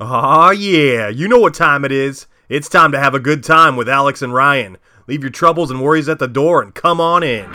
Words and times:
Aw, 0.00 0.50
yeah, 0.50 1.08
you 1.08 1.28
know 1.28 1.38
what 1.38 1.54
time 1.54 1.84
it 1.84 1.92
is. 1.92 2.26
It's 2.48 2.68
time 2.68 2.90
to 2.92 2.98
have 2.98 3.14
a 3.14 3.20
good 3.20 3.44
time 3.44 3.76
with 3.76 3.88
Alex 3.88 4.22
and 4.22 4.34
Ryan. 4.34 4.76
Leave 5.06 5.22
your 5.22 5.30
troubles 5.30 5.70
and 5.70 5.80
worries 5.80 6.08
at 6.08 6.18
the 6.18 6.26
door 6.26 6.62
and 6.62 6.74
come 6.74 7.00
on 7.00 7.22
in. 7.22 7.48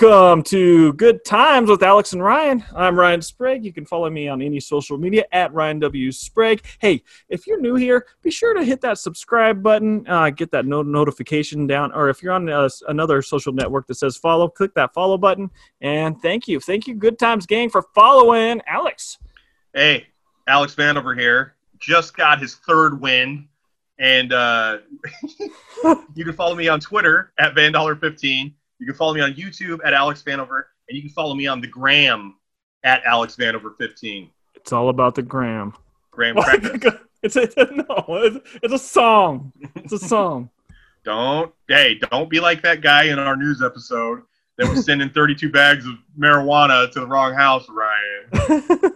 Welcome 0.00 0.44
to 0.44 0.94
Good 0.94 1.26
Times 1.26 1.68
with 1.68 1.82
Alex 1.82 2.14
and 2.14 2.24
Ryan. 2.24 2.64
I'm 2.74 2.98
Ryan 2.98 3.20
Sprague. 3.20 3.66
You 3.66 3.72
can 3.72 3.84
follow 3.84 4.08
me 4.08 4.28
on 4.28 4.40
any 4.40 4.58
social 4.58 4.96
media 4.96 5.26
at 5.30 5.52
Ryan 5.52 5.78
W. 5.80 6.10
Sprague. 6.10 6.64
Hey, 6.78 7.02
if 7.28 7.46
you're 7.46 7.60
new 7.60 7.74
here, 7.74 8.06
be 8.22 8.30
sure 8.30 8.54
to 8.54 8.64
hit 8.64 8.80
that 8.80 8.96
subscribe 8.96 9.62
button, 9.62 10.08
uh, 10.08 10.30
get 10.30 10.52
that 10.52 10.64
no- 10.64 10.80
notification 10.80 11.66
down, 11.66 11.92
or 11.92 12.08
if 12.08 12.22
you're 12.22 12.32
on 12.32 12.48
uh, 12.48 12.66
another 12.88 13.20
social 13.20 13.52
network 13.52 13.86
that 13.88 13.96
says 13.96 14.16
follow, 14.16 14.48
click 14.48 14.72
that 14.72 14.94
follow 14.94 15.18
button. 15.18 15.50
And 15.82 16.18
thank 16.22 16.48
you. 16.48 16.60
Thank 16.60 16.86
you, 16.86 16.94
Good 16.94 17.18
Times 17.18 17.44
Gang, 17.44 17.68
for 17.68 17.82
following 17.94 18.62
Alex. 18.66 19.18
Hey, 19.74 20.06
Alex 20.46 20.74
Vanover 20.74 21.18
here. 21.18 21.56
Just 21.78 22.16
got 22.16 22.40
his 22.40 22.54
third 22.54 23.02
win. 23.02 23.48
And 23.98 24.32
uh, 24.32 24.78
you 26.14 26.24
can 26.24 26.32
follow 26.32 26.54
me 26.54 26.68
on 26.68 26.80
Twitter 26.80 27.34
at 27.38 27.54
Vandollar15. 27.54 28.54
You 28.80 28.86
can 28.86 28.94
follow 28.94 29.12
me 29.14 29.20
on 29.20 29.34
YouTube 29.34 29.78
at 29.84 29.92
Alex 29.92 30.22
Vanover. 30.26 30.64
And 30.88 30.96
you 30.96 31.02
can 31.02 31.10
follow 31.10 31.34
me 31.34 31.46
on 31.46 31.60
the 31.60 31.66
gram 31.66 32.34
at 32.82 33.04
Alex 33.04 33.36
Vanover15. 33.36 34.30
It's 34.56 34.72
all 34.72 34.88
about 34.88 35.14
the 35.14 35.22
gram. 35.22 35.74
Crackers. 36.10 36.94
it's 37.22 37.36
a, 37.36 37.46
no, 37.56 38.04
it's, 38.08 38.38
it's 38.62 38.74
a 38.74 38.78
song. 38.78 39.52
It's 39.76 39.92
a 39.92 39.98
song. 39.98 40.50
Don't, 41.04 41.50
hey, 41.66 41.94
don't 41.94 42.28
be 42.28 42.40
like 42.40 42.60
that 42.60 42.82
guy 42.82 43.04
in 43.04 43.18
our 43.18 43.34
news 43.34 43.62
episode 43.62 44.20
that 44.58 44.68
was 44.68 44.84
sending 44.84 45.08
32 45.08 45.50
bags 45.50 45.86
of 45.86 45.94
marijuana 46.18 46.92
to 46.92 47.00
the 47.00 47.06
wrong 47.06 47.32
house, 47.32 47.66
Ryan. 47.70 48.92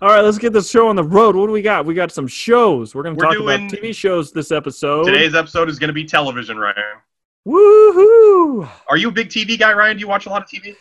All 0.00 0.08
right, 0.08 0.22
let's 0.22 0.38
get 0.38 0.54
this 0.54 0.70
show 0.70 0.88
on 0.88 0.96
the 0.96 1.04
road. 1.04 1.36
What 1.36 1.48
do 1.48 1.52
we 1.52 1.60
got? 1.60 1.84
We 1.84 1.92
got 1.92 2.12
some 2.12 2.26
shows. 2.26 2.94
We're 2.94 3.02
going 3.02 3.14
to 3.16 3.20
talk 3.22 3.36
about 3.36 3.60
TV 3.60 3.94
shows 3.94 4.32
this 4.32 4.50
episode. 4.52 5.04
Today's 5.04 5.34
episode 5.34 5.68
is 5.68 5.78
going 5.78 5.88
to 5.88 5.94
be 5.94 6.04
television, 6.04 6.56
Ryan. 6.56 7.02
Woohoo! 7.46 8.68
Are 8.88 8.96
you 8.96 9.08
a 9.08 9.12
big 9.12 9.28
TV 9.28 9.58
guy, 9.58 9.72
Ryan? 9.72 9.96
Do 9.96 10.00
you 10.00 10.08
watch 10.08 10.26
a 10.26 10.30
lot 10.30 10.42
of 10.42 10.48
TV? 10.48 10.76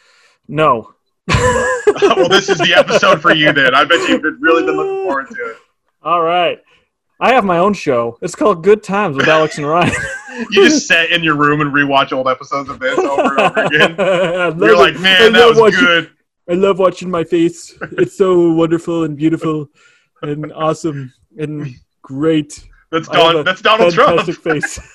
No. 0.47 0.94
well, 1.28 2.30
this 2.30 2.50
is 2.50 2.58
the 2.58 2.73
episode 2.75 3.22
for 3.22 3.33
you 3.33 3.52
then. 3.53 3.75
I 3.75 3.83
bet 3.86 4.08
you've 4.09 4.22
been, 4.22 4.38
really 4.39 4.66
been 4.66 4.75
looking 4.75 5.05
forward 5.05 5.28
to 5.30 5.36
it. 5.36 5.58
All 6.02 6.22
right. 6.22 6.59
I 7.20 7.33
have 7.33 7.45
my 7.45 7.59
own 7.59 7.73
show. 7.73 8.17
It's 8.22 8.36
called 8.36 8.64
Good 8.64 8.83
Times 8.83 9.16
with 9.16 9.28
Alex 9.28 9.58
and 9.58 9.67
Ryan. 9.67 9.94
You 10.50 10.67
just 10.67 10.88
sit 10.88 11.11
in 11.11 11.23
your 11.23 11.36
room 11.36 11.61
and 11.61 11.72
rewatch 11.72 12.11
old 12.11 12.28
episodes 12.28 12.67
of 12.67 12.80
this 12.80 12.98
over 12.98 13.22
and 13.22 13.39
over 13.39 13.66
again. 13.66 13.95
You're 14.59 14.75
like, 14.75 14.95
it. 14.95 15.00
Man, 15.00 15.31
that 15.33 15.48
was 15.48 15.59
watching- 15.59 15.80
good. 15.80 16.09
I 16.50 16.53
love 16.53 16.80
watching 16.80 17.11
my 17.11 17.23
face. 17.23 17.72
It's 18.00 18.17
so 18.17 18.52
wonderful 18.52 19.03
and 19.03 19.16
beautiful 19.16 19.67
and 20.23 20.52
awesome 20.53 21.14
and 21.38 21.75
great. 22.02 22.67
That's 22.94 23.08
Don. 23.08 23.44
That's 23.44 23.61
Donald 23.61 23.91
Trump. 23.94 24.22
Face. 24.22 24.80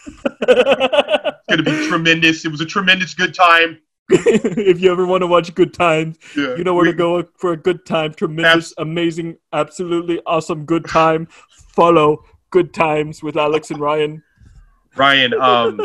It's 1.50 1.56
gonna 1.56 1.62
be 1.62 1.88
tremendous. 1.88 2.44
It 2.44 2.50
was 2.50 2.60
a 2.60 2.66
tremendous 2.66 3.14
good 3.14 3.34
time. 3.34 3.78
if 4.10 4.80
you 4.80 4.92
ever 4.92 5.04
want 5.06 5.22
to 5.22 5.26
watch 5.26 5.54
Good 5.54 5.72
Times, 5.74 6.16
Yeah. 6.36 6.54
you 6.56 6.62
know 6.64 6.74
where 6.74 6.84
We- 6.84 6.92
to 6.92 6.96
go 6.96 7.24
for 7.38 7.52
a 7.52 7.56
good 7.56 7.84
time. 7.86 8.12
Tremendous, 8.14 8.72
amazing, 8.78 9.36
absolutely 9.52 10.20
awesome 10.26 10.64
good 10.66 10.84
time. 10.86 11.26
Follow 11.74 12.22
Good 12.50 12.72
Times 12.74 13.22
with 13.22 13.36
Alex 13.36 13.70
and 13.70 13.80
Ryan. 13.80 14.22
Ryan, 14.94 15.34
um, 15.34 15.80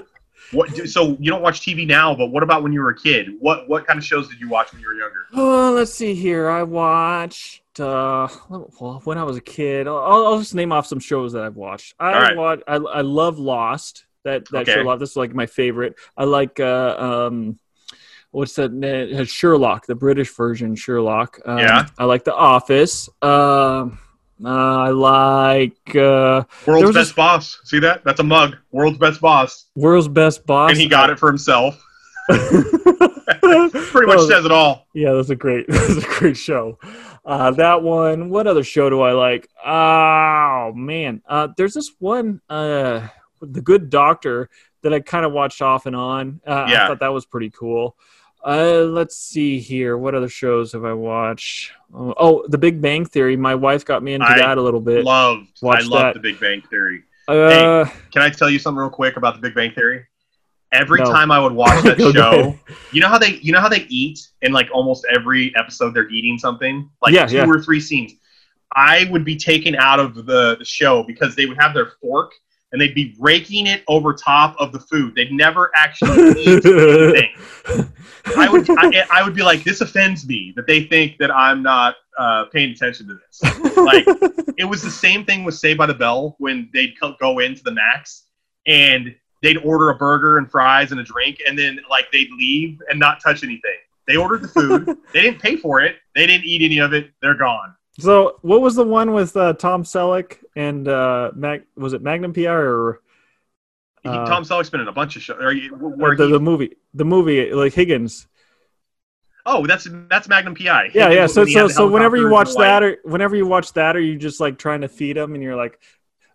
what? 0.54 0.74
do- 0.74 0.88
So 0.88 1.18
you 1.20 1.30
don't 1.32 1.42
watch 1.42 1.62
TV 1.62 1.86
now, 1.86 2.16
but 2.16 2.28
what 2.28 2.44
about 2.44 2.64
when 2.64 2.72
you 2.74 2.82
were 2.82 2.90
a 2.90 2.96
kid? 2.98 3.30
What 3.40 3.68
what 3.70 3.86
kind 3.88 3.98
of 3.98 4.06
shows 4.06 4.30
did 4.30 4.40
you 4.40 4.50
watch 4.50 4.72
when 4.72 4.82
you 4.82 4.88
were 4.88 4.94
younger? 4.94 5.26
Oh, 5.34 5.72
let's 5.74 5.94
see 5.94 6.14
here. 6.16 6.50
I 6.50 6.64
watched 6.64 7.62
uh, 7.80 8.28
well 8.50 9.02
when 9.04 9.18
I 9.18 9.24
was 9.24 9.38
a 9.38 9.42
kid. 9.42 9.88
I'll, 9.88 9.98
I'll 9.98 10.40
just 10.40 10.56
name 10.56 10.72
off 10.72 10.86
some 10.88 11.00
shows 11.00 11.34
that 11.34 11.44
I've 11.44 11.56
watched. 11.56 11.96
I 12.00 12.12
right. 12.14 12.38
watch. 12.38 12.62
I, 12.68 12.76
I 12.76 13.02
love 13.02 13.40
Lost. 13.40 14.06
That 14.24 14.46
that 14.52 14.62
Okay. 14.62 14.74
show. 14.76 14.82
Lost. 14.82 15.00
This 15.00 15.12
is 15.12 15.18
like 15.18 15.34
my 15.34 15.46
favorite. 15.48 15.96
I 16.16 16.24
like 16.26 16.60
uh, 16.60 16.96
um, 17.28 17.60
what's 18.32 18.54
that? 18.56 18.72
uh, 18.72 19.26
Sherlock, 19.26 19.86
the 19.86 19.96
British 19.96 20.34
version 20.36 20.76
Sherlock. 20.76 21.40
Um, 21.46 21.58
Yeah. 21.60 21.88
I 21.98 22.06
like 22.06 22.24
The 22.24 22.34
Office. 22.36 23.10
Um, 23.22 23.30
uh, 23.32 23.96
I 24.44 24.90
like 24.90 25.96
uh, 25.96 26.44
World's 26.66 26.94
Best 26.94 27.16
Boss. 27.16 27.60
See 27.64 27.80
that? 27.80 28.04
That's 28.04 28.20
a 28.20 28.24
mug. 28.24 28.58
World's 28.72 28.98
Best 28.98 29.22
Boss, 29.22 29.68
World's 29.76 30.08
Best 30.08 30.46
Boss. 30.46 30.72
and 30.72 30.80
he 30.80 30.88
got 30.88 31.10
it 31.10 31.20
for 31.20 31.28
himself. 31.30 31.82
Pretty 32.30 32.48
much 34.08 34.22
says 34.28 34.46
it 34.46 34.52
all. 34.52 34.88
Yeah, 34.94 35.14
that's 35.14 35.30
a 35.30 35.36
great 35.36 35.66
that's 35.70 35.98
a 35.98 36.08
great 36.20 36.38
show. 36.38 36.78
Uh, 37.26 37.52
that 37.52 37.82
one. 37.82 38.30
What 38.30 38.48
other 38.48 38.64
show 38.64 38.90
do 38.90 39.02
I 39.02 39.12
like? 39.14 39.50
Oh 39.66 40.74
man, 40.76 41.22
uh, 41.28 41.50
there's 41.58 41.74
this 41.74 41.92
one, 42.00 42.42
uh, 42.50 43.08
The 43.42 43.62
Good 43.62 43.90
Doctor, 43.90 44.50
that 44.82 44.94
I 44.94 45.00
kind 45.00 45.26
of 45.26 45.32
watched 45.32 45.62
off 45.62 45.86
and 45.86 45.96
on. 45.96 46.42
Uh, 46.46 46.66
I 46.68 46.88
thought 46.88 47.00
that 47.00 47.14
was 47.14 47.26
pretty 47.26 47.50
cool. 47.50 47.96
Uh, 48.46 48.84
let's 48.90 49.18
see 49.18 49.60
here. 49.60 49.98
What 49.98 50.16
other 50.16 50.28
shows 50.30 50.74
have 50.74 50.84
I 50.86 50.94
watched? 50.94 51.72
Oh, 51.94 52.14
oh, 52.18 52.46
The 52.50 52.58
Big 52.58 52.82
Bang 52.82 53.06
Theory. 53.06 53.38
My 53.38 53.56
wife 53.56 53.86
got 53.86 54.04
me 54.04 54.14
into 54.14 54.26
I 54.28 54.38
that 54.40 54.58
a 54.58 54.62
little 54.62 54.82
bit. 54.82 55.06
Loved. 55.06 55.48
I 55.64 55.66
Watch 55.66 55.86
love. 55.88 56.14
The 56.16 56.20
Big 56.20 56.40
Bang 56.40 56.62
Theory. 56.70 57.04
Uh, 57.28 57.86
Can 58.12 58.22
I 58.22 58.30
tell 58.30 58.50
you 58.50 58.60
something 58.60 58.80
real 58.80 58.90
quick 58.90 59.16
about 59.16 59.36
The 59.36 59.42
Big 59.42 59.56
Bang 59.56 59.72
Theory? 59.72 60.06
Every 60.74 61.00
No. 61.00 61.06
time 61.06 61.32
I 61.32 61.40
would 61.40 61.54
watch 61.54 61.84
that 61.84 62.00
show, 62.00 62.58
you 62.92 63.00
know 63.00 63.08
how 63.08 63.18
they 63.20 63.36
you 63.38 63.54
know 63.54 63.62
how 63.62 63.70
they 63.70 63.86
eat 63.90 64.28
in 64.42 64.52
like 64.52 64.68
almost 64.74 65.06
every 65.16 65.54
episode 65.56 65.94
they're 65.94 66.10
eating 66.10 66.38
something 66.40 66.90
like 67.02 67.14
Yeah, 67.14 67.28
two 67.28 67.36
yeah. 67.38 67.46
or 67.48 67.62
three 67.62 67.80
scenes. 67.80 68.14
I 68.76 69.08
would 69.12 69.24
be 69.24 69.36
taken 69.38 69.76
out 69.76 70.00
of 70.00 70.16
the, 70.16 70.58
the 70.58 70.66
show 70.66 71.04
because 71.04 71.36
they 71.36 71.46
would 71.46 71.58
have 71.62 71.76
their 71.76 71.92
fork 72.02 72.32
and 72.74 72.82
they'd 72.82 72.96
be 72.96 73.16
raking 73.20 73.68
it 73.68 73.84
over 73.88 74.14
top 74.14 74.56
of 74.60 74.72
the 74.72 74.80
food. 74.80 75.14
They'd 75.16 75.32
never 75.32 75.72
actually 75.76 76.32
eat 76.42 76.66
anything. 76.66 77.30
I 78.36 78.50
would 78.50 78.68
I, 78.70 79.06
I 79.12 79.24
would 79.24 79.36
be 79.36 79.44
like, 79.44 79.64
this 79.64 79.80
offends 79.82 80.28
me 80.28 80.54
that 80.56 80.66
they 80.66 80.84
think 80.84 81.18
that 81.20 81.30
I'm 81.32 81.62
not 81.62 81.96
uh, 82.18 82.46
paying 82.52 82.72
attention 82.72 83.08
to 83.08 83.14
this. 83.14 83.78
Like 83.78 84.06
it 84.58 84.66
was 84.66 84.82
the 84.82 84.90
same 84.90 85.24
thing 85.24 85.44
with 85.44 85.56
Saved 85.56 85.78
by 85.78 85.86
the 85.86 85.94
Bell 85.94 86.36
when 86.40 86.70
they'd 86.74 87.00
co- 87.00 87.16
go 87.22 87.40
into 87.40 87.64
the 87.64 87.72
Max 87.72 88.26
and 88.66 89.16
they'd 89.44 89.58
order 89.58 89.90
a 89.90 89.96
burger 89.96 90.38
and 90.38 90.50
fries 90.50 90.92
and 90.92 91.00
a 91.00 91.04
drink 91.04 91.40
and 91.48 91.58
then 91.58 91.80
like 91.92 92.12
they'd 92.12 92.32
leave 92.32 92.82
and 92.90 93.00
not 93.00 93.22
touch 93.22 93.44
anything. 93.44 93.78
They 94.08 94.18
ordered 94.18 94.42
the 94.42 94.48
food. 94.48 94.98
they 95.14 95.22
didn't 95.22 95.42
pay 95.42 95.58
for 95.58 95.82
it. 95.82 95.98
They 96.16 96.26
didn't 96.26 96.46
eat 96.46 96.64
any 96.64 96.80
of 96.80 96.94
it. 96.94 97.12
They're 97.22 97.38
gone. 97.38 97.76
So, 98.00 98.40
what 98.42 98.62
was 98.62 98.76
the 98.76 98.84
one 98.84 99.14
with 99.14 99.38
uh, 99.38 99.54
Tom 99.54 99.84
Selleck 99.84 100.38
and 100.56 100.88
uh, 100.88 101.32
Mag? 101.36 101.64
Was 101.76 101.94
it 101.94 102.02
Magnum 102.02 102.34
PI 102.34 102.46
or 102.52 103.02
He, 104.02 104.10
Uh, 104.10 104.26
Tom 104.26 104.44
Selleck's 104.44 104.70
been 104.70 104.82
in 104.82 104.88
a 104.88 104.92
bunch 104.92 105.16
of 105.16 105.22
shows. 105.22 105.38
Are 105.40 105.54
where 105.78 106.16
the, 106.16 106.26
he, 106.26 106.32
the 106.32 106.40
movie? 106.40 106.76
The 106.96 107.06
movie, 107.06 107.52
like 107.54 107.74
Higgins. 107.74 108.28
oh, 109.46 109.68
that's 109.68 109.88
that's 110.10 110.28
Magnum 110.28 110.56
PI. 110.56 110.92
Yeah, 110.96 111.10
yeah. 111.12 111.28
So, 111.28 111.46
so, 111.46 111.68
so 111.68 111.88
whenever 111.88 112.18
you 112.18 112.30
watch 112.30 112.48
helicopters 112.50 112.56
and 112.56 112.64
the 112.64 112.98
that, 112.98 113.08
or 113.08 113.12
whenever 113.12 113.36
you 113.36 113.46
watch 113.46 113.74
that, 113.74 113.96
or 113.96 114.00
you 114.00 114.18
just 114.18 114.40
like 114.40 114.58
trying 114.58 114.82
to 114.82 114.88
feed 114.88 115.16
him, 115.18 115.36
and 115.36 115.44
you're 115.44 115.56
like, 115.56 115.80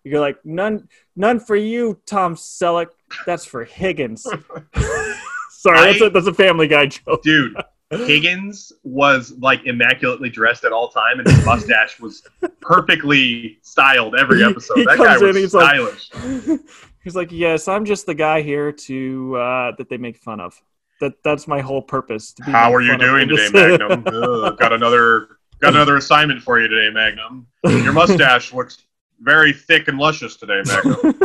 you're 0.05 0.21
like, 0.21 0.37
none, 0.45 0.87
none 1.15 1.39
for 1.41 1.55
you, 1.57 1.99
Tom 2.05 2.35
Selleck. 2.35 2.87
That's 3.25 3.43
for 3.45 3.65
Higgins. 3.65 4.23
Sorry, 5.51 5.91
that's 5.91 6.01
I- 6.01 6.05
a, 6.05 6.09
that's 6.09 6.27
a 6.27 6.33
Family 6.33 6.67
Guy 6.69 6.85
joke. 6.85 7.21
Dude, 7.21 7.53
Higgins 7.91 8.71
was 8.83 9.33
like 9.39 9.65
immaculately 9.65 10.29
dressed 10.29 10.63
at 10.63 10.71
all 10.71 10.89
time, 10.89 11.19
and 11.19 11.27
his 11.27 11.43
mustache 11.45 11.99
was 11.99 12.21
perfectly 12.61 13.57
styled 13.63 14.15
every 14.15 14.43
episode. 14.43 14.77
he 14.77 14.85
that 14.85 14.97
guy 14.97 15.15
in, 15.17 15.21
was 15.25 15.35
he's 15.35 15.53
like- 15.53 15.75
stylish. 16.05 16.59
He's 17.01 17.15
like, 17.15 17.31
yes, 17.31 17.69
I'm 17.69 17.85
just 17.85 18.05
the 18.05 18.13
guy 18.13 18.41
here 18.41 18.73
to 18.73 19.35
uh, 19.37 19.71
that 19.77 19.87
they 19.89 19.95
make 19.95 20.17
fun 20.17 20.41
of. 20.41 20.61
That 20.99 21.13
that's 21.23 21.47
my 21.47 21.61
whole 21.61 21.81
purpose. 21.81 22.33
To 22.33 22.43
be 22.43 22.51
How 22.51 22.75
are 22.75 22.81
you 22.81 22.97
doing 22.97 23.29
today, 23.29 23.49
Magnum? 23.53 24.03
Ugh, 24.05 24.57
got 24.57 24.73
another 24.73 25.29
got 25.61 25.73
another 25.73 25.95
assignment 25.95 26.41
for 26.41 26.59
you 26.59 26.67
today, 26.67 26.93
Magnum. 26.93 27.47
Your 27.63 27.93
mustache 27.93 28.53
looks 28.53 28.83
very 29.21 29.53
thick 29.53 29.87
and 29.87 29.97
luscious 29.97 30.35
today, 30.35 30.61
Magnum. 30.65 31.15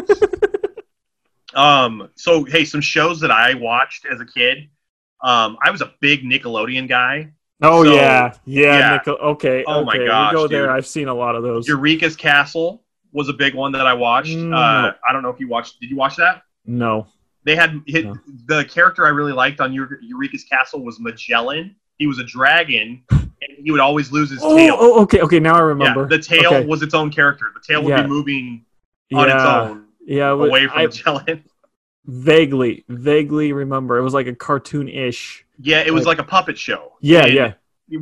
Um, 1.55 2.09
so 2.17 2.45
hey, 2.45 2.65
some 2.65 2.81
shows 2.81 3.21
that 3.21 3.31
I 3.31 3.55
watched 3.55 4.07
as 4.07 4.21
a 4.21 4.27
kid. 4.27 4.69
Um, 5.25 5.57
I 5.65 5.71
was 5.71 5.81
a 5.81 5.93
big 6.01 6.23
Nickelodeon 6.23 6.89
guy. 6.89 7.33
Oh 7.63 7.83
So, 7.85 7.95
yeah, 7.95 8.35
yeah. 8.45 8.79
yeah. 8.79 8.93
Nickel- 8.93 9.15
okay. 9.15 9.65
Oh, 9.67 9.85
my 9.85 9.95
okay, 9.95 10.07
gosh, 10.07 10.33
we 10.33 10.37
go 10.37 10.47
there. 10.49 10.63
dude. 10.67 10.71
I've 10.71 10.87
seen 10.87 11.09
a 11.09 11.15
lot 11.15 11.35
of 11.35 11.43
those. 11.43 11.67
Eureka's 11.67 12.15
Castle 12.15 12.83
was 13.13 13.29
a 13.29 13.33
big 13.33 13.55
one 13.55 13.73
that 13.73 13.87
I 13.87 13.95
watched. 13.95 14.37
No. 14.37 14.57
Uh, 14.57 14.93
I 15.09 15.13
don't 15.13 15.23
know 15.23 15.31
if 15.31 15.41
you 15.41 15.49
watched. 15.49 15.81
Did 15.81 15.91
you 15.91 15.97
watch 15.97 16.17
that? 16.17 16.43
no. 16.65 17.07
They 17.47 17.55
had 17.57 17.83
hit, 17.87 18.07
No. 18.07 18.15
the 18.47 18.65
character 18.65 19.05
I 19.05 19.11
really 19.11 19.33
liked 19.35 19.61
on 19.61 19.71
Eureka's 19.75 20.45
Castle 20.45 20.83
was 20.83 20.99
Magellan. 20.99 21.77
He 21.99 22.07
was 22.07 22.19
a 22.19 22.25
dragon, 22.25 23.03
and 23.11 23.31
he 23.63 23.71
would 23.71 23.81
always 23.81 24.11
lose 24.11 24.31
his 24.31 24.41
Oh, 24.43 24.57
tail. 24.57 24.77
oh, 24.79 25.03
okay, 25.03 25.21
okay. 25.21 25.41
Now 25.41 25.53
I 25.55 25.59
yeah, 25.59 25.63
remember. 25.65 26.07
the 26.09 26.19
tail 26.19 26.47
Okay. 26.55 26.65
was 26.65 26.81
its 26.81 26.95
own 26.95 27.11
character. 27.11 27.47
The 27.55 27.61
tail 27.61 27.83
would 27.83 27.91
Yeah. 27.91 28.03
be 28.03 28.09
moving 28.09 28.65
on 29.13 29.29
yeah, 29.29 29.35
its 29.35 29.45
own 29.45 29.85
Yeah, 30.07 30.29
away 30.31 30.67
from 30.69 30.79
I 30.79 30.87
gelatin. 30.87 31.45
vaguely, 32.07 32.85
vaguely 32.89 33.53
remember. 33.53 33.99
It 33.99 34.03
was 34.03 34.15
like 34.15 34.27
a 34.27 34.35
cartoon-ish. 34.35 35.45
Yeah, 35.61 35.81
it 35.81 35.93
was 35.93 36.07
Like- 36.07 36.19
like 36.19 36.27
a 36.27 36.29
puppet 36.31 36.59
show. 36.59 36.93
Yeah, 37.01 37.25
And 37.25 37.33
yeah. 37.35 37.53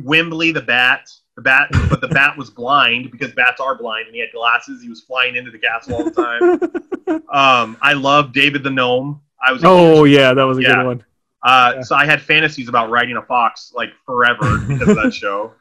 Wembley 0.03 0.51
the 0.51 0.61
bat, 0.61 1.09
the 1.35 1.41
bat, 1.41 1.67
but 1.89 2.01
the 2.01 2.07
bat 2.07 2.37
was 2.37 2.49
blind 2.49 3.11
because 3.11 3.31
bats 3.33 3.59
are 3.59 3.75
blind, 3.77 4.07
and 4.07 4.15
he 4.15 4.21
had 4.21 4.31
glasses. 4.33 4.81
He 4.81 4.89
was 4.89 5.01
flying 5.01 5.35
into 5.35 5.51
the 5.51 5.57
castle 5.59 5.95
all 5.95 6.03
the 6.03 6.11
time. 6.11 7.21
um, 7.31 7.77
I 7.81 7.93
love 7.93 8.33
David 8.33 8.63
the 8.63 8.69
gnome. 8.69 9.21
I 9.45 9.51
was 9.51 9.61
Oh 9.63 10.03
huge- 10.05 10.17
yeah, 10.17 10.33
that 10.33 10.43
was 10.43 10.57
a 10.57 10.61
Yeah. 10.61 10.75
good 10.75 10.85
one. 10.85 11.03
uh, 11.43 11.73
yeah. 11.75 11.81
so 11.81 11.95
I 11.95 12.05
had 12.05 12.21
fantasies 12.21 12.69
about 12.69 12.89
riding 12.89 13.17
a 13.17 13.21
fox 13.21 13.73
like 13.75 13.89
forever 14.05 14.59
because 14.67 14.87
of 14.87 14.95
that 14.95 15.13
show. 15.13 15.51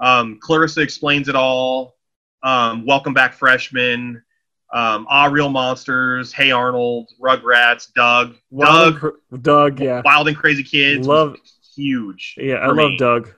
Um, 0.00 0.38
Clarissa 0.40 0.80
explains 0.80 1.28
it 1.28 1.36
all. 1.36 1.96
Um, 2.42 2.84
Welcome 2.84 3.14
back, 3.14 3.34
freshman. 3.34 4.22
Um, 4.72 5.06
Ah, 5.10 5.26
real 5.26 5.48
monsters. 5.50 6.32
Hey 6.32 6.50
Arnold, 6.50 7.10
Rugrats, 7.20 7.92
Doug, 7.92 8.36
Wild 8.50 9.00
Doug, 9.00 9.42
Doug, 9.42 9.80
yeah, 9.80 10.02
Wild 10.04 10.28
and 10.28 10.36
Crazy 10.36 10.62
Kids. 10.62 11.06
Love- 11.06 11.36
huge. 11.74 12.34
yeah. 12.38 12.56
I 12.62 12.68
for 12.68 12.74
love 12.74 12.90
me. 12.90 12.96
Doug. 12.98 13.30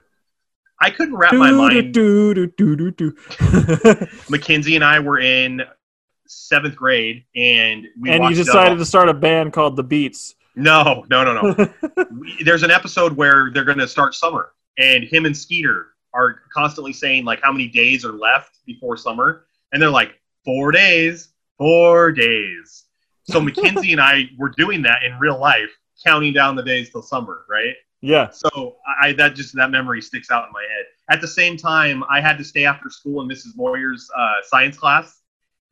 I 0.81 0.89
couldn't 0.89 1.15
wrap 1.15 1.33
my 1.33 1.51
mind. 1.51 1.93
Do, 1.93 2.33
do, 2.33 2.47
do, 2.47 2.75
do, 2.75 2.91
do. 2.91 3.15
Mackenzie 4.29 4.75
and 4.75 4.83
I 4.83 4.99
were 4.99 5.19
in 5.19 5.61
seventh 6.27 6.75
grade, 6.75 7.23
and 7.35 7.85
we 7.99 8.09
and 8.09 8.23
you 8.25 8.35
decided 8.35 8.71
Doug. 8.71 8.77
to 8.79 8.85
start 8.85 9.07
a 9.09 9.13
band 9.13 9.53
called 9.53 9.75
the 9.77 9.83
Beets. 9.83 10.35
No, 10.55 11.05
no, 11.09 11.23
no, 11.23 11.33
no. 11.41 11.69
we, 12.19 12.43
there's 12.43 12.63
an 12.63 12.71
episode 12.71 13.13
where 13.13 13.51
they're 13.53 13.63
going 13.63 13.77
to 13.77 13.87
start 13.87 14.15
summer, 14.15 14.51
and 14.77 15.03
him 15.05 15.25
and 15.25 15.35
Skeeter 15.35 15.87
are 16.13 16.41
constantly 16.53 16.93
saying 16.93 17.23
like 17.25 17.41
how 17.41 17.51
many 17.51 17.67
days 17.67 18.03
are 18.05 18.11
left 18.13 18.57
before 18.65 18.97
summer, 18.97 19.45
and 19.71 19.81
they're 19.81 19.89
like 19.89 20.19
four 20.45 20.71
days, 20.71 21.29
four 21.57 22.11
days. 22.11 22.83
So 23.23 23.41
Mackenzie 23.41 23.91
and 23.91 24.01
I 24.01 24.29
were 24.37 24.53
doing 24.55 24.83
that 24.83 25.03
in 25.03 25.17
real 25.17 25.39
life, 25.39 25.71
counting 26.05 26.31
down 26.31 26.55
the 26.55 26.63
days 26.63 26.91
till 26.91 27.01
summer, 27.01 27.43
right? 27.49 27.73
yeah. 28.05 28.29
So 28.29 28.77
I 29.01 29.13
that 29.13 29.35
just 29.35 29.55
that 29.55 29.71
memory 29.71 30.01
sticks 30.01 30.29
out 30.29 30.45
in 30.45 30.53
my 30.53 30.61
head. 30.61 30.85
At 31.09 31.21
the 31.21 31.27
same 31.27 31.57
time, 31.57 32.03
I 32.09 32.21
had 32.21 32.37
to 32.37 32.43
stay 32.43 32.65
after 32.65 32.89
school 32.89 33.21
in 33.21 33.27
Mrs. 33.27 33.57
Moyer's 33.57 34.09
uh, 34.15 34.41
science 34.47 34.77
class, 34.77 35.21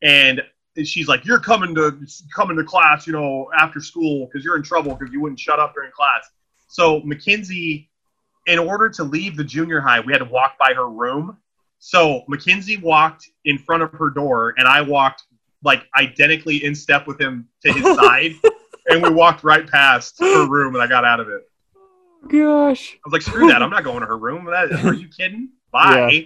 and 0.02 0.42
she's 0.84 1.08
like, 1.08 1.26
"You're 1.26 1.40
coming 1.40 1.76
to 1.76 1.96
coming 2.36 2.58
to 2.58 2.64
class, 2.64 3.06
you 3.06 3.14
know, 3.14 3.50
after 3.56 3.80
school 3.80 4.26
because 4.26 4.44
you're 4.44 4.56
in 4.56 4.64
trouble 4.64 4.96
because 4.96 5.14
you 5.14 5.22
wouldn't 5.22 5.40
shut 5.40 5.60
up 5.60 5.76
during 5.76 5.92
class." 5.92 6.28
So 6.70 7.02
Mackenzie, 7.02 7.92
in 8.48 8.58
order 8.58 8.90
to 8.90 9.04
leave 9.04 9.38
the 9.38 9.44
junior 9.44 9.80
high, 9.80 10.00
we 10.00 10.12
had 10.12 10.20
to 10.20 10.26
walk 10.26 10.58
by 10.58 10.74
her 10.74 10.90
room. 10.90 11.38
So 11.86 12.24
Mackenzie 12.30 12.78
walked 12.78 13.30
in 13.44 13.58
front 13.58 13.84
of 13.84 13.92
her 13.92 14.10
door, 14.10 14.54
and 14.56 14.70
I 14.70 14.80
walked 14.80 15.24
like 15.66 15.84
identically 16.00 16.64
in 16.64 16.74
step 16.74 17.06
with 17.08 17.20
him 17.20 17.50
to 17.62 17.74
his 17.74 17.84
side, 17.98 18.32
and 18.88 19.04
we 19.04 19.10
walked 19.10 19.44
right 19.44 19.70
past 19.70 20.16
her 20.22 20.48
room, 20.48 20.76
and 20.76 20.82
I 20.82 20.88
got 20.88 21.04
out 21.04 21.20
of 21.20 21.28
it. 21.28 21.42
Gosh. 22.30 22.94
I 22.96 23.00
was 23.04 23.12
like, 23.12 23.22
screw 23.22 23.50
that. 23.50 23.62
I'm 23.62 23.70
not 23.70 23.84
going 23.84 24.00
to 24.00 24.06
her 24.06 24.18
room. 24.18 24.46
That, 24.46 24.72
are 24.86 24.94
you 24.94 25.10
kidding? 25.10 25.50
Bye. 25.74 26.10
Yeah. 26.10 26.22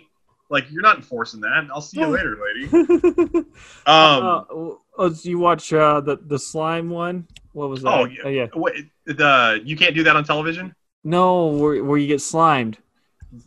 Like, 0.52 0.70
you're 0.70 0.84
not 0.84 0.98
enforcing 0.98 1.42
that. 1.42 1.68
I'll 1.74 1.82
see 1.82 2.02
you 2.02 2.06
later, 2.16 2.38
lady. 2.40 2.68
um, 2.76 3.46
Um, 3.88 4.46
oh, 4.52 5.12
so 5.12 5.28
you 5.28 5.40
watch 5.40 5.74
uh, 5.74 6.02
the 6.02 6.18
the 6.18 6.38
slime 6.38 6.92
one? 6.92 7.28
What 7.54 7.70
was 7.70 7.82
that? 7.82 7.94
Oh, 7.94 8.06
yeah. 8.06 8.26
Uh, 8.26 8.30
yeah. 8.30 8.46
wait, 8.54 8.86
the, 9.06 9.60
you 9.66 9.76
can't 9.76 9.96
do 9.96 10.04
that 10.04 10.16
on 10.16 10.24
television? 10.24 10.76
No, 11.04 11.48
where 11.48 11.84
where 11.84 11.98
you 11.98 12.06
get 12.06 12.22
slimed. 12.22 12.78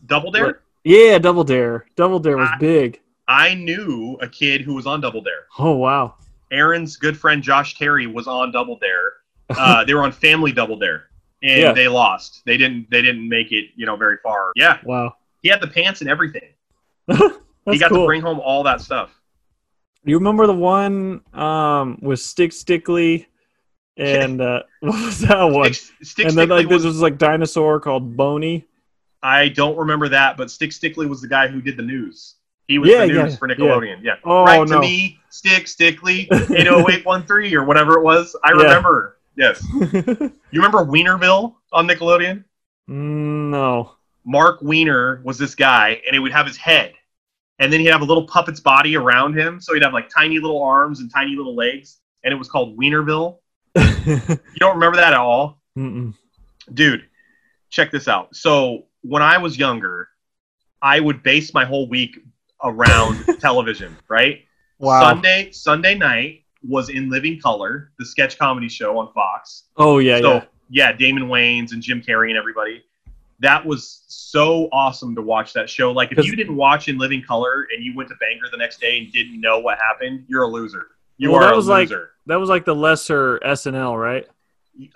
Double 0.07 0.33
Dare? 0.33 0.47
What? 0.47 0.63
Yeah, 0.85 1.19
Double 1.19 1.45
Dare. 1.45 1.87
Double 1.97 2.19
Dare 2.19 2.37
was 2.37 2.49
I- 2.53 2.59
big. 2.59 3.01
I 3.29 3.55
knew 3.55 4.19
a 4.21 4.29
kid 4.29 4.61
who 4.63 4.75
was 4.75 4.87
on 4.87 5.01
Double 5.01 5.21
Dare. 5.21 5.47
Oh 5.59 5.73
wow. 5.77 6.15
Aaron's 6.51 6.97
good 6.97 7.17
friend 7.17 7.43
Josh 7.43 7.79
Terry 7.79 8.09
was 8.09 8.27
on 8.27 8.51
Double 8.51 8.77
Dare. 8.79 9.13
Uh, 9.51 9.85
they 9.87 9.95
were 9.95 10.03
on 10.03 10.11
Family 10.11 10.51
Double 10.51 10.77
Dare, 10.77 11.05
and 11.43 11.61
Yeah. 11.61 11.73
they 11.73 11.87
lost. 11.87 12.43
They 12.45 12.57
didn't. 12.57 12.91
They 12.91 13.03
didn't 13.03 13.29
make 13.29 13.53
it. 13.53 13.67
You 13.77 13.87
know, 13.87 13.95
very 13.95 14.17
far. 14.23 14.51
Yeah, 14.57 14.79
Wow. 14.83 15.15
he 15.43 15.49
had 15.49 15.61
the 15.61 15.69
pants 15.69 16.01
and 16.01 16.11
everything. 16.11 16.49
He 17.71 17.79
got 17.79 17.91
cool. 17.91 18.01
to 18.01 18.07
bring 18.07 18.23
home 18.23 18.41
all 18.41 18.63
that 18.65 18.81
stuff. 18.81 19.11
you 20.03 20.17
remember 20.17 20.47
the 20.49 20.55
one 20.55 21.21
um 21.35 21.99
with 22.03 22.19
Stick 22.19 22.53
Stickly 22.53 23.29
and 23.97 24.41
uh, 24.41 24.63
what 24.81 25.05
was 25.05 25.21
that 25.21 25.43
one? 25.45 25.73
Stick, 25.75 26.07
Stick 26.07 26.27
and 26.27 26.37
then 26.37 26.49
like 26.49 26.67
was 26.69 26.83
this 26.83 26.89
was 26.95 27.03
like 27.03 27.17
dinosaur 27.19 27.79
called 27.79 28.17
Boney. 28.17 28.67
I 29.23 29.49
don't 29.49 29.77
remember 29.77 30.09
that, 30.09 30.37
but 30.37 30.51
Stick 30.51 30.73
Stickly 30.73 31.07
was 31.07 31.21
the 31.21 31.29
guy 31.29 31.49
who 31.49 31.61
did 31.61 31.77
the 31.77 31.83
news. 31.83 32.37
He 32.69 32.79
was 32.79 32.89
Yeah, 32.91 33.01
the 33.07 33.13
news 33.13 33.33
yeah, 33.33 33.37
for 33.37 33.49
Nickelodeon. 33.49 34.03
Yeah. 34.03 34.15
Oh 34.25 34.45
right 34.45 34.67
no. 34.67 34.77
to 34.77 34.81
me, 34.81 35.19
Stick 35.29 35.67
Stickly, 35.69 36.29
80813 36.33 37.55
or 37.55 37.65
whatever 37.65 37.99
it 37.99 38.03
was. 38.03 38.35
I 38.45 38.51
Yeah. 38.51 38.63
remember. 38.63 39.19
Yes. 39.37 39.65
You 40.53 40.61
remember 40.61 40.79
Wienerville 40.85 41.55
on 41.73 41.87
Nickelodeon? 41.87 42.43
Mm, 42.89 43.51
no. 43.51 43.93
Marc 44.25 44.61
Weiner 44.63 45.21
was 45.25 45.39
this 45.39 45.55
guy, 45.55 46.01
and 46.07 46.17
it 46.17 46.19
would 46.19 46.33
have 46.33 46.47
his 46.47 46.57
head. 46.57 46.95
And 47.61 47.73
then 47.73 47.79
he'd 47.81 47.87
have 47.89 48.01
a 48.01 48.05
little 48.05 48.27
puppet's 48.27 48.59
body 48.59 48.97
around 48.97 49.39
him. 49.39 49.61
So 49.61 49.75
he'd 49.75 49.83
have 49.85 49.93
like 49.93 50.09
tiny 50.09 50.39
little 50.41 50.61
arms 50.63 51.01
and 51.01 51.09
tiny 51.13 51.37
little 51.37 51.55
legs. 51.55 51.99
And 52.25 52.33
it 52.33 52.37
was 52.37 52.49
called 52.49 52.77
Wienerville. 52.79 53.39
You 54.07 54.39
don't 54.59 54.75
remember 54.75 54.97
that 54.97 55.13
at 55.13 55.19
all? 55.21 55.61
Mm-mm. 55.79 56.15
dude 56.75 57.07
check 57.71 57.93
this 57.93 58.09
out 58.09 58.35
so 58.35 58.87
when 59.03 59.23
i 59.23 59.39
was 59.39 59.59
younger 59.59 60.09
i 60.83 61.01
would 61.01 61.23
base 61.23 61.53
my 61.55 61.65
whole 61.65 61.89
week 61.89 62.19
around 62.65 63.25
television 63.41 63.97
right 64.09 64.45
Wow. 64.79 65.01
sunday 65.01 65.51
sunday 65.53 65.95
night 65.95 66.43
was 66.67 66.89
in 66.89 67.11
living 67.11 67.41
color 67.41 67.93
the 67.99 68.05
sketch 68.05 68.39
comedy 68.39 68.69
show 68.69 68.99
on 68.99 69.13
fox 69.13 69.65
Oh 69.77 69.99
yeah, 69.99 70.21
so 70.21 70.35
yeah. 70.35 70.45
yeah 70.71 70.93
damon 70.93 71.25
wayans 71.25 71.73
and 71.73 71.83
jim 71.83 72.01
carrey 72.03 72.29
and 72.29 72.37
everybody 72.39 72.83
that 73.41 73.65
was 73.65 74.03
so 74.07 74.69
awesome 74.73 75.15
to 75.15 75.23
watch 75.23 75.53
that 75.55 75.69
show 75.71 75.93
like 75.93 76.13
if 76.13 76.25
you 76.25 76.37
didn't 76.37 76.57
watch 76.57 76.89
in 76.89 76.99
living 76.99 77.23
color 77.23 77.67
and 77.75 77.83
you 77.85 77.95
went 77.97 78.09
to 78.11 78.15
bangor 78.21 78.47
the 78.51 78.57
next 78.59 78.81
day 78.81 78.99
and 78.99 79.13
didn't 79.13 79.41
know 79.41 79.59
what 79.59 79.79
happened 79.79 80.25
you're 80.29 80.43
a 80.43 80.47
loser 80.49 80.89
you 81.17 81.31
Well, 81.31 81.41
are 81.43 81.45
that 81.47 81.53
a 81.53 81.57
was 81.57 81.69
like- 81.69 81.89
loser 81.91 82.11
That 82.27 82.37
was 82.41 82.49
like 82.49 82.65
the 82.65 82.75
lesser 82.75 83.39
SNL, 83.41 83.99
right? 84.01 84.27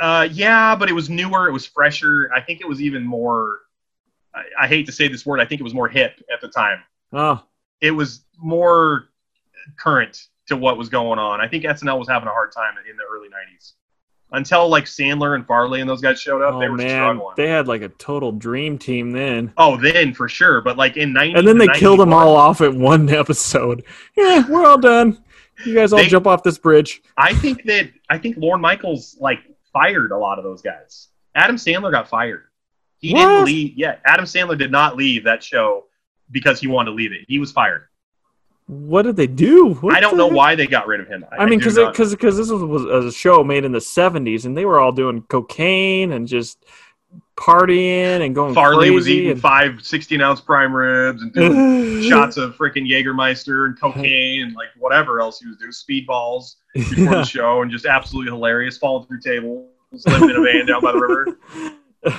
Uh, 0.00 0.26
yeah, 0.30 0.74
but 0.76 0.88
it 0.88 0.92
was 0.94 1.10
newer. 1.10 1.48
It 1.48 1.52
was 1.52 1.66
fresher. 1.66 2.30
I 2.34 2.40
think 2.40 2.60
it 2.62 2.68
was 2.68 2.80
even 2.80 3.04
more. 3.04 3.58
I, 4.34 4.64
I 4.64 4.66
hate 4.68 4.86
to 4.86 4.92
say 4.92 5.08
this 5.08 5.24
word. 5.24 5.40
I 5.40 5.44
think 5.44 5.60
it 5.60 5.64
was 5.64 5.74
more 5.74 5.88
hip 5.88 6.22
at 6.32 6.40
the 6.40 6.48
time. 6.48 6.78
Oh, 7.12 7.42
It 7.80 7.90
was 7.92 8.24
more 8.38 9.08
current 9.78 10.28
to 10.48 10.56
what 10.56 10.76
was 10.76 10.88
going 10.88 11.18
on. 11.18 11.40
I 11.40 11.48
think 11.48 11.64
SNL 11.64 11.98
was 11.98 12.08
having 12.08 12.28
a 12.28 12.32
hard 12.32 12.52
time 12.52 12.74
in 12.90 12.96
the 12.96 13.02
early 13.10 13.28
'90s 13.28 13.72
until 14.32 14.68
like 14.68 14.84
Sandler 14.84 15.36
and 15.36 15.46
Farley 15.46 15.80
and 15.80 15.88
those 15.88 16.00
guys 16.00 16.20
showed 16.20 16.42
up. 16.42 16.54
oh 16.54 16.60
they 16.60 16.68
were 16.68 16.76
man, 16.76 16.88
struggling. 16.88 17.34
they 17.36 17.48
had 17.48 17.68
like 17.68 17.82
a 17.82 17.88
total 17.90 18.32
dream 18.32 18.76
team 18.78 19.12
then. 19.12 19.52
oh, 19.56 19.76
then 19.76 20.12
for 20.12 20.28
sure. 20.28 20.60
But 20.60 20.76
like 20.76 20.96
in 20.96 21.12
'90s, 21.14 21.38
And 21.38 21.46
then 21.48 21.58
they 21.58 21.68
killed 21.68 22.00
them 22.00 22.12
all 22.12 22.36
off 22.36 22.60
at 22.60 22.74
one 22.74 23.08
episode. 23.14 23.84
Yeah, 24.16 24.46
we're 24.48 24.66
all 24.66 24.78
done. 24.78 25.22
You 25.64 25.74
guys 25.74 25.92
all 25.92 26.00
They- 26.00 26.08
jump 26.08 26.26
off 26.26 26.42
this 26.42 26.58
bridge. 26.58 27.02
I 27.16 27.32
think 27.34 27.62
that 27.64 27.90
I 28.10 28.18
think 28.18 28.36
Lorne 28.36 28.60
Michaels 28.60 29.16
like 29.20 29.38
fired 29.72 30.10
a 30.10 30.18
lot 30.18 30.38
of 30.38 30.44
those 30.44 30.60
guys. 30.62 31.08
Adam 31.36 31.56
Sandler 31.56 31.90
got 31.92 32.08
fired. 32.08 32.44
He 33.04 33.12
What? 33.12 33.20
didn't 33.20 33.44
leave. 33.44 33.74
Yeah, 33.76 33.96
Adam 34.06 34.24
Sandler 34.24 34.56
did 34.58 34.70
not 34.70 34.96
leave 34.96 35.24
that 35.24 35.42
show 35.42 35.84
because 36.30 36.60
he 36.60 36.66
wanted 36.66 36.90
to 36.90 36.96
leave 36.96 37.12
it. 37.12 37.20
He 37.28 37.38
was 37.38 37.52
fired. 37.52 37.88
What 38.66 39.02
did 39.02 39.16
they 39.16 39.26
do? 39.26 39.74
What 39.74 39.94
I 39.94 40.00
don't 40.00 40.16
know 40.16 40.28
heck? 40.28 40.36
why 40.36 40.54
they 40.54 40.66
got 40.66 40.86
rid 40.86 41.00
of 41.00 41.06
him. 41.06 41.22
I 41.38 41.44
mean, 41.44 41.58
because 41.58 41.76
because 41.76 42.12
because 42.12 42.36
this 42.38 42.48
was, 42.50 42.62
was 42.62 43.04
a 43.04 43.12
show 43.12 43.44
made 43.44 43.64
in 43.66 43.72
the 43.72 43.78
'70s, 43.78 44.46
and 44.46 44.56
they 44.56 44.64
were 44.64 44.80
all 44.80 44.90
doing 44.90 45.20
cocaine 45.28 46.12
and 46.12 46.26
just 46.26 46.64
partying 47.36 48.24
and 48.24 48.34
going 48.34 48.54
Farley 48.54 48.90
was 48.90 49.08
eating 49.08 49.32
and- 49.32 49.40
five 49.40 49.84
16 49.84 50.20
ounce 50.20 50.40
prime 50.40 50.74
ribs 50.74 51.20
and 51.20 51.32
doing 51.32 52.02
shots 52.08 52.36
of 52.36 52.56
freaking 52.56 52.88
Jägermeister 52.88 53.66
and 53.66 53.78
cocaine 53.78 54.42
and 54.42 54.54
like 54.54 54.68
whatever 54.78 55.20
else 55.20 55.40
he 55.40 55.46
was 55.48 55.56
doing, 55.58 55.72
speedballs 55.72 56.54
before 56.74 57.16
the 57.16 57.24
show, 57.36 57.60
and 57.62 57.70
just 57.70 57.86
absolutely 57.86 58.30
hilarious, 58.32 58.78
falling 58.78 59.06
through 59.06 59.20
tables, 59.20 59.68
living 60.06 60.30
in 60.30 60.36
a 60.36 60.40
van 60.42 60.66
down 60.66 60.80
by 60.80 60.92
the 60.92 60.98
river. 60.98 61.38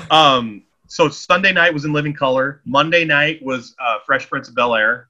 Um, 0.10 0.64
so 0.88 1.10
Sunday 1.10 1.52
night 1.52 1.74
was 1.74 1.86
in 1.86 1.94
Living 1.94 2.14
Color. 2.14 2.62
Monday 2.66 3.06
night 3.06 3.44
was 3.44 3.76
uh, 3.80 3.98
Fresh 4.06 4.30
Prince 4.30 4.48
of 4.50 4.56
Bel 4.56 4.76
Air. 4.76 5.10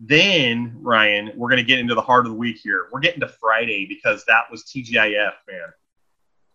Then 0.00 0.76
Ryan, 0.80 1.32
we're 1.34 1.50
gonna 1.50 1.62
get 1.62 1.78
into 1.78 1.94
the 1.94 2.02
heart 2.02 2.24
of 2.26 2.32
the 2.32 2.38
week 2.38 2.58
here. 2.62 2.86
We're 2.92 3.00
getting 3.00 3.20
to 3.20 3.28
Friday 3.28 3.86
because 3.86 4.24
that 4.26 4.42
was 4.50 4.64
TGIF, 4.64 5.32
man. 5.48 5.68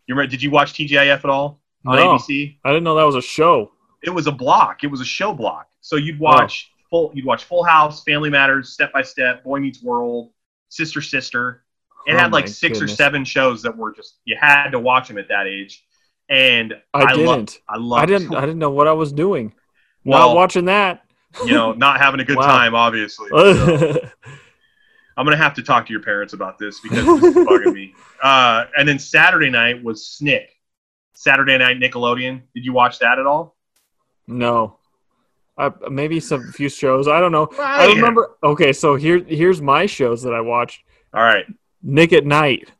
You 0.08 0.15
remember? 0.15 0.27
Did 0.29 0.41
you 0.41 0.50
watch 0.51 0.74
TGIF 0.74 1.17
at 1.17 1.25
all 1.25 1.62
on 1.86 1.98
No. 1.98 2.15
ABC? 2.15 2.58
I 2.63 2.70
didn't 2.70 2.84
know 2.84 2.96
that 2.96 3.03
was 3.03 3.15
a 3.15 3.22
show. 3.22 3.72
It 4.01 4.10
was 4.10 4.27
a 4.27 4.32
block. 4.32 4.84
It 4.84 4.88
was 4.88 5.01
a 5.01 5.05
show 5.05 5.34
block. 5.34 5.67
So 5.82 5.98
you'd 5.98 6.20
watch 6.20 6.72
full. 6.89 7.12
You'd 7.13 7.25
watch 7.25 7.43
Full 7.46 7.63
House, 7.63 8.03
Family 8.03 8.29
Matters, 8.29 8.70
Step 8.70 8.93
by 8.93 9.01
Step, 9.01 9.43
Boy 9.43 9.60
Meets 9.60 9.84
World, 9.84 10.32
Sister 10.70 11.01
Sister. 11.01 11.63
It 12.08 12.15
Oh 12.15 12.17
had 12.17 12.32
like 12.34 12.48
six 12.48 12.82
or 12.82 12.88
seven 12.88 13.24
shows 13.25 13.62
that 13.63 13.75
were 13.75 13.93
just 13.93 14.20
you 14.25 14.38
had 14.39 14.70
to 14.70 14.79
watch 14.79 15.08
them 15.10 15.17
at 15.17 15.27
that 15.29 15.48
age. 15.48 15.86
And 16.30 16.74
I, 16.94 17.03
I, 17.03 17.15
didn't. 17.15 17.60
I 17.68 17.77
love. 17.77 18.00
I 18.01 18.06
didn't. 18.06 18.34
I 18.34 18.42
didn't 18.42 18.60
know 18.60 18.72
what 18.72 18.88
I 18.88 18.94
was 18.94 19.12
doing. 19.13 19.53
Well- 20.03 20.30
Not 20.30 20.36
watching 20.36 20.65
that. 20.65 21.03
you 21.46 21.51
know, 21.53 21.72
not 21.77 22.00
having 22.00 22.20
a 22.20 22.24
good 22.25 22.38
Wow. 22.38 22.48
time, 22.48 22.75
obviously. 22.75 23.30
So, 23.34 24.10
I'm 25.15 25.25
gonna 25.27 25.38
have 25.38 25.53
to 25.56 25.62
talk 25.62 25.86
to 25.86 25.92
your 25.94 26.01
parents 26.01 26.34
about 26.34 26.58
this 26.58 26.80
because 26.80 27.06
this 27.22 27.36
is 27.36 27.46
bugging 27.46 27.74
me. 27.74 27.94
Uh, 28.24 28.65
and 28.77 28.88
then 28.88 28.98
Saturday 28.98 29.50
night 29.50 29.84
was 29.84 30.08
Snick. 30.08 30.50
Saturday 31.13 31.58
night 31.58 31.77
Nickelodeon. 31.77 32.42
Did 32.56 32.63
you 32.65 32.72
watch 32.74 32.98
that 33.00 33.20
at 33.20 33.27
all? 33.27 33.56
no. 34.27 34.77
I, 35.56 35.72
maybe 35.92 36.20
some 36.20 36.51
few 36.51 36.68
shows. 36.68 37.08
I 37.08 37.20
don't 37.20 37.32
know. 37.32 37.48
I 37.60 37.86
remember. 37.88 38.32
Okay, 38.44 38.74
so 38.74 38.96
here 38.96 39.20
here's 39.24 39.62
my 39.62 39.86
shows 39.86 40.24
that 40.24 40.34
I 40.34 40.42
watched. 40.42 40.82
All 41.13 41.22
right. 41.22 41.46
Nick 41.84 42.12
at 42.12 42.25
Night. 42.25 42.72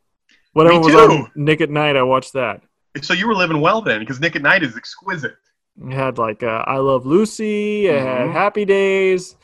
Whatever 0.54 0.80
Me 0.80 0.80
was 0.80 0.92
too. 0.92 0.98
on 0.98 1.30
Nick 1.36 1.60
at 1.60 1.70
Night, 1.70 1.94
I 1.94 2.02
watched 2.02 2.32
that. 2.32 2.62
So 3.02 3.12
you 3.12 3.26
were 3.26 3.34
living 3.34 3.60
well 3.60 3.82
then, 3.82 4.00
because 4.00 4.20
Nick 4.20 4.36
at 4.36 4.42
Night 4.42 4.62
is 4.62 4.76
exquisite. 4.76 5.36
It 5.82 5.92
had 5.92 6.18
like 6.18 6.42
uh, 6.42 6.64
I 6.66 6.76
Love 6.78 7.04
Lucy. 7.06 7.86
It 7.86 8.00
had 8.00 8.28
Mhm. 8.28 8.32
Happy 8.32 8.64
Days. 8.64 9.36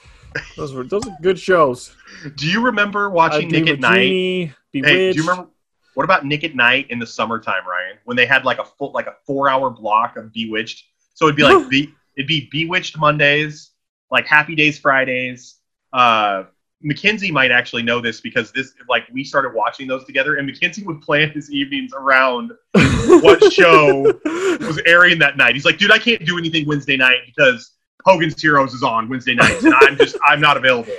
Those 0.57 0.73
were 0.73 0.85
those 0.85 1.07
are 1.09 1.17
good 1.23 1.39
shows. 1.39 1.95
Do 2.37 2.47
you 2.49 2.61
remember 2.61 3.11
watching 3.11 3.49
Dream 3.49 3.65
Nick 3.65 3.75
at 3.75 3.81
Night? 3.81 4.55
Bewitched. 4.73 4.89
Hey, 4.95 5.13
do 5.13 5.19
you 5.23 5.29
remember? 5.29 5.51
What 5.95 6.05
about 6.05 6.25
Nick 6.25 6.45
at 6.45 6.55
Night 6.55 6.87
in 6.91 7.01
the 7.01 7.07
summertime, 7.07 7.67
Ryan? 7.67 7.97
When 8.05 8.17
they 8.17 8.27
had 8.27 8.45
like 8.45 8.59
a 8.61 8.65
full, 8.65 8.93
like 8.93 9.09
a 9.09 9.15
four-hour 9.27 9.71
block 9.71 10.17
of 10.17 10.33
Bewitched. 10.33 10.85
So 11.15 11.27
it'd 11.27 11.37
be 11.37 11.43
like 11.43 11.69
be, 11.69 11.93
it'd 12.17 12.29
be 12.29 12.49
Bewitched 12.53 12.97
Mondays, 12.97 13.73
like 14.13 14.27
Happy 14.27 14.55
Days 14.55 14.79
Fridays. 14.79 15.57
Uh, 15.93 16.45
Mackenzie 16.83 17.31
might 17.31 17.51
actually 17.51 17.83
know 17.83 18.01
this 18.01 18.21
because 18.21 18.53
this, 18.53 18.75
like, 18.89 19.05
we 19.13 19.23
started 19.23 19.53
watching 19.55 19.87
those 19.87 20.05
together, 20.05 20.37
and 20.37 20.47
Mackenzie 20.47 20.83
would 20.85 21.01
plan 21.03 21.31
his 21.31 21.53
evenings 21.53 21.93
around 21.95 22.53
what 22.73 23.53
show 23.53 24.03
was 24.25 24.81
airing 24.87 25.19
that 25.19 25.37
night. 25.37 25.55
He's 25.55 25.65
like, 25.65 25.79
dude, 25.79 25.91
I 25.91 25.99
can't 25.99 26.25
do 26.25 26.39
anything 26.39 26.67
Wednesday 26.67 26.97
night 26.97 27.19
because 27.27 27.73
Hogan's 28.05 28.41
Heroes 28.41 28.73
is 28.73 28.83
on 28.83 29.09
Wednesday 29.09 29.35
nights, 29.35 29.63
and 29.65 29.75
I'm 29.75 29.97
just, 29.97 30.17
I'm 30.25 30.41
not 30.41 30.57
available. 30.57 30.93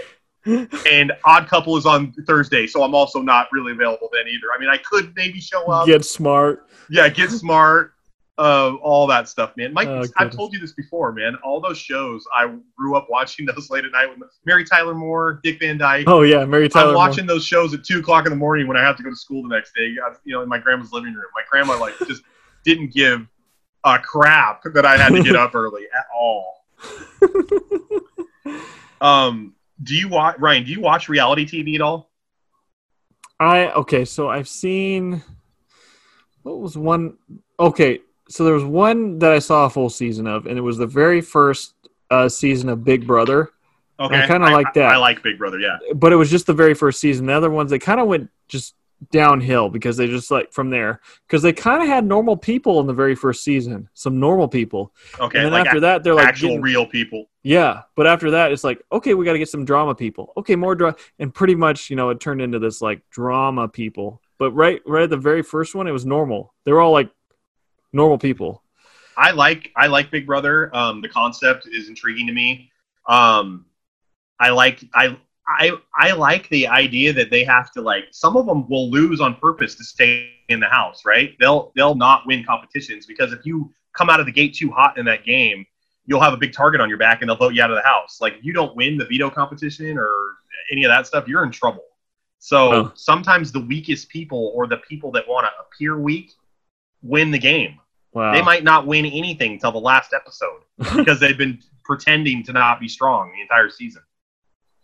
And 0.46 1.12
Odd 1.26 1.48
Couple 1.48 1.78
is 1.78 1.86
on 1.86 2.14
Thursday, 2.26 2.68
so 2.68 2.84
I'm 2.84 2.96
also 2.96 3.22
not 3.22 3.48
really 3.52 3.74
available 3.74 4.10
then 4.12 4.28
either. 4.28 4.48
I 4.56 4.60
mean, 4.60 4.70
I 4.70 4.78
could 4.78 5.14
maybe 5.16 5.40
show 5.40 5.66
up. 5.72 5.86
Get 5.86 6.04
smart. 6.04 6.68
Yeah, 6.90 7.10
Get 7.10 7.30
Smart, 7.30 7.94
uh, 8.42 8.74
all 8.82 9.06
that 9.06 9.30
stuff, 9.30 9.56
man. 9.56 9.72
Mike, 9.72 9.88
Oh, 9.88 10.04
I've 10.18 10.32
told 10.32 10.52
you 10.52 10.60
this 10.60 10.72
before, 10.74 11.12
man. 11.12 11.36
All 11.44 11.62
those 11.62 11.78
shows, 11.78 12.26
I 12.36 12.52
grew 12.76 12.96
up 12.96 13.08
watching 13.10 13.46
those 13.56 13.70
late 13.70 13.86
at 13.86 13.92
night 13.92 14.08
with 14.10 14.28
Mary 14.46 14.66
Tyler 14.66 14.96
Moore, 14.96 15.40
Dick 15.44 15.60
Van 15.60 15.78
Dyke. 15.78 16.06
Oh 16.08 16.24
yeah, 16.24 16.44
Mary 16.46 16.68
Tyler. 16.68 16.88
I'm 16.88 16.94
Moore. 16.96 17.08
watching 17.08 17.28
those 17.28 17.46
shows 17.46 17.74
at 17.76 17.84
two 17.84 18.00
o'clock 18.00 18.26
in 18.26 18.32
the 18.32 18.36
morning 18.38 18.68
when 18.68 18.78
I 18.78 18.82
have 18.82 18.98
to 18.98 19.04
go 19.04 19.10
to 19.12 19.16
school 19.16 19.44
the 19.44 19.50
next 19.56 19.74
day. 19.76 19.96
I- 20.04 20.16
You 20.26 20.34
know, 20.34 20.42
in 20.42 20.50
my 20.50 20.58
grandma's 20.58 20.92
living 20.92 21.14
room. 21.14 21.26
My 21.36 21.44
grandma 21.50 21.80
like 21.80 21.94
just 22.08 22.24
didn't 22.66 22.92
give 22.94 23.28
a 23.84 24.00
crap 24.00 24.62
that 24.74 24.86
I 24.86 24.98
had 24.98 25.10
to 25.14 25.22
get 25.24 25.36
up 25.36 25.54
early 25.56 25.84
at 25.96 26.06
all. 26.16 26.66
Um, 29.02 29.56
do 29.82 29.96
you 29.96 30.08
watch 30.10 30.38
Ryan? 30.38 30.64
Do 30.64 30.72
you 30.72 30.80
watch 30.80 31.10
reality 31.10 31.46
TV 31.46 31.74
at 31.76 31.82
all? 31.82 32.12
I 33.40 33.72
okay, 33.72 34.06
so 34.06 34.30
I've 34.30 34.48
seen 34.48 35.24
what 36.44 36.60
was 36.60 36.78
one 36.78 37.18
okay, 37.60 38.02
so 38.32 38.44
there 38.46 38.54
was 38.54 38.64
one 38.64 39.20
that 39.20 39.32
I 39.32 39.40
saw 39.40 39.66
a 39.66 39.70
full 39.70 39.90
season 39.90 40.28
of, 40.28 40.46
and 40.48 40.58
it 40.58 40.62
was 40.62 40.78
the 40.78 40.88
very 40.88 41.22
first 41.22 41.74
uh, 42.10 42.28
season 42.30 42.70
of 42.70 42.84
Big 42.84 43.06
Brother. 43.06 43.50
Okay, 44.00 44.24
I 44.24 44.28
kinda 44.28 44.50
like 44.52 44.74
that. 44.74 44.94
I, 44.94 44.98
like 44.98 45.22
Big 45.22 45.38
Brother. 45.38 45.60
Yeah. 45.60 45.78
But 45.94 46.12
it 46.12 46.16
was 46.16 46.32
just 46.32 46.48
the 46.48 46.54
very 46.54 46.74
first 46.74 47.00
season. 47.00 47.28
The 47.28 47.34
other 47.34 47.52
ones 47.52 47.70
they 47.70 47.78
kind 47.80 48.00
of 48.00 48.08
went 48.08 48.30
just 48.48 48.74
downhill 49.12 49.68
because 49.70 49.98
they 49.98 50.08
just 50.08 50.30
like 50.32 50.52
from 50.54 50.70
there 50.70 51.02
because 51.28 51.42
they 51.42 51.52
kind 51.54 51.82
of 51.82 51.88
had 51.88 52.06
normal 52.06 52.38
people 52.38 52.80
in 52.80 52.88
the 52.88 52.94
very 52.94 53.16
first 53.16 53.44
season, 53.44 53.90
some 53.94 54.20
normal 54.20 54.48
people, 54.48 54.94
Okay. 55.20 55.38
and 55.40 55.46
then 55.46 55.52
like 55.54 55.66
after 55.68 55.78
a- 55.78 55.82
that 55.82 56.04
they're 56.04 56.14
like 56.16 56.28
actual 56.28 56.50
getting- 56.50 56.62
real 56.62 56.86
people. 56.86 57.26
Yeah, 57.44 57.82
but 57.96 58.06
after 58.08 58.32
that, 58.32 58.52
it's 58.52 58.64
like 58.64 58.82
okay, 58.92 59.14
we 59.14 59.26
got 59.26 59.34
to 59.34 59.40
get 59.40 59.50
some 59.50 59.66
drama 59.66 59.94
people. 59.96 60.34
Okay, 60.38 60.56
more 60.56 60.76
drama, 60.76 60.96
and 61.20 61.34
pretty 61.34 61.56
much, 61.56 61.90
you 61.90 61.96
know, 61.96 62.10
it 62.10 62.20
turned 62.20 62.42
into 62.42 62.60
this 62.60 62.82
like 62.82 63.02
drama 63.12 63.68
people. 63.68 64.22
But 64.40 64.52
right, 64.54 64.82
right 64.88 65.04
at 65.04 65.10
the 65.12 65.18
very 65.18 65.44
first 65.44 65.76
one, 65.76 65.88
it 65.88 65.92
was 65.92 66.06
normal. 66.06 66.54
They 66.66 66.72
were 66.72 66.82
all 66.82 66.92
like 66.92 67.10
normal 67.94 68.18
people. 68.18 68.64
I 69.18 69.32
like 69.32 69.72
I 69.76 69.88
like 69.88 70.12
Big 70.12 70.26
Brother. 70.26 70.76
Um, 70.76 71.02
the 71.02 71.10
concept 71.10 71.68
is 71.72 71.90
intriguing 71.90 72.28
to 72.28 72.34
me. 72.34 72.72
Um, 73.08 73.66
I 74.40 74.50
like 74.50 74.84
I 74.94 75.18
I 75.48 75.72
I 75.96 76.12
like 76.14 76.48
the 76.50 76.68
idea 76.68 77.14
that 77.14 77.30
they 77.30 77.44
have 77.44 77.72
to 77.74 77.82
like 77.82 78.06
some 78.12 78.38
of 78.38 78.46
them 78.46 78.68
will 78.70 78.90
lose 78.90 79.20
on 79.22 79.36
purpose 79.36 79.76
to 79.76 79.84
stay 79.84 80.32
in 80.50 80.60
the 80.60 80.68
house, 80.68 81.04
right? 81.06 81.36
They'll 81.40 81.72
they'll 81.76 81.96
not 81.96 82.26
win 82.26 82.44
competitions 82.44 83.06
because 83.06 83.34
if 83.34 83.46
you 83.46 83.74
come 83.98 84.10
out 84.10 84.20
of 84.20 84.26
the 84.26 84.32
gate 84.32 84.56
too 84.56 84.72
hot 84.72 84.98
in 84.98 85.06
that 85.06 85.26
game, 85.26 85.66
you'll 86.06 86.22
have 86.22 86.34
a 86.34 86.38
big 86.38 86.54
target 86.54 86.80
on 86.82 86.88
your 86.90 86.98
back 86.98 87.22
and 87.22 87.30
they'll 87.30 87.38
vote 87.38 87.54
you 87.54 87.62
out 87.62 87.70
of 87.70 87.76
the 87.76 87.84
house. 87.84 88.20
Like 88.22 88.34
if 88.34 88.44
you 88.46 88.54
don't 88.54 88.76
win 88.76 88.98
the 88.98 89.06
veto 89.06 89.30
competition 89.30 89.98
or 89.98 90.10
any 90.72 90.84
of 90.86 90.90
that 90.90 91.06
stuff, 91.06 91.28
you're 91.28 91.44
in 91.44 91.52
trouble. 91.52 91.84
So 92.40 92.74
Oh. 92.74 92.92
sometimes 92.96 93.52
the 93.52 93.60
weakest 93.60 94.10
people 94.10 94.52
or 94.56 94.66
the 94.68 94.78
people 94.78 95.12
that 95.12 95.28
want 95.28 95.46
to 95.46 95.52
appear 95.62 96.00
weak 96.00 96.32
win 97.04 97.32
the 97.32 97.40
game 97.40 97.78
Wow. 98.14 98.34
they 98.34 98.42
might 98.42 98.64
not 98.64 98.86
win 98.86 99.06
anything 99.06 99.58
till 99.60 99.72
the 99.72 99.80
last 99.80 100.14
episode 100.14 100.62
because 100.98 101.20
they've 101.20 101.38
been 101.38 101.60
pretending 101.86 102.44
to 102.44 102.52
not 102.54 102.80
be 102.80 102.88
strong 102.90 103.32
the 103.34 103.42
entire 103.42 103.70
season. 103.70 104.02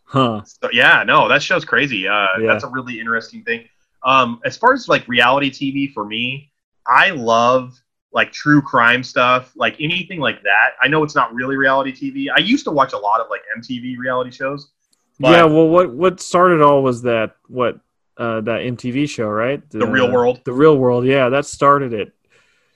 huh. 0.06 0.42
So 0.46 0.70
yeah, 0.72 1.04
no, 1.04 1.28
that 1.28 1.42
show's 1.44 1.66
crazy. 1.66 2.08
Uh, 2.08 2.28
Yeah. 2.40 2.52
That's 2.54 2.64
a 2.64 2.70
really 2.70 3.00
interesting 3.00 3.44
thing. 3.44 3.66
Um, 4.04 4.40
as 4.46 4.56
far 4.58 4.74
as 4.74 4.88
like 4.88 5.08
reality 5.08 5.50
TV 5.52 5.92
for 5.94 6.06
me, 6.06 6.52
I 6.88 7.10
love 7.12 7.78
like 8.14 8.32
true 8.32 8.62
crime 8.62 9.04
stuff, 9.04 9.52
like 9.58 9.76
anything 9.82 10.20
like 10.22 10.42
that. 10.44 10.72
I 10.82 10.88
know 10.88 11.04
it's 11.04 11.16
not 11.16 11.34
really 11.34 11.58
reality 11.58 11.92
TV. 11.92 12.28
I 12.34 12.40
used 12.40 12.64
to 12.66 12.72
watch 12.72 12.94
a 12.94 12.98
lot 12.98 13.20
of 13.20 13.28
like 13.30 13.42
MTV 13.60 13.98
reality 13.98 14.32
shows. 14.32 14.72
Yeah. 15.20 15.44
Well, 15.44 15.68
what 15.68 15.92
what 15.92 16.22
started 16.22 16.62
all 16.62 16.82
was 16.84 17.02
that 17.02 17.36
what 17.48 17.80
uh, 18.18 18.42
that 18.42 18.62
MTV 18.62 19.10
show, 19.10 19.28
right? 19.30 19.62
The 19.70 19.86
Real 19.88 20.12
World. 20.12 20.42
The 20.44 20.54
Real 20.54 20.78
World. 20.78 21.06
Yeah, 21.06 21.30
that 21.30 21.46
started 21.46 21.94
it. 21.94 22.14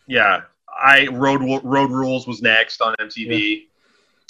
yeah, 0.08 0.42
I 0.68 1.08
Road 1.08 1.42
Road 1.64 1.92
Rules 1.92 2.28
was 2.28 2.42
next 2.42 2.82
on 2.82 2.96
MTV. 3.00 3.68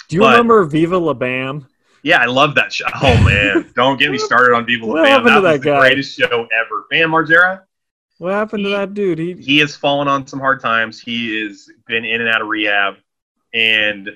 Do 0.08 0.16
you 0.16 0.20
But- 0.20 0.30
remember 0.32 0.64
Viva 0.64 0.98
La 0.98 1.14
Bam? 1.14 1.66
Yeah, 2.04 2.20
I 2.20 2.24
love 2.26 2.56
that 2.56 2.72
show. 2.72 2.86
Oh 3.00 3.22
man, 3.24 3.70
don't 3.76 3.98
get 3.98 4.10
me 4.10 4.18
started 4.18 4.54
on 4.54 4.66
Viva 4.66 4.84
La 4.86 4.94
What 4.94 5.04
Bam. 5.04 5.24
That 5.24 5.30
to 5.30 5.34
was 5.36 5.42
that 5.44 5.60
the 5.60 5.64
guy? 5.64 5.78
greatest 5.80 6.18
show 6.18 6.26
ever. 6.52 6.86
Bam 6.90 7.10
Margera, 7.12 7.62
What 8.18 8.32
happened 8.32 8.64
to 8.64 8.70
that 8.70 8.92
dude? 8.94 9.18
He 9.20 9.34
he 9.34 9.58
has 9.58 9.76
fallen 9.76 10.08
on 10.08 10.26
some 10.26 10.40
hard 10.40 10.60
times. 10.60 11.00
He 11.00 11.40
has 11.46 11.68
been 11.86 12.04
in 12.04 12.20
and 12.20 12.28
out 12.28 12.42
of 12.42 12.48
rehab, 12.48 12.94
and 13.54 14.10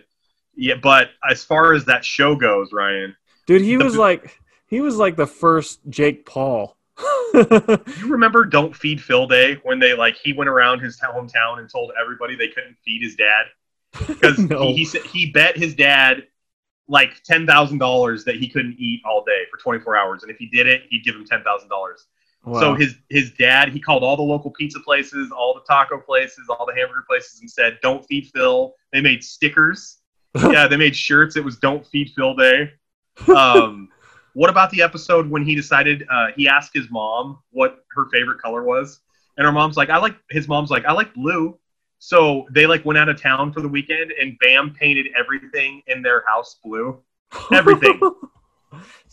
yeah. 0.56 0.74
But 0.82 1.10
as 1.30 1.44
far 1.44 1.74
as 1.74 1.84
that 1.84 2.04
show 2.04 2.34
goes, 2.34 2.72
Ryan, 2.72 3.14
dude, 3.46 3.62
he 3.62 3.76
the- 3.76 3.84
was 3.84 3.96
like 3.96 4.36
he 4.66 4.80
was 4.80 4.96
like 4.96 5.14
the 5.16 5.26
first 5.26 5.78
Jake 5.88 6.26
Paul. 6.26 6.75
You 7.34 8.08
remember 8.08 8.44
"Don't 8.44 8.74
Feed 8.74 9.00
Phil 9.02 9.26
Day" 9.26 9.58
when 9.62 9.78
they 9.78 9.94
like 9.94 10.16
he 10.16 10.32
went 10.32 10.48
around 10.48 10.80
his 10.80 10.98
hometown 10.98 11.58
and 11.58 11.68
told 11.70 11.92
everybody 12.00 12.36
they 12.36 12.48
couldn't 12.48 12.76
feed 12.84 13.02
his 13.02 13.14
dad 13.16 13.46
because 14.06 14.38
No. 14.50 14.68
he, 14.68 14.74
he 14.74 14.84
said 14.84 15.02
he 15.02 15.30
bet 15.30 15.56
his 15.56 15.74
dad 15.74 16.24
like 16.88 17.22
ten 17.24 17.46
thousand 17.46 17.78
dollars 17.78 18.24
that 18.24 18.36
he 18.36 18.48
couldn't 18.48 18.76
eat 18.78 19.02
all 19.04 19.24
day 19.24 19.44
for 19.50 19.58
twenty 19.58 19.80
four 19.80 19.96
hours, 19.96 20.22
and 20.22 20.30
if 20.30 20.38
he 20.38 20.46
did 20.46 20.66
it, 20.66 20.82
he'd 20.88 21.04
give 21.04 21.14
him 21.14 21.24
ten 21.26 21.42
thousand 21.42 21.68
dollars. 21.68 22.06
Wow. 22.44 22.60
So 22.60 22.74
his 22.74 22.94
his 23.10 23.32
dad, 23.32 23.70
he 23.70 23.80
called 23.80 24.02
all 24.04 24.16
the 24.16 24.22
local 24.22 24.52
pizza 24.52 24.78
places, 24.80 25.32
all 25.32 25.52
the 25.52 25.62
taco 25.66 25.98
places, 25.98 26.48
all 26.48 26.64
the 26.64 26.74
hamburger 26.74 27.04
places, 27.08 27.40
and 27.40 27.50
said, 27.50 27.78
"Don't 27.82 28.06
feed 28.06 28.30
Phil." 28.32 28.74
They 28.92 29.00
made 29.00 29.24
stickers. 29.24 29.98
yeah, 30.36 30.68
they 30.68 30.76
made 30.76 30.94
shirts. 30.94 31.36
It 31.36 31.44
was 31.44 31.56
"Don't 31.58 31.84
feed 31.86 32.12
Phil 32.14 32.34
Day." 32.34 32.70
Um, 33.34 33.88
what 34.36 34.50
about 34.50 34.70
the 34.70 34.82
episode 34.82 35.30
when 35.30 35.42
he 35.46 35.54
decided 35.54 36.06
uh, 36.10 36.26
he 36.36 36.46
asked 36.46 36.72
his 36.74 36.90
mom 36.90 37.38
what 37.52 37.84
her 37.92 38.04
favorite 38.12 38.38
color 38.38 38.62
was, 38.62 39.00
and 39.38 39.46
her 39.46 39.52
mom's 39.52 39.78
like, 39.78 39.88
"I 39.88 39.96
like." 39.96 40.14
His 40.30 40.46
mom's 40.46 40.70
like, 40.70 40.84
"I 40.84 40.92
like 40.92 41.14
blue." 41.14 41.58
So 42.00 42.46
they 42.52 42.66
like 42.66 42.84
went 42.84 42.98
out 42.98 43.08
of 43.08 43.18
town 43.20 43.50
for 43.50 43.62
the 43.62 43.68
weekend, 43.68 44.12
and 44.20 44.38
Bam 44.40 44.74
painted 44.78 45.06
everything 45.18 45.80
in 45.86 46.02
their 46.02 46.22
house 46.28 46.56
blue. 46.62 47.00
everything. 47.52 47.98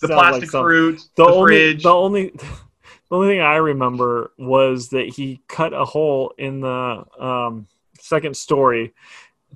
The 0.02 0.08
Sounds 0.08 0.20
plastic 0.20 0.50
some- 0.50 0.64
fruit, 0.64 1.00
the, 1.16 1.24
the, 1.24 1.32
only 1.32 1.54
fridge. 1.54 1.84
the 1.84 1.90
only 1.90 2.24
the 3.10 3.16
only 3.16 3.28
thing 3.30 3.40
I 3.40 3.56
remember 3.56 4.32
was 4.38 4.90
that 4.90 5.08
he 5.08 5.42
cut 5.48 5.72
a 5.72 5.86
hole 5.86 6.34
in 6.38 6.60
the 6.60 7.04
um, 7.18 7.68
second 7.98 8.36
story 8.36 8.94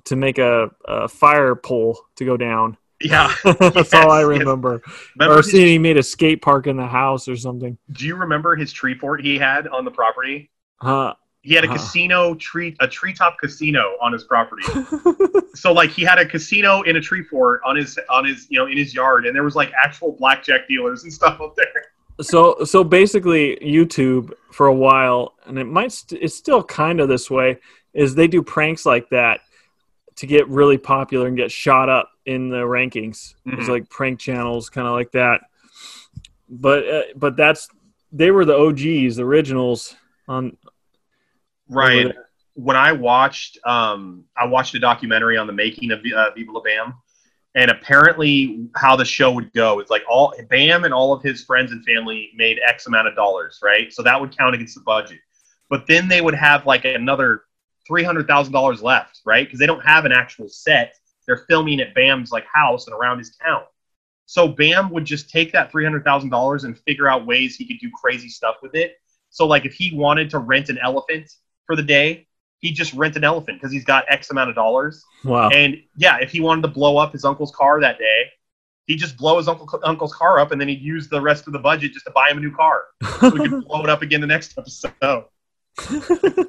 to 0.04 0.16
make 0.16 0.38
a, 0.38 0.70
a 0.86 1.08
fire 1.08 1.54
pole 1.54 1.98
to 2.16 2.24
go 2.24 2.38
down. 2.38 2.78
Yeah. 3.00 3.32
That's 3.44 3.94
all 3.94 4.10
I 4.10 4.20
Yes, 4.20 4.28
yes. 4.30 4.38
remember. 4.40 4.82
Remember 5.16 5.34
or 5.34 5.36
his 5.38 5.50
seeing 5.50 5.66
he 5.66 5.78
made 5.78 5.96
a 5.96 6.02
skate 6.02 6.42
park 6.42 6.66
in 6.66 6.76
the 6.76 6.86
house 6.86 7.28
or 7.28 7.36
something. 7.36 7.76
Do 7.92 8.06
you 8.06 8.16
remember 8.16 8.56
his 8.56 8.72
tree 8.72 8.94
fort 8.94 9.20
he 9.22 9.38
had 9.38 9.68
on 9.68 9.84
the 9.84 9.90
property? 9.90 10.50
Huh. 10.76 11.14
He 11.42 11.54
had 11.54 11.64
a 11.64 11.68
Huh. 11.68 11.74
casino 11.74 12.34
tree, 12.34 12.76
a 12.80 12.88
treetop 12.88 13.38
casino 13.38 13.96
on 14.02 14.12
his 14.12 14.24
property. 14.24 14.64
so 15.54 15.72
like 15.72 15.90
he 15.90 16.02
had 16.02 16.18
a 16.18 16.26
casino 16.26 16.82
in 16.82 16.96
a 16.96 17.00
tree 17.00 17.22
fort 17.22 17.60
on 17.64 17.76
his 17.76 17.98
on 18.10 18.24
his 18.24 18.46
you 18.50 18.58
know 18.58 18.66
in 18.66 18.76
his 18.76 18.92
yard, 18.94 19.24
and 19.26 19.34
there 19.34 19.44
was 19.44 19.54
like 19.56 19.72
actual 19.72 20.12
blackjack 20.18 20.66
dealers 20.68 21.04
and 21.04 21.12
stuff 21.20 21.40
up 21.40 21.54
there. 21.56 21.84
so 22.20 22.64
so 22.64 22.82
basically 22.84 23.56
YouTube 23.62 24.32
for 24.52 24.66
a 24.66 24.74
while, 24.74 25.34
and 25.46 25.58
it 25.58 25.64
might 25.66 25.92
st- 25.92 26.20
it's 26.20 26.34
still 26.34 26.62
kind 26.62 27.00
of 27.00 27.08
this 27.08 27.30
way. 27.30 27.58
Is 27.94 28.14
they 28.14 28.26
do 28.28 28.42
pranks 28.42 28.84
like 28.84 29.08
that 29.10 29.40
to 30.16 30.26
get 30.26 30.46
really 30.48 30.76
popular 30.76 31.28
and 31.28 31.36
get 31.36 31.50
shot 31.50 31.88
up 31.88 32.10
in 32.28 32.50
the 32.50 32.58
rankings. 32.58 33.34
It 33.46 33.56
was 33.56 33.66
Mhm. 33.66 33.72
like 33.72 33.88
prank 33.90 34.20
channels, 34.20 34.68
kind 34.68 34.86
of 34.86 34.92
like 34.92 35.12
that. 35.12 35.40
But 36.48 36.88
uh, 36.88 37.02
but 37.16 37.36
that's 37.36 37.68
they 38.12 38.30
were 38.30 38.44
the 38.44 38.54
OGs, 38.56 39.16
the 39.16 39.24
originals 39.24 39.96
on 40.28 40.56
there. 42.04 42.26
when 42.54 42.76
I 42.76 42.92
watched, 42.92 43.58
um, 43.64 44.24
I 44.36 44.46
watched 44.46 44.74
a 44.74 44.78
documentary 44.78 45.36
on 45.36 45.46
the 45.46 45.52
making 45.52 45.90
of 45.90 46.00
uh, 46.00 46.30
Viva 46.34 46.52
La 46.52 46.60
Bam, 46.60 46.94
and 47.54 47.70
apparently 47.70 48.66
how 48.76 48.96
the 48.96 49.04
show 49.04 49.30
would 49.32 49.52
go 49.52 49.80
is 49.80 49.88
like 49.90 50.02
all 50.08 50.34
Bam 50.50 50.84
and 50.84 50.92
all 50.92 51.12
of 51.12 51.22
his 51.22 51.44
friends 51.44 51.72
and 51.72 51.84
family 51.84 52.30
made 52.34 52.58
X 52.66 52.86
amount 52.86 53.08
of 53.08 53.14
dollars, 53.14 53.58
right? 53.62 53.92
So 53.92 54.02
that 54.02 54.20
would 54.20 54.36
count 54.36 54.54
against 54.54 54.74
the 54.74 54.82
budget. 54.82 55.18
But 55.70 55.86
then 55.86 56.08
they 56.08 56.20
would 56.20 56.34
have 56.34 56.66
like 56.66 56.84
another 56.84 57.44
three 57.86 58.04
hundred 58.04 58.26
thousand 58.26 58.52
dollars 58.52 58.82
left, 58.82 59.20
right? 59.24 59.46
Because 59.46 59.58
they 59.58 59.66
don't 59.66 59.84
have 59.84 60.04
an 60.04 60.12
actual 60.12 60.48
set. 60.48 60.94
They're 61.28 61.44
filming 61.48 61.78
at 61.80 61.94
Bam's 61.94 62.32
like 62.32 62.46
house 62.52 62.88
and 62.88 62.96
around 62.96 63.18
his 63.18 63.36
town. 63.36 63.62
So 64.26 64.48
Bam 64.48 64.90
would 64.90 65.04
just 65.04 65.30
take 65.30 65.52
that 65.52 65.70
three 65.70 65.84
hundred 65.84 66.02
thousand 66.02 66.30
dollars 66.30 66.64
and 66.64 66.76
figure 66.80 67.08
out 67.08 67.26
ways 67.26 67.54
he 67.54 67.66
could 67.66 67.78
do 67.78 67.90
crazy 67.94 68.30
stuff 68.30 68.56
with 68.62 68.74
it. 68.74 68.96
So 69.30 69.46
like 69.46 69.66
if 69.66 69.74
he 69.74 69.94
wanted 69.94 70.30
to 70.30 70.38
rent 70.38 70.70
an 70.70 70.78
elephant 70.78 71.30
for 71.66 71.76
the 71.76 71.82
day, 71.82 72.26
he'd 72.60 72.72
just 72.72 72.94
rent 72.94 73.14
an 73.16 73.24
elephant 73.24 73.60
because 73.60 73.70
he's 73.70 73.84
got 73.84 74.06
X 74.08 74.30
amount 74.30 74.48
of 74.48 74.56
dollars. 74.56 75.04
wow. 75.22 75.50
And 75.50 75.76
yeah, 75.96 76.16
if 76.18 76.30
he 76.32 76.40
wanted 76.40 76.62
to 76.62 76.68
blow 76.68 76.96
up 76.96 77.12
his 77.12 77.24
uncle's 77.24 77.52
car 77.54 77.80
that 77.80 77.98
day, 77.98 78.24
he'd 78.86 78.96
just 78.96 79.18
blow 79.18 79.36
his 79.36 79.48
uncle 79.48 79.68
uncle's 79.84 80.14
car 80.14 80.38
up 80.40 80.50
and 80.50 80.58
then 80.60 80.68
he'd 80.68 80.80
use 80.80 81.08
the 81.08 81.20
rest 81.20 81.46
of 81.46 81.52
the 81.52 81.58
budget 81.58 81.92
just 81.92 82.06
to 82.06 82.10
buy 82.12 82.30
him 82.30 82.38
a 82.38 82.40
new 82.40 82.54
car. 82.54 82.84
So 83.20 83.30
he 83.30 83.48
could 83.48 83.64
blow 83.68 83.84
it 83.84 83.90
up 83.90 84.00
again 84.02 84.22
the 84.22 84.26
next 84.26 84.58
episode. 84.58 85.24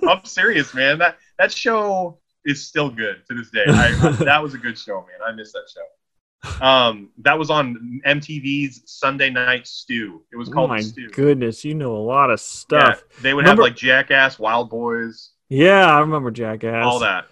I'm 0.07 0.23
serious, 0.23 0.73
man. 0.73 0.99
That 0.99 1.17
that 1.37 1.51
show 1.51 2.18
is 2.45 2.65
still 2.65 2.89
good 2.89 3.21
to 3.29 3.35
this 3.35 3.49
day. 3.51 3.63
I, 3.67 3.91
that 4.23 4.41
was 4.41 4.53
a 4.53 4.57
good 4.57 4.77
show, 4.77 4.99
man. 5.01 5.19
I 5.27 5.31
miss 5.33 5.51
that 5.53 5.67
show. 5.73 6.65
Um, 6.65 7.09
that 7.17 7.37
was 7.37 7.49
on 7.49 8.01
MTV's 8.05 8.83
Sunday 8.85 9.29
Night 9.29 9.67
Stew. 9.67 10.23
It 10.31 10.37
was 10.37 10.47
oh 10.49 10.53
called 10.53 10.69
my 10.69 10.79
Stew. 10.79 11.09
goodness, 11.09 11.65
you 11.65 11.75
know 11.75 11.95
a 11.95 11.99
lot 11.99 12.31
of 12.31 12.39
stuff. 12.39 13.03
Yeah, 13.09 13.21
they 13.21 13.33
would 13.33 13.41
Remember- 13.43 13.63
have 13.63 13.71
like 13.71 13.75
Jackass, 13.77 14.37
Wildboyz, 14.37 15.29
Yeah, 15.49 15.85
I 15.85 15.99
remember 15.99 16.31
Jackass. 16.31 16.85
all 16.85 16.99
that. 16.99 17.25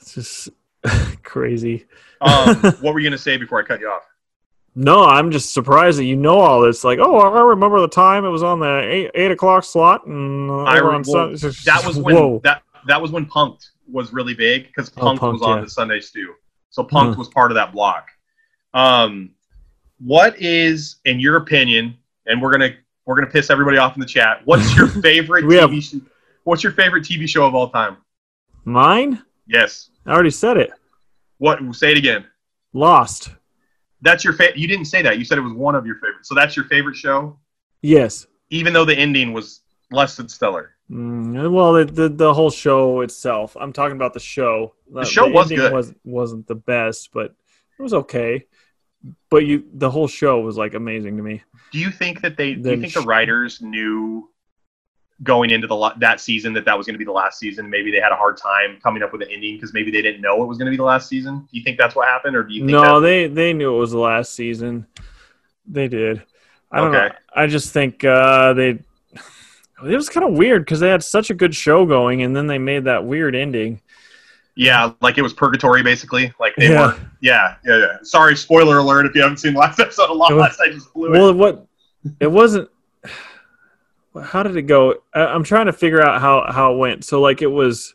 It's 0.00 0.14
just 0.14 0.48
crazy. 1.22 1.84
Um, 2.22 2.56
what 2.80 2.94
were 2.94 3.00
you 3.00 3.06
gonna 3.08 3.18
say 3.18 3.36
before 3.36 3.60
I 3.60 3.64
cut 3.64 3.80
you 3.80 3.88
off? 3.88 4.02
No, 4.74 5.04
I'm 5.04 5.30
just 5.30 5.52
surprised 5.54 5.98
that 5.98 6.04
you 6.04 6.16
know 6.16 6.38
all 6.40 6.62
this. 6.62 6.82
Like, 6.84 6.98
oh, 7.00 7.18
I 7.18 7.40
remember 7.42 7.80
the 7.80 7.86
time 7.88 8.24
it 8.24 8.30
was 8.30 8.42
on 8.42 8.58
the 8.60 8.80
eight, 8.82 9.10
eight 9.14 9.30
o'clock 9.30 9.62
slot, 9.64 10.06
and 10.06 10.50
uh, 10.50 10.62
I 10.64 10.78
over 10.80 10.88
re- 10.88 10.94
on 10.96 11.02
well, 11.06 11.12
Sun- 11.26 11.32
it's 11.34 11.42
just- 11.42 11.64
That 11.66 11.84
was 11.86 11.96
when 11.98 12.16
whoa. 12.16 12.40
that 12.44 12.62
that 12.86 13.00
was 13.00 13.10
when 13.12 13.26
Punk'd 13.26 13.66
was 13.90 14.12
really 14.12 14.34
big 14.34 14.66
because 14.66 14.90
Oh, 14.96 15.00
Punked 15.00 15.18
Punk'd, 15.18 15.40
was 15.40 15.42
on 15.42 15.60
the 15.62 15.68
Sunday 15.70 16.00
Stew. 16.00 16.34
So 16.70 16.82
Punk'd 16.84 17.14
Huh. 17.14 17.18
was 17.18 17.28
part 17.28 17.50
of 17.50 17.54
that 17.56 17.72
block. 17.72 18.08
Um, 18.72 19.30
what 19.98 20.38
is, 20.40 20.96
in 21.04 21.20
your 21.20 21.36
opinion, 21.36 21.96
and 22.26 22.40
we're 22.42 22.50
gonna 22.50 22.70
we're 23.06 23.14
gonna 23.14 23.26
piss 23.30 23.50
everybody 23.50 23.76
off 23.76 23.94
in 23.94 24.00
the 24.00 24.06
chat. 24.06 24.40
What's 24.44 24.74
your 24.76 24.88
favorite 25.02 25.44
have- 25.52 25.70
TV 25.70 25.82
show? 25.82 26.00
What's 26.44 26.62
your 26.62 26.72
favorite 26.72 27.04
TV 27.04 27.28
show 27.28 27.46
of 27.46 27.54
all 27.54 27.70
time? 27.70 27.96
Mine? 28.64 29.22
Yes. 29.46 29.90
I 30.06 30.12
already 30.12 30.30
said 30.30 30.56
it. 30.56 30.70
What? 31.38 31.58
Say 31.74 31.92
it 31.92 31.98
again. 31.98 32.24
Lost. 32.72 33.30
That's 34.02 34.24
your 34.24 34.32
favorite. 34.34 34.58
You 34.58 34.66
didn't 34.68 34.86
say 34.86 35.00
that. 35.02 35.18
You 35.18 35.24
said 35.24 35.38
it 35.38 35.42
was 35.42 35.52
one 35.54 35.74
of 35.74 35.86
your 35.86 35.94
favorites. 35.96 36.28
So 36.28 36.34
that's 36.34 36.56
your 36.56 36.66
favorite 36.66 36.96
show, 36.96 37.38
Yes. 37.82 38.26
even 38.50 38.72
though 38.74 38.84
the 38.84 38.94
ending 38.96 39.32
was 39.32 39.60
less 39.90 40.16
than 40.16 40.28
stellar. 40.28 40.73
Mm, 40.90 41.50
well, 41.50 41.72
the, 41.72 41.84
the 41.86 42.08
the 42.08 42.34
whole 42.34 42.50
show 42.50 43.00
itself. 43.00 43.56
I'm 43.58 43.72
talking 43.72 43.96
about 43.96 44.12
the 44.12 44.20
show. 44.20 44.74
The 44.92 45.04
show 45.04 45.28
was 45.28 45.48
good. 45.48 45.72
Was, 45.72 45.94
wasn't 46.04 46.46
the 46.46 46.54
best, 46.54 47.10
but 47.12 47.34
it 47.78 47.82
was 47.82 47.94
okay. 47.94 48.46
But 49.30 49.44
you, 49.44 49.64
the 49.72 49.90
whole 49.90 50.08
show 50.08 50.40
was 50.40 50.56
like 50.56 50.74
amazing 50.74 51.16
to 51.16 51.22
me. 51.22 51.42
Do 51.72 51.78
you 51.78 51.90
think 51.90 52.20
that 52.20 52.36
they? 52.36 52.54
Do 52.54 52.70
you 52.70 52.80
think 52.80 52.92
the 52.92 53.00
writers 53.00 53.62
knew 53.62 54.30
going 55.22 55.50
into 55.50 55.66
the 55.66 55.94
that 55.98 56.20
season 56.20 56.52
that 56.52 56.64
that 56.66 56.76
was 56.76 56.86
going 56.86 56.94
to 56.94 56.98
be 56.98 57.04
the 57.04 57.12
last 57.12 57.38
season? 57.38 57.70
Maybe 57.70 57.90
they 57.90 58.00
had 58.00 58.12
a 58.12 58.16
hard 58.16 58.36
time 58.36 58.78
coming 58.82 59.02
up 59.02 59.12
with 59.12 59.22
an 59.22 59.28
ending 59.30 59.56
because 59.56 59.72
maybe 59.72 59.90
they 59.90 60.02
didn't 60.02 60.20
know 60.20 60.42
it 60.42 60.46
was 60.46 60.58
going 60.58 60.66
to 60.66 60.70
be 60.70 60.76
the 60.76 60.84
last 60.84 61.08
season. 61.08 61.40
Do 61.40 61.58
you 61.58 61.64
think 61.64 61.78
that's 61.78 61.94
what 61.94 62.08
happened, 62.08 62.36
or 62.36 62.42
do 62.42 62.52
you 62.52 62.60
think? 62.60 62.72
No, 62.72 63.00
they 63.00 63.26
they 63.26 63.54
knew 63.54 63.74
it 63.74 63.78
was 63.78 63.92
the 63.92 63.98
last 63.98 64.34
season. 64.34 64.86
They 65.66 65.88
did. 65.88 66.22
I 66.70 66.80
don't 66.80 66.92
know. 66.92 67.10
I 67.34 67.46
just 67.46 67.72
think 67.72 68.04
uh, 68.04 68.52
they. 68.52 68.80
It 69.82 69.96
was 69.96 70.08
kind 70.08 70.26
of 70.26 70.34
weird 70.34 70.62
because 70.64 70.80
they 70.80 70.88
had 70.88 71.02
such 71.02 71.30
a 71.30 71.34
good 71.34 71.54
show 71.54 71.84
going, 71.86 72.22
and 72.22 72.34
then 72.34 72.46
they 72.46 72.58
made 72.58 72.84
that 72.84 73.04
weird 73.04 73.34
ending. 73.34 73.80
yeah, 74.56 74.92
like 75.00 75.18
it 75.18 75.22
was 75.22 75.32
purgatory 75.32 75.82
basically. 75.82 76.32
Like 76.38 76.54
they 76.56 76.70
Yeah. 76.70 76.86
were. 76.92 76.96
Yeah, 77.20 77.56
yeah, 77.66 77.78
yeah. 77.78 77.96
Sorry, 78.02 78.36
spoiler 78.36 78.78
alert 78.78 79.06
if 79.06 79.14
you 79.14 79.22
haven't 79.22 79.38
seen 79.38 79.54
the 79.54 79.58
last 79.60 79.80
episode 79.80 80.10
of 80.10 80.16
Lost. 80.16 80.60
I 80.60 80.68
just 80.68 80.92
blew 80.94 81.08
it. 81.08 81.10
Well, 81.18 81.32
what 81.34 81.66
it 82.20 82.30
wasn't. 82.30 82.68
How 84.22 84.42
did 84.44 84.56
it 84.56 84.62
go? 84.62 84.94
I- 85.12 85.26
I'm 85.26 85.42
trying 85.42 85.66
to 85.66 85.72
figure 85.72 86.00
out 86.00 86.20
how 86.20 86.50
how 86.52 86.72
it 86.74 86.78
went. 86.78 87.04
So 87.04 87.20
like 87.20 87.42
it 87.42 87.48
was. 87.48 87.94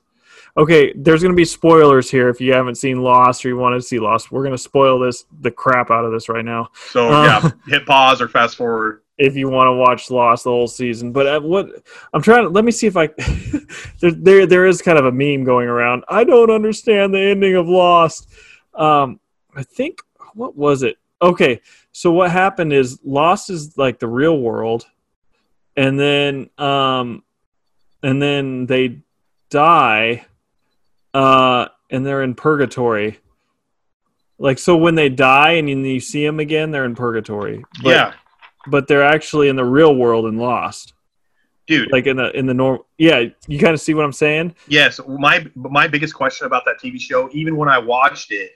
Okay, 0.58 0.92
there's 0.94 1.22
going 1.22 1.32
to 1.32 1.38
be 1.38 1.46
spoilers 1.46 2.10
here 2.12 2.28
if 2.28 2.42
you 2.42 2.52
haven't 2.54 2.76
seen 2.76 3.02
Lost 3.02 3.46
or 3.46 3.50
you 3.50 3.56
want 3.56 3.80
to 3.80 3.88
see 3.88 4.00
Lost. 4.00 4.30
We're 4.32 4.42
going 4.42 4.52
to 4.56 4.58
spoil 4.58 5.00
this 5.00 5.24
the 5.40 5.52
crap 5.52 5.90
out 5.92 6.04
of 6.04 6.12
this 6.12 6.28
right 6.28 6.44
now. 6.44 6.70
So 6.90 7.08
Uh, 7.10 7.24
yeah, 7.24 7.52
hit 7.78 7.86
pause 7.86 8.20
or 8.20 8.28
fast 8.28 8.58
forward. 8.58 9.02
If 9.20 9.36
you 9.36 9.50
want 9.50 9.68
to 9.68 9.74
watch 9.74 10.10
Lost 10.10 10.46
the 10.46 10.50
whole 10.50 10.68
season. 10.68 11.12
But 11.12 11.28
uh, 11.28 11.42
what 11.42 11.68
I'm 12.14 12.22
trying 12.22 12.44
to 12.44 12.50
let 12.50 12.64
me 12.66 12.72
see 12.72 12.88
if 12.88 12.98
I 12.98 13.08
there, 14.00 14.12
there 14.12 14.46
there 14.48 14.66
is 14.66 14.82
kind 14.82 14.98
of 14.98 15.06
a 15.06 15.12
meme 15.12 15.44
going 15.44 15.68
around. 15.68 16.06
I 16.08 16.24
don't 16.24 16.50
understand 16.50 17.14
the 17.14 17.20
ending 17.20 17.56
of 17.56 17.68
Lost. 17.68 18.30
Um, 18.74 19.20
I 19.56 19.64
think 19.64 20.02
what 20.34 20.56
was 20.56 20.82
it? 20.84 20.98
Okay, 21.22 21.62
so 21.92 22.12
what 22.12 22.32
happened 22.32 22.72
is 22.72 23.00
Lost 23.04 23.50
is 23.50 23.78
like 23.78 24.00
the 24.00 24.08
real 24.08 24.40
world, 24.40 24.88
and 25.76 26.00
then 26.00 26.50
um, 26.58 27.24
and 28.02 28.22
then 28.22 28.68
they 28.68 29.02
die, 29.50 30.26
uh, 31.14 31.68
and 31.90 32.06
they're 32.06 32.24
in 32.24 32.36
purgatory. 32.36 33.20
Like 34.38 34.60
so, 34.60 34.78
when 34.78 34.96
they 34.96 35.10
die 35.10 35.52
and 35.52 35.70
you, 35.70 36.00
see 36.00 36.26
them 36.26 36.40
again, 36.40 36.72
they're 36.72 36.86
in 36.86 36.96
purgatory. 36.96 37.66
But- 37.84 37.90
yeah, 37.90 38.14
but 38.70 38.88
they're 38.88 39.04
actually 39.04 39.50
in 39.50 39.56
the 39.56 39.66
real 39.66 39.96
world 39.96 40.26
and 40.26 40.40
lost 40.40 40.94
dude. 41.68 41.92
like 41.92 42.08
in 42.08 42.18
the 42.18 42.32
in 42.38 42.46
the 42.46 42.54
norm 42.54 42.80
yeah 42.98 43.24
you 43.48 43.60
kind 43.60 43.74
of 43.74 43.82
see 43.82 43.94
what 43.94 44.06
i'm 44.06 44.14
saying 44.14 44.56
Yes, 44.68 45.00
my 45.08 45.46
my 45.56 45.88
biggest 45.88 46.14
question 46.14 46.48
about 46.48 46.64
that 46.66 46.80
TV 46.80 47.00
show, 47.00 47.30
even 47.34 47.58
when 47.58 47.70
I 47.70 47.78
watched 47.78 48.32
it, 48.32 48.52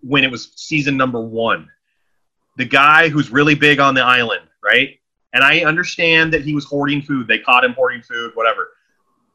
when 0.00 0.24
it 0.24 0.30
was 0.30 0.52
season 0.56 0.96
number 0.96 1.20
one, 1.20 1.68
the 2.56 2.64
guy 2.64 3.08
who's 3.08 3.30
really 3.30 3.54
big 3.54 3.80
on 3.80 3.94
the 3.94 4.02
island, 4.02 4.46
right? 4.64 4.98
And 5.32 5.44
I 5.44 5.60
understand 5.60 6.32
that 6.32 6.42
he 6.42 6.54
was 6.54 6.64
hoarding 6.64 7.02
food. 7.02 7.28
They 7.28 7.38
caught 7.38 7.64
him 7.64 7.72
hoarding 7.74 8.02
food, 8.02 8.32
whatever. 8.34 8.70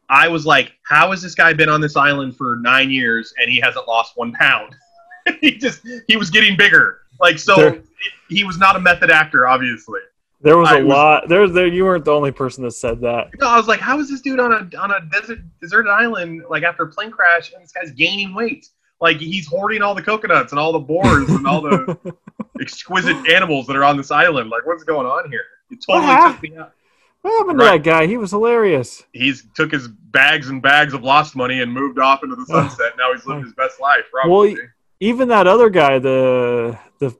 I 0.09 0.27
was 0.27 0.45
like, 0.45 0.73
how 0.83 1.11
has 1.11 1.21
this 1.21 1.35
guy 1.35 1.53
been 1.53 1.69
on 1.69 1.81
this 1.81 1.95
island 1.95 2.35
for 2.35 2.57
nine 2.61 2.91
years 2.91 3.33
and 3.39 3.49
he 3.49 3.59
hasn't 3.59 3.87
lost 3.87 4.17
one 4.17 4.33
pound? 4.33 4.75
he 5.41 5.57
just 5.57 5.81
he 6.07 6.15
was 6.17 6.29
getting 6.29 6.57
bigger. 6.57 7.01
Like 7.19 7.39
so, 7.39 7.55
There- 7.55 7.81
he 8.29 8.43
was 8.43 8.57
not 8.57 8.75
a 8.75 8.79
method 8.79 9.09
actor, 9.11 9.47
obviously. 9.47 9.99
there 10.41 10.57
was 10.57 10.69
a 10.69 10.73
I 10.73 10.81
was- 10.81 10.89
lot 10.89 11.29
there 11.29 11.47
there 11.47 11.67
you 11.67 11.85
weren't 11.85 12.05
the 12.05 12.11
only 12.11 12.31
person 12.31 12.63
that 12.65 12.71
said 12.71 13.01
that 13.01 13.27
No, 13.39 13.47
I 13.47 13.57
was 13.57 13.67
like, 13.67 13.79
how 13.79 13.99
is 13.99 14.09
this 14.09 14.21
dude 14.21 14.39
on 14.39 14.51
a 14.51 14.77
on 14.77 14.91
a 14.91 14.99
desert 15.11 15.39
deserted 15.61 15.89
island 15.89 16.43
like 16.49 16.63
after 16.63 16.83
a 16.83 16.87
plane 16.87 17.09
crash 17.11 17.51
and 17.53 17.63
this 17.63 17.71
guy's 17.71 17.91
gaining 17.91 18.33
weight? 18.35 18.67
Like 19.01 19.17
he's 19.17 19.47
hoarding 19.47 19.81
all 19.81 19.95
the 19.95 20.01
coconuts 20.01 20.51
and 20.51 20.59
all 20.59 20.71
the 20.71 20.79
boars 20.79 21.29
and 21.29 21.45
all 21.47 21.61
the 21.61 21.97
exquisite 22.61 23.15
animals 23.29 23.67
that 23.67 23.75
are 23.75 23.83
on 23.83 23.97
this 23.97 24.11
island. 24.11 24.49
Like 24.49 24.65
what's 24.65 24.83
going 24.83 25.07
on 25.07 25.29
here? 25.29 25.43
It 25.71 25.79
totally 25.85 26.05
What 26.07 26.31
took 26.33 26.43
me 26.43 26.57
out. 26.57 26.73
what 27.21 27.31
happened 27.39 27.59
to 27.59 27.65
Right. 27.65 27.83
that 27.83 27.89
guy 27.89 28.05
he 28.07 28.17
was 28.17 28.31
hilarious 28.31 29.03
He's 29.13 29.45
took 29.55 29.71
his 29.71 29.87
bags 29.87 30.49
and 30.49 30.61
bags 30.61 30.93
of 30.93 31.03
lost 31.03 31.35
money 31.35 31.61
and 31.61 31.71
moved 31.71 31.97
off 31.99 32.23
into 32.23 32.35
the 32.35 32.45
sunset. 32.45 32.93
now 32.97 33.11
he's 33.13 33.25
living 33.25 33.43
his 33.43 33.53
best 33.53 33.79
life. 33.81 34.05
Probably. 34.11 34.53
Well, 34.55 34.63
even 34.99 35.27
that 35.29 35.47
other 35.47 35.69
guy 35.69 35.99
the 35.99 36.77
the 36.99 37.15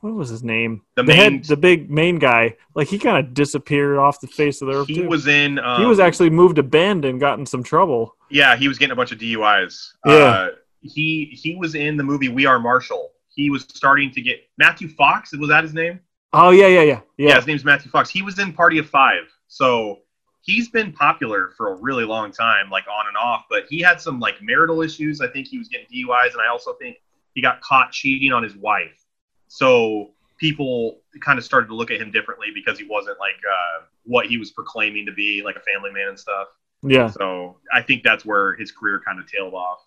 what 0.00 0.12
was 0.14 0.28
his 0.28 0.42
name 0.42 0.82
The 0.96 1.02
head 1.14 1.32
main- 1.32 1.42
the 1.42 1.56
big 1.56 1.90
main 1.90 2.18
guy 2.18 2.56
like 2.74 2.88
he 2.88 2.98
kind 2.98 3.16
of 3.24 3.34
disappeared 3.34 3.98
off 3.98 4.20
the 4.20 4.26
face 4.26 4.60
of 4.62 4.68
the 4.68 4.74
earth 4.74 4.88
he 4.88 4.96
too. 4.96 5.08
was 5.08 5.26
in. 5.26 5.58
Um, 5.58 5.80
he 5.80 5.86
was 5.86 5.98
actually 6.00 6.30
moved 6.30 6.56
to 6.56 6.62
Bend 6.62 7.04
and 7.04 7.18
got 7.20 7.38
in 7.38 7.46
some 7.46 7.62
trouble 7.62 8.14
Yeah, 8.30 8.56
he 8.56 8.68
was 8.68 8.78
getting 8.78 8.92
a 8.92 8.96
bunch 8.96 9.12
of 9.12 9.18
DUIs. 9.18 9.92
Yeah. 10.04 10.12
Uh, 10.12 10.48
he 10.82 11.30
he 11.32 11.56
was 11.56 11.74
in 11.74 11.96
the 11.96 12.04
movie 12.04 12.28
We 12.28 12.46
Are 12.46 12.58
Marshall. 12.60 13.10
He 13.34 13.50
was 13.50 13.62
starting 13.62 14.10
to 14.12 14.20
get 14.22 14.40
Matthew 14.58 14.88
Fox. 14.88 15.32
Was 15.36 15.48
that 15.48 15.64
his 15.64 15.74
name? 15.74 16.00
oh 16.32 16.50
yeah 16.50 16.66
yeah 16.66 16.82
yeah 16.82 17.00
Yeah, 17.16 17.28
yeah 17.30 17.36
his 17.36 17.46
name's 17.46 17.64
Matthew 17.64 17.90
Fox. 17.90 18.10
He 18.10 18.22
was 18.22 18.38
in 18.38 18.52
Party 18.52 18.78
of 18.78 18.88
Five, 18.88 19.22
so 19.48 20.00
he's 20.46 20.68
been 20.68 20.92
popular 20.92 21.50
for 21.56 21.72
a 21.72 21.74
really 21.74 22.04
long 22.04 22.30
time, 22.32 22.70
like 22.70 22.84
on 22.88 23.08
and 23.08 23.16
off. 23.16 23.44
But 23.50 23.64
he 23.68 23.80
had 23.80 24.00
some 24.00 24.18
like 24.20 24.36
marital 24.40 24.80
issues. 24.80 25.20
I 25.20 25.26
think 25.28 25.48
he 25.48 25.58
was 25.58 25.68
getting 25.68 25.86
DUIs, 25.88 26.32
and 26.32 26.40
I 26.40 26.48
also 26.48 26.72
think 26.74 26.96
he 27.34 27.42
got 27.42 27.60
caught 27.60 27.92
cheating 27.92 28.32
on 28.32 28.42
his 28.42 28.56
wife. 28.56 29.04
So 29.48 30.10
people 30.38 31.00
kind 31.20 31.38
of 31.38 31.44
started 31.44 31.66
to 31.68 31.74
look 31.74 31.90
at 31.90 32.00
him 32.00 32.10
differently 32.10 32.48
because 32.54 32.78
he 32.78 32.86
wasn't 32.88 33.18
like 33.18 33.36
uh, 33.48 33.84
what 34.04 34.26
he 34.26 34.38
was 34.38 34.50
proclaiming 34.52 35.04
to 35.06 35.12
be, 35.12 35.42
like 35.44 35.56
a 35.56 35.60
family 35.60 35.90
man 35.92 36.08
and 36.08 36.18
stuff. 36.18 36.48
yeah 36.82 37.08
So 37.08 37.58
I 37.72 37.82
think 37.82 38.02
that's 38.02 38.24
where 38.24 38.54
his 38.54 38.70
career 38.70 39.00
kind 39.04 39.18
of 39.18 39.26
tailed 39.30 39.54
off. 39.54 39.80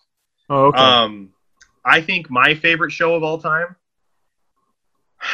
oh 0.50 0.66
okay 0.66 0.78
Um, 0.78 1.30
I 1.84 2.00
think 2.02 2.30
my 2.30 2.54
favorite 2.54 2.90
show 2.92 3.14
of 3.14 3.22
all 3.22 3.38
time. 3.38 3.74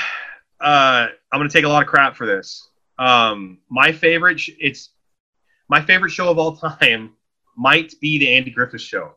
Uh, 0.59 1.09
I'm 1.31 1.39
gonna 1.39 1.51
take 1.51 1.67
a 1.67 1.69
lot 1.69 1.83
of 1.83 1.89
crap 1.89 2.17
for 2.17 2.25
this. 2.27 2.71
Um, 2.99 3.59
my 3.69 3.93
favorite, 3.93 4.41
sh- 4.41 4.51
it's 4.59 4.89
my 5.69 5.81
favorite 5.81 6.11
show 6.11 6.31
of 6.31 6.39
all 6.39 6.57
time 6.57 7.13
might 7.57 7.93
be 8.01 8.19
the 8.19 8.35
Andy 8.35 8.51
Griffith 8.51 8.81
Show. 8.83 9.13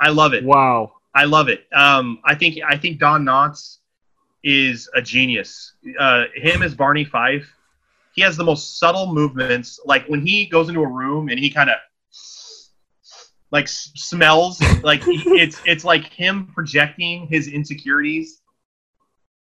I 0.00 0.10
love 0.10 0.32
it. 0.32 0.44
Wow. 0.44 0.92
I 1.14 1.24
love 1.24 1.48
it. 1.48 1.66
Um, 1.72 2.20
I 2.24 2.34
think 2.34 2.58
I 2.66 2.76
think 2.76 2.98
Don 2.98 3.24
Knotts 3.24 3.78
is 4.44 4.88
a 4.94 5.02
genius. 5.02 5.74
Uh, 5.98 6.24
him 6.34 6.62
as 6.62 6.74
Barney 6.74 7.04
Fife, 7.04 7.52
he 8.14 8.22
has 8.22 8.36
the 8.36 8.44
most 8.44 8.78
subtle 8.78 9.12
movements. 9.12 9.80
Like 9.84 10.06
when 10.06 10.24
he 10.24 10.46
goes 10.46 10.68
into 10.68 10.80
a 10.80 10.86
room 10.86 11.28
and 11.28 11.38
he 11.38 11.50
kind 11.50 11.68
of 11.68 11.76
like 13.50 13.64
s- 13.64 13.90
smells, 13.96 14.60
like 14.82 15.02
it's 15.06 15.60
it's 15.66 15.84
like 15.84 16.04
him 16.04 16.46
projecting 16.54 17.26
his 17.26 17.48
insecurities 17.48 18.40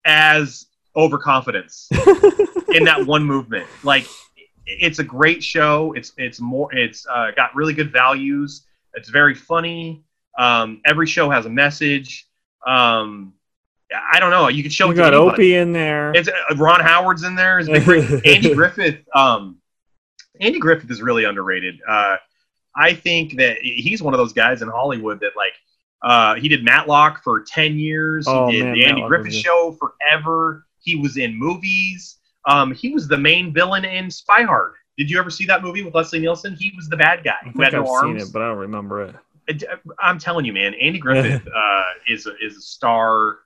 as 0.05 0.65
overconfidence 0.95 1.87
in 2.73 2.83
that 2.85 3.05
one 3.05 3.23
movement. 3.23 3.67
Like 3.83 4.07
it's 4.69 4.99
a 4.99 5.03
great 5.03 5.43
show. 5.43 5.93
It's 5.93 6.13
it's 6.17 6.39
more 6.39 6.73
it's 6.73 7.05
uh, 7.07 7.31
got 7.31 7.55
really 7.55 7.73
good 7.73 7.91
values. 7.91 8.65
It's 8.93 9.09
very 9.09 9.35
funny. 9.35 10.03
Um, 10.37 10.81
every 10.85 11.07
show 11.07 11.29
has 11.29 11.45
a 11.45 11.49
message. 11.49 12.27
Um, 12.65 13.33
I 14.11 14.19
don't 14.19 14.29
know. 14.29 14.47
You 14.47 14.61
could 14.61 14.71
show 14.71 14.89
You 14.89 14.95
got 14.95 15.13
anybody. 15.13 15.33
Opie 15.33 15.55
in 15.55 15.73
there. 15.73 16.11
It's 16.13 16.29
uh, 16.29 16.55
Ron 16.55 16.79
Howard's 16.79 17.23
in 17.23 17.35
there. 17.35 17.59
Andy 18.25 18.53
Griffith. 18.53 18.99
Um, 19.15 19.57
Andy 20.39 20.59
Griffith 20.59 20.89
is 20.91 21.01
really 21.01 21.23
underrated. 21.25 21.79
Uh, 21.87 22.17
I 22.75 22.93
think 22.93 23.35
that 23.37 23.57
he's 23.61 24.01
one 24.01 24.13
of 24.13 24.19
those 24.19 24.33
guys 24.33 24.61
in 24.61 24.69
Hollywood 24.69 25.19
that 25.21 25.31
like 25.35 25.53
uh, 26.03 26.35
he 26.35 26.47
did 26.47 26.63
Matlock 26.63 27.23
for 27.23 27.41
ten 27.41 27.77
years. 27.79 28.25
Oh, 28.27 28.47
he 28.47 28.57
did 28.57 28.65
man, 28.65 28.73
the 28.73 28.85
Andy 28.85 29.01
Matlock 29.01 29.09
Griffith. 29.09 29.33
Show 29.33 29.77
forever. 29.79 30.65
He 30.81 30.95
was 30.95 31.17
in 31.17 31.35
movies. 31.35 32.18
Um, 32.45 32.73
he 32.73 32.89
was 32.89 33.07
the 33.07 33.17
main 33.17 33.53
villain 33.53 33.85
in 33.85 34.09
Spy 34.09 34.43
Hard. 34.43 34.73
Did 34.97 35.09
you 35.09 35.17
ever 35.19 35.29
see 35.29 35.45
that 35.45 35.63
movie 35.63 35.81
with 35.81 35.95
Leslie 35.95 36.19
Nielsen? 36.19 36.55
He 36.55 36.73
was 36.75 36.89
the 36.89 36.97
bad 36.97 37.23
guy 37.23 37.37
who 37.53 37.61
had 37.61 37.73
no 37.73 37.81
I've 37.81 38.01
seen 38.01 38.09
arms. 38.11 38.29
it, 38.29 38.33
but 38.33 38.41
I 38.41 38.47
don't 38.47 38.57
remember 38.57 39.03
it. 39.03 39.15
I'm 39.97 40.19
telling 40.19 40.45
you, 40.45 40.53
man, 40.53 40.73
Andy 40.75 40.99
Griffith 40.99 41.47
uh, 41.55 41.83
is 42.07 42.27
a, 42.27 42.33
is 42.41 42.57
a 42.57 42.61
star, 42.61 43.39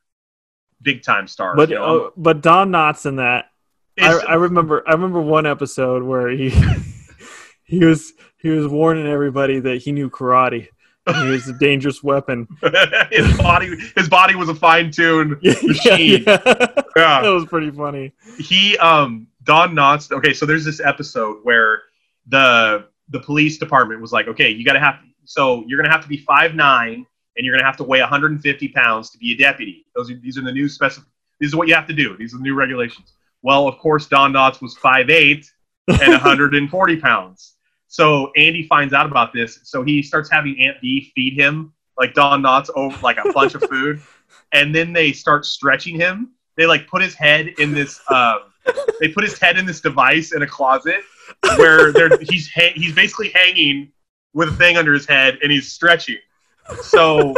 big 0.81 1.03
time 1.03 1.27
star. 1.27 1.55
But 1.55 1.69
you 1.69 1.75
know? 1.75 2.05
uh, 2.05 2.09
but 2.17 2.41
Don 2.41 2.71
Knotts 2.71 3.05
in 3.05 3.17
that. 3.17 3.51
I, 3.99 4.19
I 4.29 4.33
remember 4.33 4.83
I 4.87 4.93
remember 4.93 5.21
one 5.21 5.45
episode 5.45 6.01
where 6.01 6.29
he 6.29 6.49
he 7.63 7.85
was 7.85 8.13
he 8.37 8.49
was 8.49 8.67
warning 8.67 9.05
everybody 9.05 9.59
that 9.59 9.83
he 9.83 9.91
knew 9.91 10.09
karate. 10.09 10.69
He 11.07 11.29
was 11.29 11.47
a 11.49 11.53
dangerous 11.53 12.01
weapon. 12.01 12.47
his 13.11 13.37
body 13.37 13.75
his 13.95 14.07
body 14.09 14.35
was 14.35 14.47
a 14.49 14.55
fine 14.55 14.89
tuned 14.91 15.37
yeah, 15.41 15.53
machine. 15.61 16.23
yeah. 16.25 16.37
that 16.37 16.85
Yeah. 16.95 17.29
was 17.29 17.45
pretty 17.45 17.71
funny. 17.71 18.13
He 18.39 18.77
um 18.77 19.27
Don 19.43 19.73
Knotts. 19.75 20.11
Okay, 20.11 20.33
so 20.33 20.45
there's 20.45 20.63
this 20.63 20.79
episode 20.79 21.37
where 21.43 21.81
the 22.27 22.85
the 23.09 23.19
police 23.19 23.57
department 23.57 23.99
was 24.01 24.11
like, 24.13 24.27
okay, 24.29 24.49
you 24.49 24.63
got 24.63 24.73
to 24.73 24.79
have 24.79 24.95
so 25.25 25.63
you're 25.67 25.77
gonna 25.81 25.91
have 25.91 26.03
to 26.03 26.07
be 26.07 26.17
five 26.17 26.55
nine 26.55 27.05
and 27.35 27.45
you're 27.45 27.53
gonna 27.55 27.65
have 27.65 27.77
to 27.77 27.83
weigh 27.83 27.99
150 27.99 28.67
pounds 28.69 29.09
to 29.11 29.17
be 29.17 29.33
a 29.33 29.37
deputy. 29.37 29.85
Those 29.95 30.09
are 30.09 30.15
these 30.15 30.37
are 30.37 30.41
the 30.41 30.51
new 30.53 30.65
specif. 30.65 31.03
This 31.39 31.49
is 31.49 31.55
what 31.55 31.67
you 31.67 31.75
have 31.75 31.87
to 31.87 31.93
do. 31.93 32.15
These 32.15 32.33
are 32.33 32.37
the 32.37 32.43
new 32.43 32.55
regulations. 32.55 33.13
Well, 33.41 33.67
of 33.67 33.77
course, 33.77 34.07
Don 34.07 34.31
Knotts 34.31 34.61
was 34.61 34.77
five 34.77 35.09
eight 35.09 35.51
and 35.89 35.99
140 36.13 36.97
pounds. 37.01 37.52
So 37.93 38.31
Andy 38.35 38.65
finds 38.65 38.91
out 38.91 39.05
about 39.05 39.33
this. 39.33 39.59
So 39.65 39.83
he 39.83 40.01
starts 40.01 40.27
having 40.27 40.59
Aunt 40.59 40.81
Bee 40.81 41.11
feed 41.13 41.39
him 41.39 41.73
like 41.95 42.15
Don 42.15 42.41
Knotts 42.41 42.71
over 42.75 42.97
like 43.03 43.17
a 43.23 43.31
bunch 43.33 43.53
of 43.53 43.61
food, 43.69 44.01
and 44.51 44.73
then 44.73 44.93
they 44.93 45.11
start 45.11 45.45
stretching 45.45 45.95
him. 45.99 46.31
They 46.57 46.65
like 46.65 46.87
put 46.87 47.03
his 47.03 47.13
head 47.13 47.49
in 47.59 47.71
this. 47.71 48.01
Um, 48.09 48.51
they 48.99 49.09
put 49.09 49.23
his 49.23 49.37
head 49.37 49.59
in 49.59 49.67
this 49.67 49.79
device 49.79 50.33
in 50.33 50.41
a 50.41 50.47
closet 50.47 51.01
where 51.57 51.91
they're, 51.93 52.17
he's 52.21 52.51
ha- 52.51 52.73
he's 52.73 52.95
basically 52.95 53.29
hanging 53.29 53.91
with 54.33 54.49
a 54.49 54.53
thing 54.53 54.75
under 54.75 54.91
his 54.91 55.05
head 55.05 55.37
and 55.43 55.51
he's 55.51 55.71
stretching. 55.71 56.17
So 56.81 57.35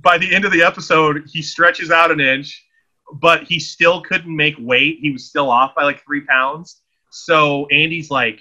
by 0.00 0.16
the 0.16 0.34
end 0.34 0.46
of 0.46 0.52
the 0.52 0.62
episode, 0.62 1.24
he 1.30 1.42
stretches 1.42 1.90
out 1.90 2.10
an 2.10 2.20
inch, 2.20 2.66
but 3.12 3.42
he 3.42 3.60
still 3.60 4.00
couldn't 4.00 4.34
make 4.34 4.54
weight. 4.58 4.96
He 5.02 5.10
was 5.10 5.26
still 5.26 5.50
off 5.50 5.74
by 5.74 5.82
like 5.82 6.02
three 6.06 6.22
pounds. 6.22 6.80
So 7.10 7.66
Andy's 7.66 8.10
like, 8.10 8.40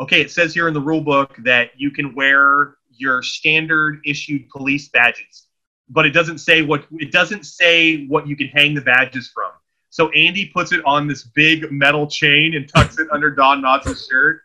okay, 0.00 0.20
it 0.20 0.30
says 0.30 0.54
here 0.54 0.68
in 0.68 0.74
the 0.74 0.80
rule 0.80 1.00
book 1.00 1.36
that 1.44 1.70
you 1.76 1.90
can 1.90 2.14
wear 2.14 2.76
your 2.96 3.22
standard 3.22 4.00
issued 4.04 4.48
police 4.48 4.88
badges, 4.88 5.46
but 5.88 6.06
it 6.06 6.10
doesn't 6.10 6.38
say 6.38 6.62
what 6.62 6.86
it 6.92 7.12
doesn't 7.12 7.44
say 7.44 8.06
what 8.06 8.26
you 8.26 8.36
can 8.36 8.48
hang 8.48 8.74
the 8.74 8.80
badges 8.80 9.30
from. 9.32 9.50
So 9.90 10.10
Andy 10.10 10.46
puts 10.46 10.72
it 10.72 10.84
on 10.84 11.06
this 11.06 11.22
big 11.22 11.70
metal 11.70 12.06
chain 12.06 12.54
and 12.54 12.68
tucks 12.68 12.98
it 12.98 13.06
under 13.12 13.30
Don 13.30 13.62
Knotts' 13.62 14.08
shirt, 14.08 14.42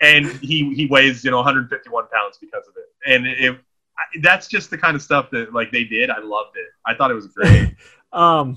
and 0.00 0.26
he 0.26 0.74
he 0.74 0.86
weighs 0.86 1.24
you 1.24 1.30
know 1.30 1.38
151 1.38 2.04
pounds 2.12 2.38
because 2.40 2.66
of 2.68 2.74
it. 2.76 3.12
And 3.12 3.26
it, 3.26 3.58
that's 4.20 4.46
just 4.46 4.70
the 4.70 4.78
kind 4.78 4.94
of 4.94 5.02
stuff 5.02 5.30
that 5.30 5.52
like 5.52 5.72
they 5.72 5.84
did. 5.84 6.10
I 6.10 6.20
loved 6.20 6.56
it. 6.56 6.68
I 6.84 6.94
thought 6.94 7.10
it 7.10 7.14
was 7.14 7.26
great. 7.28 7.74
Um, 8.12 8.56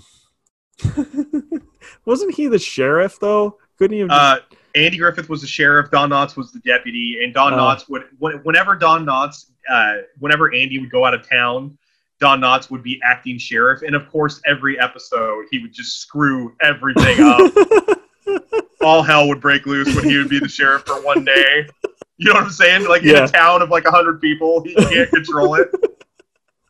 wasn't 2.06 2.34
he 2.36 2.48
the 2.48 2.60
sheriff 2.60 3.20
though? 3.20 3.58
Couldn't 3.78 3.96
he 3.96 4.00
have? 4.02 4.10
Just, 4.10 4.22
Uh, 4.22 4.56
Andy 4.76 4.98
Griffith 4.98 5.30
was 5.30 5.42
the 5.42 5.48
sheriff. 5.48 5.90
Don 5.92 6.10
Knotts 6.10 6.36
was 6.38 6.52
the 6.52 6.60
deputy, 6.60 7.20
and 7.24 7.34
Don 7.34 7.54
Oh. 7.54 7.58
Knotts 7.58 7.90
would 7.90 8.04
whenever 8.44 8.76
Don 8.76 9.06
Knotts, 9.06 9.46
uh, 9.70 9.96
whenever 10.20 10.54
Andy 10.54 10.80
would 10.80 10.92
go 10.92 11.06
out 11.06 11.14
of 11.14 11.28
town, 11.28 11.78
Don 12.20 12.42
Knotts 12.42 12.70
would 12.70 12.84
be 12.84 13.00
acting 13.04 13.38
sheriff, 13.38 13.82
and 13.82 13.96
of 13.96 14.10
course, 14.10 14.42
every 14.46 14.80
episode 14.80 15.46
he 15.52 15.60
would 15.60 15.74
just 15.74 16.00
screw 16.02 16.56
everything 16.62 17.18
up. 17.22 17.52
All 18.82 19.04
hell 19.04 19.28
would 19.28 19.42
break 19.42 19.66
loose 19.66 19.94
when 19.96 20.08
he 20.08 20.18
would 20.18 20.30
be 20.30 20.40
the 20.40 20.48
sheriff 20.48 20.84
for 20.86 21.02
one 21.04 21.26
day. 21.26 21.68
You 22.18 22.28
know 22.28 22.34
what 22.36 22.44
I'm 22.44 22.50
saying? 22.50 22.88
Like 22.88 23.04
in 23.04 23.16
a 23.16 23.28
town 23.28 23.62
of 23.62 23.70
like 23.70 23.86
hundred 23.86 24.22
people, 24.22 24.62
he 24.64 24.74
can't 24.76 25.10
control 25.10 25.56
it. 25.56 25.70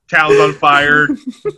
Town's 0.10 0.40
on 0.40 0.54
fire. 0.54 1.08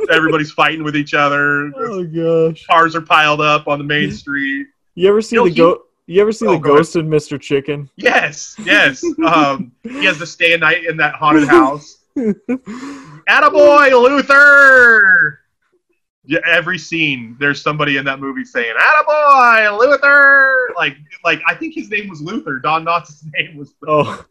Everybody's 0.10 0.52
fighting 0.52 0.84
with 0.84 0.96
each 0.98 1.14
other. 1.14 1.72
oh 1.78 2.04
gosh! 2.04 2.66
Cars 2.66 2.96
are 2.96 3.02
piled 3.02 3.40
up 3.42 3.68
on 3.68 3.80
the 3.80 3.86
main 3.86 4.12
street. 4.12 4.68
You 4.96 5.08
ever 5.08 5.22
see 5.22 5.38
Yo, 5.38 5.44
the 5.46 5.50
he- 5.52 5.56
go? 5.56 5.84
You 6.08 6.22
ever 6.22 6.32
see 6.32 6.48
Oh, 6.48 6.54
the 6.54 6.58
go 6.58 6.70
ahead. 6.72 6.80
Ghost 6.80 6.96
of 6.96 7.06
Mr. 7.06 7.40
Chicken? 7.40 7.90
Yes, 7.96 8.56
yes. 8.64 9.04
Um, 9.26 9.72
he 9.84 10.06
has 10.06 10.18
to 10.18 10.26
stay 10.26 10.54
a 10.54 10.58
night 10.58 10.84
in 10.86 10.98
that 10.98 11.16
haunted 11.16 11.48
house. 11.48 12.00
Attaboy, 12.18 13.92
Luther! 13.92 15.40
Yeah, 16.26 16.40
every 16.46 16.78
scene, 16.78 17.36
there's 17.40 17.62
somebody 17.62 17.98
in 17.98 18.06
that 18.06 18.20
movie 18.20 18.44
saying, 18.46 18.76
Attaboy, 18.80 19.78
Luther! 19.80 20.74
Like, 20.76 20.98
like 21.24 21.42
I 21.48 21.56
think 21.56 21.74
his 21.76 21.90
name 21.90 22.10
was 22.10 22.22
Luther. 22.22 22.60
Don 22.60 22.86
Knotts' 22.86 23.24
name 23.34 23.58
was, 23.58 23.74
oh, 23.88 24.24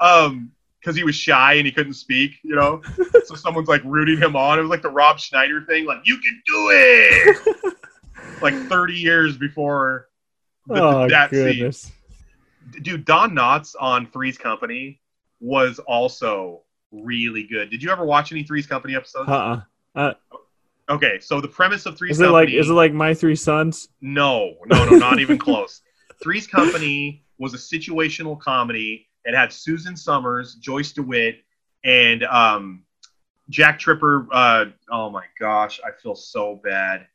um, 0.00 0.50
because 0.80 0.96
he 0.96 1.04
was 1.04 1.14
shy 1.14 1.54
and 1.54 1.66
he 1.66 1.72
couldn't 1.72 1.94
speak, 1.94 2.32
you 2.42 2.54
know? 2.56 2.80
so 3.24 3.34
someone's 3.36 3.68
like 3.68 3.82
rooting 3.84 4.18
him 4.18 4.36
on. 4.36 4.58
It 4.58 4.62
was 4.62 4.70
like 4.70 4.82
the 4.82 4.90
Rob 4.90 5.18
Schneider 5.18 5.62
thing, 5.62 5.84
like, 5.86 6.00
you 6.04 6.18
can 6.18 6.42
do 6.46 6.68
it! 6.72 7.56
like 8.42 8.54
30 8.68 8.94
years 8.94 9.36
before 9.36 10.08
oh 10.70 11.08
that 11.08 11.30
scene. 11.30 11.44
goodness! 11.44 11.92
dude, 12.82 13.04
Don 13.04 13.32
Knotts 13.32 13.74
on 13.78 14.06
Three's 14.06 14.38
Company 14.38 15.00
was 15.40 15.78
also 15.80 16.62
really 16.90 17.44
good. 17.44 17.70
Did 17.70 17.82
you 17.82 17.90
ever 17.90 18.04
watch 18.04 18.32
any 18.32 18.42
Three's 18.44 18.66
Company 18.66 18.96
episodes? 18.96 19.28
Uh-uh. 19.28 20.14
Okay, 20.88 21.18
so 21.20 21.40
the 21.40 21.48
premise 21.48 21.86
of 21.86 21.96
Three's 21.96 22.16
Is 22.16 22.20
it 22.20 22.26
like 22.28 22.46
Company 22.48 22.58
is 22.58 22.68
it 22.70 22.74
like 22.74 22.92
My 22.92 23.14
Three 23.14 23.36
Sons? 23.36 23.88
no, 24.00 24.54
no, 24.66 24.84
no, 24.84 24.96
not 24.96 25.18
even 25.18 25.38
close. 25.46 25.80
Three's 26.22 26.46
Company 26.46 27.24
was 27.38 27.54
a 27.54 27.56
situational 27.56 28.38
comedy. 28.38 29.08
It 29.24 29.34
had 29.34 29.52
Susan 29.52 29.96
Somers, 29.96 30.56
Joyce 30.56 30.92
DeWitt, 30.92 31.42
and 31.84 32.22
um, 32.24 32.82
Jack 33.48 33.78
Tripper. 33.78 34.28
Uh, 34.30 34.66
oh 34.90 35.10
my 35.10 35.24
gosh, 35.38 35.80
I 35.84 35.90
feel 36.00 36.14
so 36.14 36.60
bad. 36.62 37.06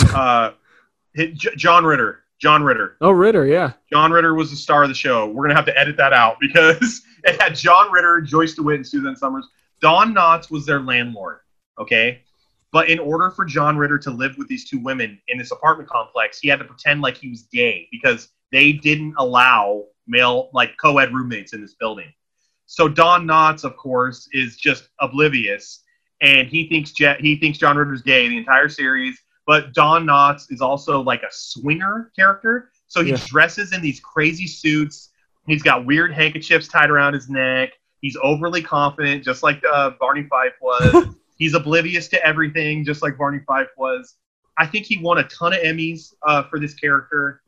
Uh, 0.14 0.52
John 1.36 1.84
Ritter. 1.84 2.22
John 2.40 2.62
Ritter. 2.62 2.96
Oh, 3.02 3.10
Ritter, 3.10 3.46
yeah. 3.46 3.72
John 3.92 4.10
Ritter 4.10 4.34
was 4.34 4.50
the 4.50 4.56
star 4.56 4.82
of 4.82 4.88
the 4.88 4.94
show. 4.94 5.28
We're 5.28 5.44
gonna 5.44 5.54
have 5.54 5.66
to 5.66 5.78
edit 5.78 5.96
that 5.98 6.12
out 6.12 6.38
because 6.40 7.02
it 7.24 7.40
had 7.40 7.54
John 7.54 7.92
Ritter, 7.92 8.20
Joyce 8.22 8.54
DeWitt, 8.54 8.76
and 8.76 8.86
Suzanne 8.86 9.16
Somers. 9.16 9.46
Don 9.80 10.14
Knotts 10.14 10.50
was 10.50 10.64
their 10.64 10.80
landlord. 10.80 11.40
Okay, 11.78 12.22
but 12.72 12.88
in 12.88 12.98
order 12.98 13.30
for 13.30 13.44
John 13.44 13.76
Ritter 13.76 13.98
to 13.98 14.10
live 14.10 14.36
with 14.38 14.48
these 14.48 14.68
two 14.68 14.78
women 14.78 15.20
in 15.28 15.38
this 15.38 15.50
apartment 15.50 15.88
complex, 15.88 16.38
he 16.38 16.48
had 16.48 16.58
to 16.58 16.64
pretend 16.64 17.02
like 17.02 17.16
he 17.16 17.28
was 17.28 17.42
gay 17.52 17.88
because 17.90 18.28
they 18.52 18.72
didn't 18.72 19.14
allow 19.18 19.84
male 20.06 20.50
like 20.52 20.76
co-ed 20.80 21.12
roommates 21.12 21.52
in 21.52 21.60
this 21.60 21.74
building. 21.74 22.12
So 22.66 22.88
Don 22.88 23.26
Knotts, 23.26 23.64
of 23.64 23.76
course, 23.76 24.28
is 24.32 24.56
just 24.56 24.88
oblivious, 24.98 25.82
and 26.22 26.48
he 26.48 26.68
thinks 26.68 26.92
Je- 26.92 27.18
he 27.20 27.36
thinks 27.36 27.58
John 27.58 27.76
Ritter's 27.76 28.02
gay 28.02 28.28
the 28.28 28.38
entire 28.38 28.68
series. 28.68 29.20
But 29.50 29.72
Don 29.74 30.06
Knotts 30.06 30.52
is 30.52 30.60
also 30.60 31.00
like 31.00 31.24
a 31.24 31.32
swinger 31.32 32.12
character, 32.14 32.70
so 32.86 33.02
he 33.02 33.10
Yeah. 33.10 33.16
dresses 33.26 33.72
in 33.72 33.82
these 33.82 33.98
crazy 33.98 34.46
suits. 34.46 35.08
He's 35.48 35.60
got 35.60 35.84
weird 35.84 36.12
handkerchiefs 36.12 36.68
tied 36.68 36.88
around 36.88 37.14
his 37.14 37.28
neck. 37.28 37.70
He's 38.00 38.16
overly 38.22 38.62
confident, 38.62 39.24
just 39.24 39.42
like 39.42 39.60
uh, 39.68 39.90
Barney 39.98 40.22
Fife 40.30 40.52
was. 40.62 41.16
He's 41.36 41.54
oblivious 41.54 42.06
to 42.10 42.24
everything, 42.24 42.84
just 42.84 43.02
like 43.02 43.18
Barney 43.18 43.40
Fife 43.44 43.70
was. 43.76 44.14
I 44.56 44.66
think 44.66 44.86
he 44.86 44.98
won 44.98 45.18
a 45.18 45.24
ton 45.24 45.52
of 45.52 45.58
Emmys 45.62 46.14
uh, 46.24 46.44
for 46.44 46.60
this 46.60 46.74
character. 46.74 47.42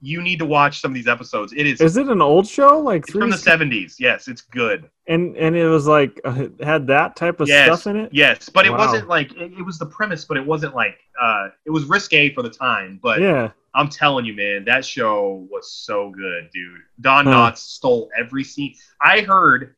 You 0.00 0.20
need 0.22 0.38
to 0.40 0.44
watch 0.46 0.80
some 0.80 0.90
of 0.90 0.94
these 0.94 1.08
episodes. 1.08 1.52
It 1.56 1.66
is, 1.66 1.80
Is 1.80 1.96
it 1.96 2.08
an 2.08 2.20
old 2.20 2.46
show? 2.46 2.78
Like 2.78 3.02
it's 3.04 3.12
from 3.12 3.30
the 3.30 3.36
'70s. 3.36 3.94
Yes, 3.98 4.28
it's 4.28 4.42
good. 4.42 4.90
and 5.08 5.36
and 5.36 5.56
it 5.56 5.66
was 5.68 5.86
like 5.86 6.20
uh, 6.24 6.46
had 6.62 6.86
that 6.88 7.16
type 7.16 7.40
of 7.40 7.48
yes, 7.48 7.66
stuff 7.66 7.86
in 7.90 7.96
it. 8.00 8.10
yes, 8.12 8.48
but 8.48 8.66
it 8.66 8.70
Wow. 8.72 8.78
wasn't 8.78 9.08
like 9.08 9.32
it, 9.32 9.52
it 9.58 9.62
was 9.62 9.78
the 9.78 9.86
premise, 9.86 10.24
but 10.24 10.36
it 10.36 10.44
wasn't 10.46 10.74
like 10.74 10.98
uh, 11.20 11.48
it 11.64 11.70
was 11.70 11.84
risque 11.84 12.32
for 12.34 12.42
the 12.42 12.50
time. 12.50 13.00
But 13.02 13.20
Yeah. 13.20 13.50
I'm 13.74 13.88
telling 13.90 14.24
you, 14.24 14.34
man, 14.34 14.64
that 14.66 14.84
show 14.86 15.46
was 15.50 15.70
so 15.70 16.10
good, 16.10 16.48
dude. 16.52 16.80
Don 17.00 17.26
Huh. 17.26 17.32
Knotts 17.52 17.58
stole 17.58 18.10
every 18.18 18.42
scene. 18.44 18.74
I 19.02 19.20
heard, 19.20 19.76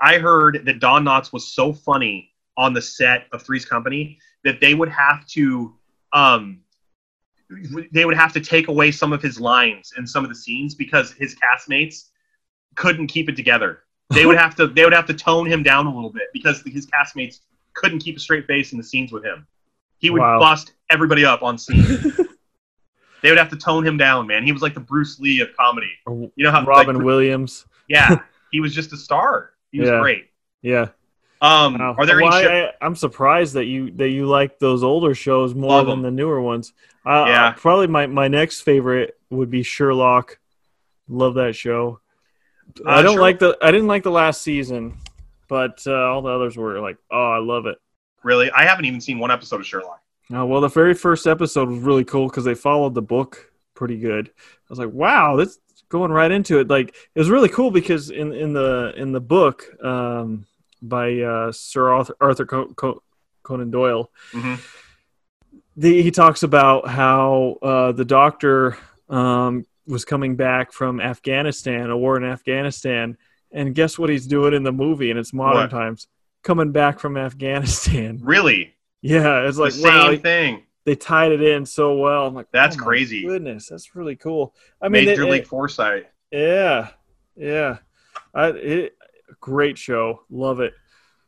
I 0.00 0.18
heard 0.18 0.62
that 0.64 0.80
Don 0.80 1.04
Knotts 1.04 1.32
was 1.32 1.46
so 1.52 1.72
funny 1.72 2.32
on 2.56 2.72
the 2.72 2.82
set 2.82 3.26
of 3.32 3.42
Three's 3.42 3.64
Company 3.64 4.18
that 4.44 4.60
they 4.60 4.74
would 4.74 4.88
have 4.88 5.24
to, 5.28 5.74
um, 6.12 6.60
they 7.92 8.04
would 8.04 8.16
have 8.16 8.32
to 8.34 8.40
take 8.40 8.68
away 8.68 8.90
some 8.90 9.12
of 9.12 9.22
his 9.22 9.40
lines 9.40 9.92
in 9.96 10.06
some 10.06 10.22
of 10.24 10.28
the 10.30 10.34
scenes 10.36 10.74
because 10.74 11.12
his 11.12 11.34
castmates 11.36 12.08
couldn't 12.74 13.06
keep 13.06 13.28
it 13.28 13.36
together. 13.36 13.80
They 14.10 14.26
would 14.26 14.38
have 14.38 14.54
to, 14.56 14.66
they 14.66 14.84
would 14.84 14.92
have 14.92 15.06
to 15.06 15.14
tone 15.14 15.46
him 15.46 15.62
down 15.62 15.86
a 15.86 15.94
little 15.94 16.10
bit 16.12 16.28
because 16.32 16.62
his 16.66 16.86
castmates 16.86 17.40
couldn't 17.74 18.00
keep 18.00 18.16
a 18.16 18.20
straight 18.20 18.46
face 18.46 18.72
in 18.72 18.78
the 18.78 18.84
scenes 18.84 19.12
with 19.12 19.24
him. 19.24 19.46
He 19.98 20.10
would 20.10 20.20
Wow. 20.20 20.38
bust 20.38 20.72
everybody 20.90 21.24
up 21.24 21.42
on 21.42 21.58
scene. 21.58 21.84
They 23.20 23.30
would 23.30 23.38
have 23.38 23.50
to 23.50 23.56
tone 23.56 23.84
him 23.84 23.96
down, 23.96 24.28
man. 24.28 24.44
He 24.44 24.52
was 24.52 24.62
like 24.62 24.74
the 24.74 24.80
Bruce 24.80 25.18
Lee 25.18 25.40
of 25.40 25.48
comedy. 25.56 25.90
You 26.06 26.30
know 26.38 26.52
how 26.52 26.64
Robin 26.64 26.94
like, 26.96 27.04
Williams. 27.04 27.66
Yeah, 27.88 28.20
he 28.52 28.60
was 28.60 28.72
just 28.72 28.92
a 28.92 28.96
star. 28.96 29.50
He 29.72 29.80
was 29.80 29.88
Yeah. 29.88 29.98
great. 30.00 30.30
Yeah. 30.62 30.88
Um, 31.40 31.78
Wow. 31.78 31.94
are 31.98 32.06
there 32.06 32.20
Well, 32.20 32.32
any? 32.34 32.44
Show- 32.44 32.70
I, 32.80 32.84
I'm 32.84 32.96
surprised 32.96 33.54
that 33.54 33.66
you 33.66 33.90
that 33.92 34.08
you 34.08 34.26
like 34.26 34.58
those 34.58 34.82
older 34.82 35.14
shows 35.14 35.54
more 35.54 35.70
Love 35.70 35.86
than 35.86 35.98
'em. 35.98 36.02
the 36.02 36.10
newer 36.10 36.40
ones. 36.40 36.72
Uh, 37.06 37.24
Yeah. 37.28 37.54
Probably 37.56 37.86
my, 37.86 38.06
my 38.06 38.28
next 38.28 38.62
favorite 38.62 39.16
would 39.30 39.50
be 39.50 39.62
Sherlock. 39.62 40.38
Love 41.08 41.34
that 41.34 41.54
show. 41.54 42.00
I 42.84 42.96
Uh, 42.98 43.02
don't 43.02 43.14
Sher- 43.14 43.20
like 43.20 43.38
the 43.38 43.56
I 43.62 43.70
didn't 43.70 43.86
like 43.86 44.02
the 44.02 44.10
last 44.10 44.42
season, 44.42 44.98
but 45.48 45.80
uh, 45.86 45.92
all 45.92 46.22
the 46.22 46.30
others 46.30 46.56
were 46.56 46.80
like, 46.80 46.98
oh, 47.10 47.30
I 47.32 47.38
love 47.38 47.66
it. 47.66 47.78
really, 48.24 48.50
I 48.50 48.64
haven't 48.64 48.84
even 48.84 49.00
seen 49.00 49.18
one 49.20 49.30
episode 49.30 49.60
of 49.60 49.66
Sherlock. 49.66 50.02
Uh, 50.34 50.44
well, 50.44 50.60
the 50.60 50.68
very 50.68 50.92
first 50.92 51.26
episode 51.26 51.68
was 51.70 51.78
really 51.78 52.04
cool 52.04 52.26
because 52.28 52.44
they 52.44 52.54
followed 52.54 52.94
the 52.94 53.00
book 53.00 53.50
pretty 53.74 53.96
good. 53.96 54.28
I 54.28 54.66
was 54.68 54.78
like, 54.80 54.90
wow, 54.92 55.36
that's 55.36 55.58
going 55.88 56.10
right 56.10 56.30
into 56.30 56.58
it. 56.58 56.68
Like 56.68 56.88
it 56.88 57.18
was 57.18 57.30
really 57.30 57.48
cool 57.48 57.70
because 57.70 58.10
in 58.10 58.32
in 58.34 58.52
the 58.52 58.92
in 58.96 59.12
the 59.12 59.20
book 59.20 59.64
um, 59.82 60.44
by 60.82 61.20
uh, 61.20 61.52
Sir 61.52 61.90
Arthur, 61.92 62.16
Arthur 62.20 62.46
Co- 62.46 62.72
Co- 62.74 63.02
Conan 63.42 63.70
Doyle, 63.70 64.10
hmm 64.32 64.54
the, 65.76 66.02
he 66.02 66.10
talks 66.10 66.42
about 66.42 66.88
how 66.88 67.56
uh, 67.62 67.92
the 67.92 68.04
doctor 68.04 68.76
um, 69.08 69.64
was 69.86 70.04
coming 70.04 70.34
back 70.36 70.72
from 70.72 71.00
Afghanistan, 71.00 71.90
a 71.90 71.96
war 71.96 72.16
in 72.16 72.24
Afghanistan, 72.24 73.16
and 73.52 73.74
guess 73.74 73.98
what 73.98 74.10
he's 74.10 74.26
doing 74.26 74.54
in 74.54 74.62
the 74.64 74.72
movie? 74.72 75.10
And 75.10 75.18
it's 75.18 75.32
modern 75.32 75.62
What? 75.62 75.70
times, 75.70 76.08
coming 76.42 76.72
back 76.72 76.98
from 76.98 77.16
Afghanistan. 77.16 78.18
Really, 78.24 78.74
Yeah, 79.02 79.46
it's 79.46 79.56
like 79.58 79.72
the 79.72 79.78
same 79.78 79.92
wow, 79.94 80.16
thing. 80.16 80.62
they 80.84 80.96
tied 80.96 81.30
it 81.32 81.42
in 81.42 81.64
so 81.64 81.96
well. 81.96 82.26
I'm 82.26 82.34
like, 82.34 82.48
That's 82.52 82.76
oh 82.76 82.82
crazy. 82.82 83.22
Goodness, 83.24 83.68
that's 83.68 83.94
really 83.94 84.16
cool. 84.16 84.54
I 84.82 84.88
mean, 84.88 85.04
Major 85.06 85.22
it- 85.22 85.30
League 85.30 85.42
it- 85.42 85.48
Foresight. 85.48 86.08
yeah, 86.32 86.88
yeah, 87.36 87.78
I, 88.34 88.48
it, 88.48 88.97
great 89.40 89.78
show, 89.78 90.22
love 90.30 90.60
it. 90.60 90.74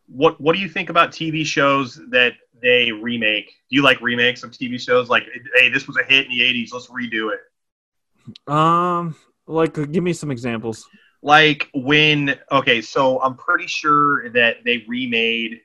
What 0.06 0.40
What 0.40 0.54
do 0.54 0.60
you 0.60 0.68
think 0.68 0.88
about 0.90 1.10
TV 1.12 1.44
shows 1.44 2.00
that 2.10 2.32
they 2.60 2.92
remake? 2.92 3.46
Do 3.70 3.76
you 3.76 3.82
like 3.82 4.00
remakes 4.00 4.42
of 4.42 4.50
TV 4.50 4.78
shows? 4.80 5.08
Like, 5.08 5.24
hey, 5.56 5.68
this 5.70 5.86
was 5.86 5.96
a 5.96 6.02
hit 6.04 6.26
in 6.26 6.30
the 6.32 6.40
'80s. 6.40 6.72
Let's 6.72 6.88
redo 6.88 7.32
it. 7.32 7.40
Um, 8.52 9.14
like, 9.46 9.74
give 9.92 10.02
me 10.04 10.12
some 10.12 10.30
examples. 10.30 10.86
like 11.22 11.68
when 11.74 12.34
okay 12.50 12.80
so 12.80 13.20
i'm 13.20 13.34
pretty 13.36 13.66
sure 13.66 14.30
that 14.30 14.56
they 14.64 14.82
remade 14.88 15.60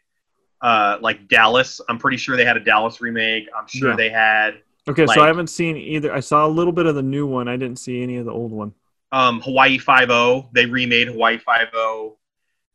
uh 0.61 0.97
like 0.99 1.29
dallas 1.29 1.79
i'm 1.87 1.97
pretty 1.97 2.17
sure 2.17 2.35
they 2.35 2.43
had 2.43 2.57
a 2.57 2.59
dallas 2.59 2.99
remake 2.99 3.47
i'm 3.57 3.65
sure 3.67 3.91
Yeah. 3.91 3.95
they 3.95 4.09
had 4.09 4.55
Okay, 4.87 5.05
Like- 5.05 5.15
so 5.15 5.23
I 5.23 5.27
haven't 5.27 5.47
seen 5.47 5.77
either. 5.77 6.13
I 6.13 6.19
saw 6.19 6.45
a 6.45 6.51
little 6.59 6.71
bit 6.73 6.85
of 6.85 6.93
the 6.93 7.01
new 7.01 7.25
one. 7.25 7.47
I 7.47 7.57
didn't 7.57 7.79
see 7.79 8.03
any 8.03 8.17
of 8.17 8.25
the 8.25 8.31
old 8.31 8.51
one. 8.51 8.73
um 9.13 9.39
hawaii 9.41 9.77
5 9.77 10.09
they 10.53 10.65
remade 10.65 11.07
hawaii 11.07 11.37
5 11.37 11.67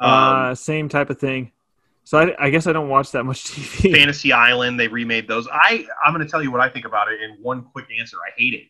um, 0.00 0.10
uh, 0.10 0.54
same 0.54 0.88
type 0.88 1.10
of 1.10 1.18
thing. 1.18 1.52
So 2.04 2.18
I, 2.18 2.46
I 2.46 2.50
guess 2.50 2.66
I 2.66 2.72
don't 2.72 2.88
watch 2.88 3.12
that 3.12 3.24
much 3.24 3.44
TV. 3.52 3.92
fantasy 3.92 4.32
island 4.32 4.80
they 4.80 4.88
remade 4.88 5.28
those. 5.28 5.46
I 5.52 5.86
i'm 6.04 6.12
going 6.14 6.24
to 6.26 6.30
tell 6.30 6.42
you 6.42 6.50
what 6.50 6.60
i 6.60 6.68
think 6.68 6.84
about 6.86 7.12
it 7.12 7.20
in 7.20 7.36
one 7.42 7.62
quick 7.62 7.86
answer. 7.96 8.16
I 8.26 8.30
hate 8.36 8.54
it. 8.54 8.66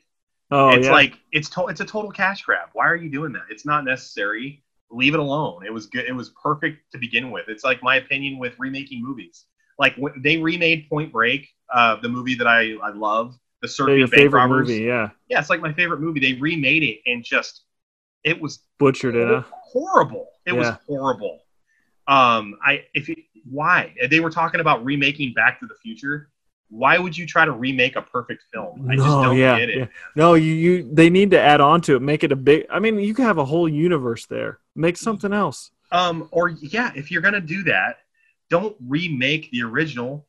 Oh 0.50 0.70
it's 0.70 0.86
yeah, 0.86 0.92
like 0.92 1.18
it's 1.32 1.48
to- 1.50 1.68
it's 1.68 1.80
a 1.80 1.84
total 1.84 2.10
cash 2.10 2.42
grab. 2.42 2.68
Why 2.72 2.86
are 2.88 2.96
you 2.96 3.10
doing 3.10 3.32
that? 3.32 3.42
It's 3.50 3.64
not 3.64 3.84
necessary. 3.84 4.62
Leave 4.90 5.14
it 5.14 5.20
alone. 5.20 5.64
It 5.64 5.72
was 5.72 5.86
good. 5.86 6.06
It 6.06 6.12
was 6.12 6.30
perfect 6.42 6.90
to 6.92 6.98
begin 6.98 7.30
with. 7.30 7.44
It's 7.48 7.62
like 7.62 7.82
my 7.82 7.96
opinion 7.96 8.38
with 8.38 8.54
remaking 8.58 9.00
movies. 9.02 9.44
Like 9.78 9.94
when 9.96 10.20
they 10.20 10.36
remade 10.36 10.88
point 10.90 11.12
break 11.12 11.48
uh 11.72 11.96
the 12.02 12.08
movie 12.08 12.34
that 12.34 12.48
i 12.48 12.72
i 12.82 12.90
love 12.90 13.38
the 13.62 13.68
surfing 13.68 13.98
your 13.98 14.08
bank 14.08 14.22
favorite 14.22 14.40
robbers. 14.40 14.68
movie. 14.68 14.82
Yeah, 14.82 15.10
yeah 15.28 15.38
it's 15.38 15.48
like 15.50 15.60
my 15.60 15.72
favorite 15.72 16.00
movie. 16.00 16.18
They 16.20 16.32
remade 16.34 16.82
it 16.82 16.98
and 17.06 17.22
just 17.24 17.62
it 18.24 18.40
was 18.40 18.61
butchered 18.78 19.16
it. 19.16 19.26
Huh? 19.26 19.42
horrible 19.50 20.28
it 20.46 20.52
was 20.52 20.68
horrible 20.87 21.40
um 22.06 22.56
i 22.64 22.85
if 22.94 23.09
you 23.09 23.16
why 23.48 23.94
they 24.11 24.20
were 24.20 24.30
talking 24.30 24.61
about 24.61 24.85
remaking 24.85 25.33
back 25.33 25.61
to 25.61 25.66
the 25.66 25.74
future 25.83 26.28
why 26.68 26.98
would 26.98 27.16
you 27.16 27.26
try 27.26 27.44
to 27.44 27.52
remake 27.52 27.96
a 27.96 28.02
perfect 28.02 28.44
film 28.52 28.88
i 28.90 28.96
just 28.96 29.06
don't 29.06 29.37
yeah, 29.37 29.59
get 29.59 29.70
it 29.70 29.78
yeah. 29.78 29.87
No, 30.14 30.35
you, 30.35 30.52
you 30.52 30.90
they 30.92 31.11
need 31.11 31.30
to 31.33 31.40
add 31.40 31.61
on 31.61 31.80
to 31.83 31.96
it, 31.96 32.02
make 32.02 32.24
it 32.24 32.33
a 32.33 32.37
big. 32.37 32.66
I 32.70 32.78
mean, 32.78 32.98
you 32.98 33.14
can 33.14 33.24
have 33.24 33.38
a 33.38 33.44
whole 33.44 33.68
universe 33.68 34.26
there. 34.26 34.59
Make 34.74 34.96
something 34.96 35.33
else. 35.33 35.70
Um, 35.92 36.28
or 36.30 36.48
yeah, 36.48 36.92
if 36.94 37.11
you're 37.11 37.22
gonna 37.22 37.40
do 37.40 37.62
that, 37.64 37.98
don't 38.48 38.76
remake 38.87 39.50
the 39.50 39.62
original. 39.62 40.26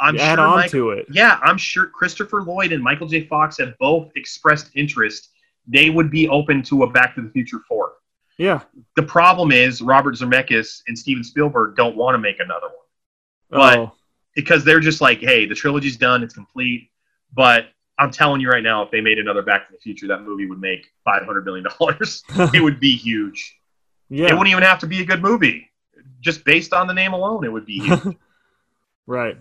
I'm 0.00 0.16
add 0.18 0.36
sure 0.36 0.46
on 0.46 0.56
Mike- 0.56 0.70
to 0.72 0.90
it. 0.90 1.06
Yeah, 1.10 1.38
I'm 1.42 1.58
sure 1.58 1.86
Christopher 1.86 2.42
Lloyd 2.42 2.72
and 2.72 2.82
Michael 2.82 3.06
J. 3.06 3.26
Fox 3.26 3.58
have 3.58 3.76
both 3.78 4.10
expressed 4.16 4.70
interest. 4.74 5.30
They 5.66 5.90
would 5.90 6.10
be 6.10 6.28
open 6.28 6.62
to 6.64 6.82
a 6.82 6.90
Back 6.90 7.14
to 7.14 7.22
the 7.22 7.30
Future 7.30 7.60
four. 7.68 7.92
Yeah. 8.38 8.60
The 8.96 9.02
problem 9.02 9.52
is 9.52 9.80
Robert 9.80 10.16
Zemeckis 10.16 10.82
and 10.88 10.98
Steven 10.98 11.22
Spielberg 11.24 11.76
don't 11.76 11.96
want 11.96 12.14
to 12.14 12.18
make 12.18 12.40
another 12.40 12.66
one 12.66 13.60
But- 13.60 13.78
oh, 13.78 13.92
because 14.34 14.64
they're 14.64 14.80
just 14.80 15.00
like, 15.00 15.20
hey, 15.20 15.46
the 15.46 15.54
trilogy's 15.54 15.96
done, 15.96 16.22
it's 16.24 16.34
complete. 16.34 16.90
But 17.32 17.66
I'm 17.98 18.10
telling 18.10 18.40
you 18.40 18.48
right 18.50 18.62
now, 18.62 18.82
if 18.82 18.90
they 18.90 19.00
made 19.00 19.18
another 19.20 19.42
Back 19.42 19.68
to 19.68 19.72
the 19.72 19.78
Future, 19.78 20.08
that 20.08 20.22
movie 20.22 20.46
would 20.46 20.60
make 20.60 20.86
500 21.04 21.44
million 21.44 21.64
dollars. 21.78 22.24
it 22.52 22.62
would 22.62 22.80
be 22.80 22.96
huge. 22.96 23.56
Yeah. 24.10 24.26
It 24.26 24.32
wouldn't 24.32 24.48
even 24.48 24.64
have 24.64 24.80
to 24.80 24.86
be 24.88 25.00
a 25.00 25.04
good 25.04 25.22
movie. 25.22 25.70
Just 26.20 26.44
based 26.44 26.72
on 26.72 26.86
the 26.88 26.94
name 26.94 27.12
alone, 27.12 27.44
it 27.44 27.52
would 27.52 27.66
be 27.66 27.78
huge. 27.78 28.16
Right. 29.06 29.36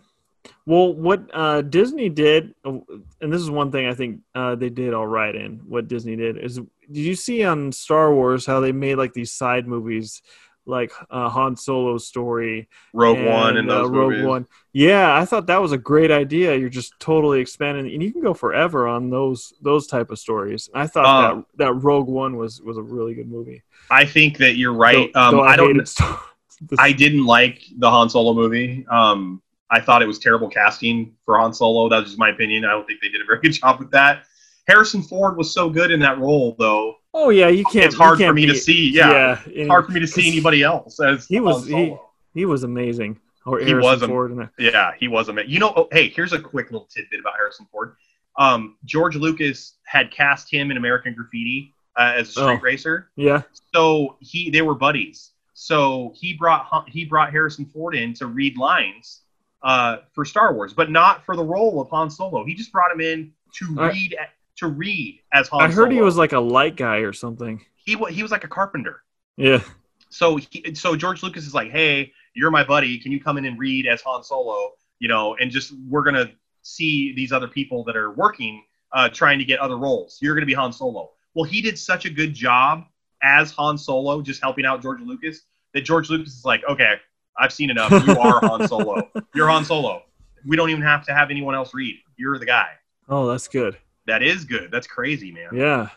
Well, 0.65 0.93
what 0.93 1.29
uh, 1.33 1.61
Disney 1.61 2.09
did, 2.09 2.53
uh, 2.65 2.79
and 3.21 3.31
this 3.33 3.41
is 3.41 3.49
one 3.49 3.71
thing 3.71 3.87
I 3.87 3.93
think 3.93 4.21
uh, 4.35 4.55
they 4.55 4.69
did 4.69 4.93
all 4.93 5.07
right 5.07 5.35
in 5.35 5.61
what 5.67 5.87
Disney 5.87 6.15
did 6.15 6.37
is, 6.37 6.55
did 6.57 7.01
you 7.01 7.15
see 7.15 7.43
on 7.43 7.71
Star 7.71 8.13
Wars 8.13 8.45
how 8.45 8.59
they 8.59 8.71
made 8.71 8.95
like 8.95 9.13
these 9.13 9.31
side 9.31 9.67
movies, 9.67 10.21
like 10.65 10.91
uh, 11.09 11.27
Han 11.29 11.57
Solo's 11.57 12.07
story, 12.07 12.69
Rogue 12.93 13.19
One 13.25 13.57
and 13.57 13.69
those 13.69 13.87
uh, 13.87 13.91
Rogue 13.91 14.11
movies. 14.13 14.25
One? 14.25 14.47
Yeah, 14.71 15.13
I 15.15 15.25
thought 15.25 15.47
that 15.47 15.61
was 15.61 15.73
a 15.73 15.77
great 15.77 16.11
idea. 16.11 16.55
You're 16.55 16.69
just 16.69 16.93
totally 16.99 17.41
expanding, 17.41 17.93
and 17.93 18.01
you 18.01 18.13
can 18.13 18.21
go 18.21 18.33
forever 18.33 18.87
on 18.87 19.09
those 19.09 19.53
those 19.61 19.87
type 19.87 20.09
of 20.11 20.19
stories. 20.19 20.69
I 20.73 20.87
thought 20.87 21.05
Uh, 21.05 21.35
that 21.35 21.45
that 21.57 21.73
Rogue 21.73 22.07
One 22.07 22.37
was 22.37 22.61
was 22.61 22.77
a 22.77 22.81
really 22.81 23.13
good 23.13 23.29
movie. 23.29 23.61
I 23.91 24.05
think 24.05 24.37
that 24.37 24.55
you're 24.55 24.73
right. 24.73 25.13
Um, 25.15 25.35
though 25.35 25.43
I, 25.43 25.57
don't. 25.57 25.67
hated 25.73 25.87
Star- 25.89 26.19
the- 26.61 26.77
I 26.79 26.93
didn't 26.93 27.25
like 27.25 27.61
the 27.77 27.89
Han 27.89 28.09
Solo 28.09 28.33
movie. 28.33 28.85
Um, 28.89 29.41
I 29.73 29.81
thought 29.81 30.01
it 30.01 30.07
was 30.07 30.19
terrible 30.19 30.49
casting 30.49 31.13
for 31.25 31.37
Han 31.39 31.53
Solo. 31.53 31.89
That 31.89 31.97
was 31.99 32.05
just 32.09 32.19
my 32.19 32.29
opinion. 32.29 32.65
I 32.65 32.69
don't 32.71 32.85
think 32.85 33.01
they 33.01 33.09
did 33.09 33.21
a 33.21 33.25
very 33.25 33.39
good 33.41 33.51
job 33.61 33.79
with 33.79 33.91
that. 33.91 34.23
Harrison 34.67 35.01
Ford 35.01 35.35
was 35.35 35.53
so 35.53 35.69
good 35.69 35.91
in 35.91 35.99
that 36.01 36.19
role, 36.19 36.55
though. 36.57 36.95
oh 37.13 37.29
yeah, 37.29 37.47
you 37.49 37.65
can't. 37.65 37.85
it's 37.87 37.95
hard 37.95 38.17
for 38.17 38.23
can't 38.25 38.35
me 38.35 38.45
to 38.45 38.55
see. 38.55 38.91
Yeah, 38.91 39.11
yeah 39.11 39.39
it's 39.47 39.67
hard 39.69 39.85
for 39.85 39.91
me 39.91 39.99
to 39.99 40.07
see 40.07 40.27
anybody 40.31 40.63
else 40.63 40.99
as 41.01 41.27
He 41.27 41.39
was- 41.39 41.67
Solo. 41.69 42.09
He 42.33 42.45
was 42.45 42.63
amazing. 42.63 43.19
Or 43.45 43.59
He 43.59 43.65
Harrison 43.65 43.91
was 43.91 44.03
am- 44.03 44.09
Ford. 44.09 44.49
Yeah, 44.57 44.91
he 44.97 45.07
was 45.09 45.27
amazing. 45.29 45.51
You 45.51 45.59
know, 45.59 45.73
oh, 45.75 45.87
hey, 45.91 46.07
here's 46.09 46.31
a 46.33 46.39
quick 46.39 46.71
little 46.71 46.87
tidbit 46.87 47.19
about 47.19 47.33
Harrison 47.35 47.67
Ford. 47.71 47.95
Um, 48.39 48.77
George 48.85 49.15
Lucas 49.17 49.75
had 49.85 50.09
cast 50.11 50.49
him 50.49 50.71
in 50.71 50.77
American 50.77 51.13
Graffiti 51.13 51.73
uh, 51.97 52.13
as 52.15 52.29
a 52.29 52.31
street 52.31 52.43
Oh. 52.45 52.59
racer. 52.61 53.09
Yeah. 53.17 53.41
so 53.75 54.15
he 54.21 54.49
they 54.49 54.61
were 54.61 54.73
buddies. 54.75 55.31
So 55.53 56.13
he 56.15 56.33
brought 56.33 56.89
he 56.89 57.05
brought 57.05 57.31
Harrison 57.31 57.65
Ford 57.65 57.95
in 57.95 58.13
to 58.15 58.27
read 58.27 58.57
lines 58.57 59.21
uh, 59.63 59.97
for 60.13 60.25
Star 60.25 60.53
Wars, 60.53 60.73
but 60.73 60.91
not 60.91 61.25
for 61.25 61.35
the 61.35 61.43
role 61.43 61.81
of 61.81 61.89
Han 61.89 62.09
Solo. 62.09 62.43
He 62.45 62.53
just 62.53 62.71
brought 62.71 62.91
him 62.91 63.01
in 63.01 63.31
to 63.55 63.75
I- 63.79 63.89
read 63.89 64.15
to 64.57 64.67
read 64.67 65.19
as 65.33 65.47
Han. 65.49 65.59
Solo. 65.59 65.63
I 65.71 65.73
heard 65.73 65.91
he 65.91 66.01
was 66.01 66.17
like 66.17 66.33
a 66.33 66.39
light 66.39 66.75
guy 66.75 66.97
or 66.97 67.13
something. 67.13 67.63
he 67.75 67.95
he 68.09 68.21
was 68.21 68.31
like 68.31 68.43
a 68.43 68.47
carpenter. 68.47 69.01
Yeah. 69.37 69.61
so 70.09 70.35
he, 70.37 70.75
so 70.75 70.95
George 70.95 71.23
Lucas 71.23 71.47
is 71.47 71.53
like, 71.55 71.71
hey, 71.71 72.11
you're 72.35 72.51
my 72.51 72.63
buddy. 72.63 72.99
Can 72.99 73.11
you 73.11 73.19
come 73.19 73.37
in 73.37 73.45
and 73.45 73.57
read 73.57 73.87
as 73.87 74.01
Han 74.01 74.23
Solo? 74.23 74.73
You 74.99 75.07
know, 75.07 75.35
and 75.39 75.49
just 75.49 75.73
we're 75.89 76.03
gonna 76.03 76.29
see 76.61 77.13
these 77.15 77.31
other 77.31 77.47
people 77.47 77.83
that 77.85 77.95
are 77.97 78.11
working, 78.11 78.63
uh, 78.91 79.09
trying 79.09 79.39
to 79.39 79.45
get 79.45 79.59
other 79.59 79.77
roles. 79.77 80.19
You're 80.21 80.35
gonna 80.35 80.45
be 80.45 80.53
Han 80.53 80.71
Solo. 80.71 81.11
Well, 81.33 81.45
he 81.45 81.61
did 81.61 81.79
such 81.79 82.05
a 82.05 82.09
good 82.09 82.33
job 82.33 82.83
as 83.23 83.51
Han 83.51 83.77
Solo, 83.77 84.21
just 84.21 84.41
helping 84.41 84.65
out 84.65 84.81
George 84.81 85.01
Lucas, 85.01 85.41
that 85.73 85.81
George 85.81 86.09
Lucas 86.09 86.33
is 86.35 86.45
like, 86.45 86.61
okay, 86.69 86.95
I've 87.37 87.53
seen 87.53 87.69
enough. 87.69 87.91
You 87.91 88.17
are 88.19 88.39
Han 88.41 88.67
Solo. 88.67 89.09
You're 89.33 89.47
Han 89.49 89.65
Solo. 89.65 90.03
We 90.45 90.55
don't 90.55 90.69
even 90.69 90.83
have 90.83 91.05
to 91.05 91.13
have 91.13 91.31
anyone 91.31 91.55
else 91.55 91.73
read. 91.73 91.95
You're 92.17 92.37
the 92.37 92.45
guy. 92.45 92.67
Oh, 93.09 93.27
that's 93.27 93.47
good. 93.47 93.77
That 94.05 94.21
is 94.21 94.45
good. 94.45 94.69
That's 94.71 94.87
crazy, 94.87 95.31
man. 95.31 95.49
Yeah, 95.53 95.89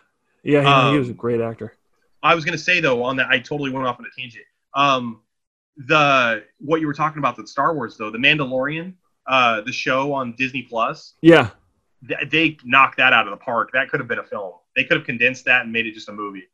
yeah, 0.42 0.61
he, 0.62 0.66
Um, 0.66 0.92
he 0.92 0.99
was 0.99 1.09
a 1.09 1.12
great 1.14 1.40
actor. 1.40 1.75
I 2.22 2.35
was 2.35 2.44
gonna 2.44 2.57
say 2.59 2.81
though 2.81 3.03
on 3.03 3.16
that 3.16 3.29
I 3.29 3.38
totally 3.38 3.70
went 3.70 3.87
off 3.87 3.99
on 4.01 4.07
a 4.07 4.20
tangent. 4.20 4.44
Um, 4.75 5.20
the 5.77 6.44
what 6.59 6.81
you 6.81 6.87
were 6.87 6.94
talking 6.94 7.18
about 7.18 7.37
the 7.37 7.46
Star 7.46 7.75
Wars 7.75 7.96
though, 7.96 8.11
the 8.11 8.18
Mandalorian, 8.18 8.94
uh, 9.27 9.61
the 9.61 9.72
show 9.72 10.12
on 10.12 10.35
Disney 10.37 10.62
Plus, 10.62 11.14
Yeah, 11.22 11.51
th- 12.09 12.31
they 12.31 12.57
knocked 12.64 12.96
that 12.99 13.12
out 13.12 13.27
of 13.27 13.33
the 13.33 13.37
park. 13.44 13.70
That 13.72 13.90
could 13.90 14.01
have 14.01 14.09
been 14.09 14.18
a 14.18 14.25
film. 14.25 14.55
They 14.75 14.85
could 14.85 14.96
have 14.96 15.07
condensed 15.07 15.44
that 15.46 15.62
and 15.62 15.72
made 15.72 15.87
it 15.87 15.92
just 15.94 16.09
a 16.09 16.12
movie. 16.12 16.44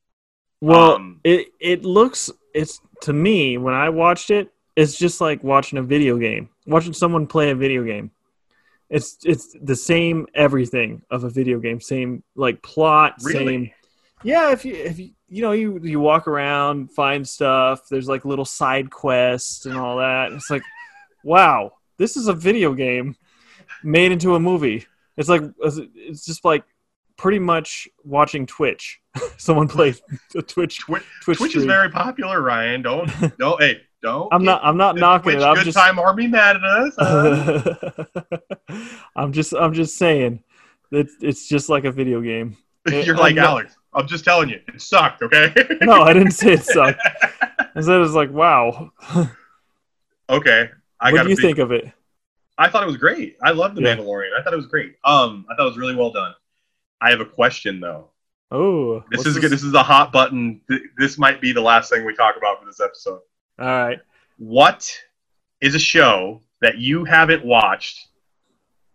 well, 0.61 0.95
Um, 0.97 1.21
it 1.25 1.49
it 1.61 1.85
looks 1.85 2.31
it's 2.55 2.81
to 3.03 3.13
me 3.13 3.59
when 3.59 3.75
I 3.75 3.89
watched 3.91 4.31
it, 4.31 4.53
it's 4.77 4.97
just 4.97 5.21
like 5.21 5.43
watching 5.45 5.79
a 5.79 5.83
video 5.83 6.17
game, 6.19 6.49
watching 6.67 6.93
someone 6.93 7.27
play 7.27 7.51
a 7.51 7.55
video 7.55 7.85
game. 7.85 8.11
It's 8.91 9.19
it's 9.25 9.57
the 9.61 9.77
same 9.77 10.27
everything 10.35 11.03
of 11.11 11.25
a 11.25 11.31
video 11.31 11.59
game, 11.59 11.81
same 11.81 12.23
like 12.37 12.63
plot, 12.63 13.15
Really? 13.23 13.47
same. 13.47 13.71
Yeah, 14.23 14.53
if 14.53 14.65
you 14.65 14.75
if 14.75 14.99
you 14.99 15.11
you 15.29 15.43
know 15.43 15.53
you 15.53 15.81
you 15.83 15.99
walk 15.99 16.29
around, 16.29 16.93
find 16.93 17.27
stuff. 17.29 17.89
There's 17.89 18.09
like 18.09 18.25
little 18.25 18.45
side 18.45 18.91
quests 18.91 19.67
and 19.67 19.77
all 19.77 19.97
that. 19.99 20.33
It's 20.33 20.51
like, 20.51 20.63
wow, 21.25 21.73
this 21.97 22.17
is 22.17 22.29
a 22.29 22.33
video 22.35 22.75
game 22.75 23.17
made 23.83 24.13
into 24.13 24.35
a 24.35 24.41
movie. 24.41 24.87
It's 25.17 25.29
like 25.29 25.43
it's 25.61 26.25
just 26.25 26.45
like 26.45 26.65
pretty 27.17 27.39
much 27.39 27.89
watching 28.05 28.47
Twitch. 28.47 29.01
Someone 29.39 29.69
play 29.69 29.95
a 30.37 30.43
Twitch 30.43 30.81
Twi- 30.81 31.01
Twitch, 31.23 31.39
Twitch 31.39 31.57
is 31.57 31.65
very 31.65 31.91
popular, 31.91 32.41
Ryan. 32.43 32.83
Don't 32.83 33.11
don't 33.39 33.61
hey 33.61 33.81
don't. 34.03 34.29
I'm 34.33 34.45
not. 34.45 34.61
I'm 34.65 34.77
not 34.77 34.97
knocking 34.97 35.33
it. 35.33 35.43
I'm 35.43 35.55
good 35.55 35.65
just. 35.67 35.79
time 35.79 35.99
army 35.99 36.27
mad 36.27 36.57
at 36.57 36.65
us. 36.65 36.95
huh? 36.99 38.37
I'm 39.17 39.33
just. 39.33 39.55
I'm 39.55 39.73
just 39.73 39.97
saying. 39.97 40.43
It's 40.91 41.15
it's 41.21 41.49
just 41.49 41.69
like 41.69 41.85
a 41.85 41.93
video 41.93 42.21
game. 42.21 42.57
You're 42.89 43.15
I'm 43.15 43.21
like 43.21 43.35
not- 43.37 43.47
Alex. 43.47 43.77
I'm 43.95 44.07
just 44.07 44.25
telling 44.25 44.49
you, 44.49 44.59
it 44.69 44.81
sucked. 44.81 45.23
Okay. 45.23 45.53
No, 45.83 46.01
I 46.03 46.15
didn't 46.15 46.31
say 46.31 46.53
it 46.55 46.65
sucked. 46.65 46.99
I 47.75 47.81
said 47.81 47.95
it 47.95 47.99
was 47.99 48.15
like, 48.15 48.31
wow. 48.31 48.91
okay. 50.31 50.71
I 50.99 51.13
what 51.13 51.25
do 51.25 51.29
you 51.29 51.37
think 51.37 51.59
of 51.59 51.73
it? 51.73 51.91
I 52.57 52.69
thought 52.71 52.83
it 52.83 52.87
was 52.87 52.97
great. 52.97 53.37
I 53.43 53.51
love 53.51 53.75
the 53.75 53.83
Yeah. 53.83 53.97
Mandalorian. 53.97 54.31
I 54.39 54.43
thought 54.43 54.55
it 54.55 54.57
was 54.57 54.67
great. 54.67 54.97
Um, 55.05 55.45
I 55.51 55.55
thought 55.55 55.65
it 55.65 55.69
was 55.69 55.77
really 55.79 55.95
well 55.95 56.11
done. 56.11 56.33
I 57.03 57.11
have 57.11 57.21
a 57.21 57.27
question 57.27 57.81
though. 57.81 58.09
Oh, 58.51 59.03
This 59.11 59.27
is 59.27 59.39
good. 59.39 59.51
This 59.51 59.63
is 59.63 59.75
a 59.75 59.83
hot 59.83 60.13
button. 60.13 60.61
This 60.99 61.19
might 61.19 61.41
be 61.41 61.53
the 61.53 61.61
last 61.61 61.91
thing 61.91 62.05
we 62.05 62.15
talk 62.15 62.37
about 62.37 62.61
for 62.61 62.67
this 62.67 62.81
episode. 62.81 63.21
All 63.63 63.69
right. 63.69 64.01
What 64.39 64.93
is 65.61 65.77
a 65.77 65.79
show 65.79 66.41
that 66.63 66.79
you 66.79 67.05
haven't 67.05 67.45
watched 67.45 68.09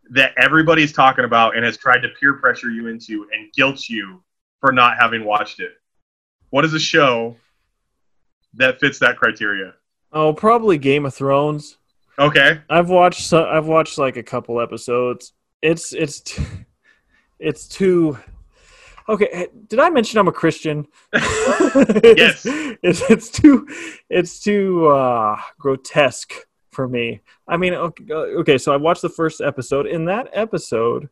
that 0.10 0.34
everybody's 0.38 0.92
talking 0.92 1.24
about 1.24 1.56
and 1.56 1.64
has 1.64 1.78
tried 1.78 2.00
to 2.00 2.10
peer 2.20 2.34
pressure 2.34 2.70
you 2.70 2.88
into 2.88 3.28
and 3.32 3.52
guilt 3.54 3.88
you 3.88 4.22
for 4.60 4.74
not 4.74 4.98
having 5.00 5.24
watched 5.24 5.62
it? 5.62 5.72
What 6.50 6.66
is 6.66 6.74
a 6.74 6.80
show 6.80 7.38
that 8.56 8.82
fits 8.82 9.00
that 9.00 9.16
criteria? 9.16 9.74
Oh, 10.12 10.34
probably 10.34 10.78
Game 10.78 11.06
of 11.06 11.14
Thrones. 11.14 11.78
Okay. 12.20 12.60
I've 12.70 12.90
watched. 12.90 13.22
So, 13.22 13.46
I've 13.46 13.68
watched 13.68 13.98
like 13.98 14.18
a 14.18 14.24
couple 14.24 14.60
episodes. 14.60 15.32
It's 15.62 15.94
it's 15.94 16.20
t- 16.20 16.44
it's 17.40 17.70
too. 17.70 18.18
Okay, 19.10 19.28
eh, 19.32 19.48
did 19.68 19.80
I 19.80 19.90
mention 19.90 20.20
I'm 20.20 20.28
a 20.28 20.32
Christian? 20.32 20.88
Yes. 22.04 22.46
it's, 22.84 23.02
it's 23.10 23.30
too 23.30 23.68
it's 24.10 24.40
too 24.40 24.88
uh, 24.88 25.40
grotesque 25.60 26.34
for 26.72 26.88
me. 26.88 27.22
I 27.48 27.58
mean, 27.58 27.74
okay, 27.74 28.06
uh, 28.10 28.40
okay, 28.42 28.58
so 28.58 28.74
I 28.74 28.78
watched 28.78 29.02
the 29.02 29.10
first 29.10 29.42
episode. 29.42 29.86
In 29.86 30.06
that 30.06 30.30
episode, 30.34 31.10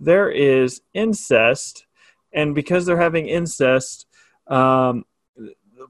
there 0.00 0.30
is 0.30 0.80
incest, 0.94 1.86
and 2.32 2.54
because 2.54 2.86
they're 2.86 3.00
having 3.00 3.28
incest, 3.28 4.06
um, 4.46 5.04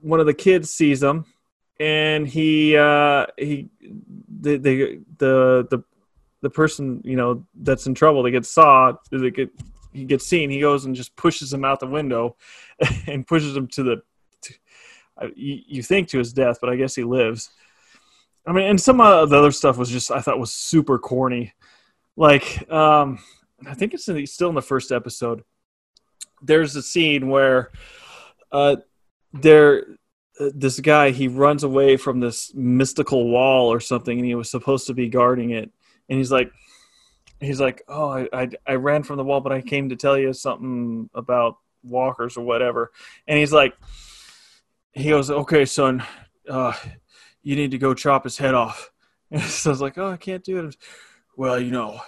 one 0.01 0.21
of 0.21 0.27
the 0.27 0.35
kids 0.35 0.71
sees 0.71 1.01
them, 1.01 1.25
and 1.79 2.27
he 2.27 2.77
uh, 2.77 3.27
he 3.37 3.69
the 4.41 4.57
the 4.57 5.01
the 5.19 5.67
the 5.71 5.85
the 6.43 6.51
person 6.51 7.01
you 7.05 7.17
know 7.17 7.45
that's 7.55 7.87
in 7.87 7.95
trouble 7.95 8.23
they 8.23 8.31
get 8.31 8.47
saw 8.47 8.93
they 9.11 9.31
get 9.31 9.51
he 9.97 10.05
gets 10.05 10.27
seen 10.27 10.51
he 10.51 10.61
goes 10.61 10.85
and 10.85 10.95
just 10.95 11.17
pushes 11.17 11.53
him 11.53 11.65
out 11.65 11.81
the 11.81 11.87
window 11.87 12.37
and 13.07 13.27
pushes 13.27 13.57
him 13.57 13.67
to 13.67 13.83
the 13.83 14.03
to, 14.43 14.55
you, 15.35 15.61
you 15.67 15.83
think 15.83 16.09
to 16.09 16.19
his 16.19 16.33
death 16.33 16.59
but 16.61 16.71
i 16.71 16.77
guess 16.77 16.95
he 16.95 17.05
lives. 17.05 17.51
I 18.47 18.53
mean 18.53 18.67
and 18.67 18.81
some 18.81 19.01
of 19.01 19.31
the 19.31 19.39
other 19.39 19.53
stuff 19.53 19.77
was 19.77 19.91
just 19.91 20.11
i 20.11 20.21
thought 20.21 20.39
was 20.39 20.53
super 20.53 20.99
corny. 20.99 21.53
Like 22.17 22.71
um 22.71 23.19
i 23.67 23.75
think 23.75 23.95
it's 23.95 24.09
in 24.09 24.17
the, 24.17 24.27
still 24.27 24.49
in 24.49 24.55
the 24.55 24.63
first 24.63 24.93
episode. 24.93 25.43
There's 26.43 26.77
a 26.77 26.83
scene 26.83 27.29
where 27.29 27.73
uh 28.53 28.77
there 29.33 29.87
uh, 30.39 30.51
this 30.55 30.81
guy 30.81 31.11
he 31.11 31.29
runs 31.29 31.65
away 31.65 31.97
from 31.97 32.21
this 32.21 32.53
mystical 32.55 33.29
wall 33.31 33.73
or 33.73 33.81
something 33.81 34.19
and 34.19 34.27
he 34.27 34.35
was 34.35 34.51
supposed 34.51 34.87
to 34.87 34.95
be 34.95 35.09
guarding 35.09 35.51
it. 35.51 35.71
And 36.09 36.19
he's 36.19 36.31
like 36.31 36.53
he's 37.41 37.61
like 37.61 37.83
oh 37.89 38.09
I, 38.11 38.29
I 38.33 38.51
i 38.67 38.75
ran 38.75 39.03
from 39.03 39.17
the 39.17 39.25
wall 39.25 39.41
but 39.41 39.53
i 39.53 39.61
came 39.61 39.91
to 39.91 39.97
tell 39.97 40.17
you 40.19 40.33
something 40.33 41.11
about 41.15 41.59
walkers 41.89 42.37
or 42.37 42.45
whatever. 42.45 42.93
And 43.27 43.39
he's 43.39 43.53
like 43.53 43.75
he 44.93 45.11
goes 45.11 45.31
okay 45.31 45.65
son 45.65 46.03
uh 46.49 46.73
you 47.43 47.57
need 47.57 47.71
to 47.71 47.79
go 47.79 47.95
chop 47.95 48.25
his 48.25 48.39
head 48.39 48.55
off. 48.55 48.91
And 49.29 49.43
so 49.43 49.71
i 49.71 49.73
was 49.73 49.81
like 49.81 49.99
oh 49.99 50.11
i 50.11 50.17
can't 50.17 50.45
do 50.45 50.67
it. 50.67 50.77
Well 51.37 51.61
you 51.61 51.71
know 51.71 52.01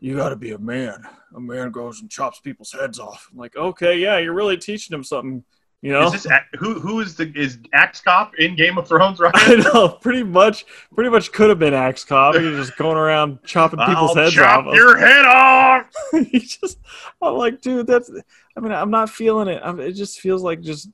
you 0.00 0.16
got 0.16 0.28
to 0.28 0.36
be 0.36 0.52
a 0.52 0.58
man. 0.58 1.02
A 1.34 1.40
man 1.40 1.72
goes 1.72 2.00
and 2.00 2.10
chops 2.10 2.38
people's 2.38 2.72
heads 2.72 2.98
off. 2.98 3.28
I'm 3.32 3.38
like 3.38 3.56
okay 3.56 3.98
yeah 3.98 4.18
you're 4.18 4.34
really 4.34 4.58
teaching 4.58 4.94
him 4.94 5.04
something 5.04 5.44
you 5.80 5.92
know 5.92 6.06
Is 6.06 6.24
this 6.24 6.26
who 6.58 6.80
who 6.80 7.00
is 7.00 7.14
the 7.14 7.32
is 7.36 7.58
Axe 7.72 8.00
Cop 8.00 8.34
in 8.38 8.56
Game 8.56 8.78
of 8.78 8.88
Thrones? 8.88 9.20
Right? 9.20 9.32
I 9.34 9.54
know, 9.56 9.88
pretty 9.88 10.22
much, 10.24 10.64
pretty 10.94 11.10
much 11.10 11.30
could 11.32 11.48
have 11.50 11.58
been 11.58 11.74
Axe 11.74 12.04
Cop. 12.04 12.34
He 12.34 12.42
was 12.44 12.66
just 12.66 12.78
going 12.78 12.96
around 12.96 13.38
chopping 13.44 13.78
people's 13.78 14.16
I'll 14.16 14.24
heads 14.24 14.34
chop 14.34 14.66
off. 14.66 14.74
your 14.76 14.96
head 14.98 15.24
off. 15.24 15.86
he 16.12 16.40
just, 16.40 16.78
I'm 17.22 17.34
like, 17.34 17.60
dude, 17.60 17.86
that's. 17.86 18.10
I 18.56 18.60
mean, 18.60 18.72
I'm 18.72 18.90
not 18.90 19.08
feeling 19.08 19.46
it. 19.48 19.60
I'm, 19.64 19.78
it 19.78 19.92
just 19.92 20.20
feels 20.20 20.42
like 20.42 20.60
just 20.62 20.88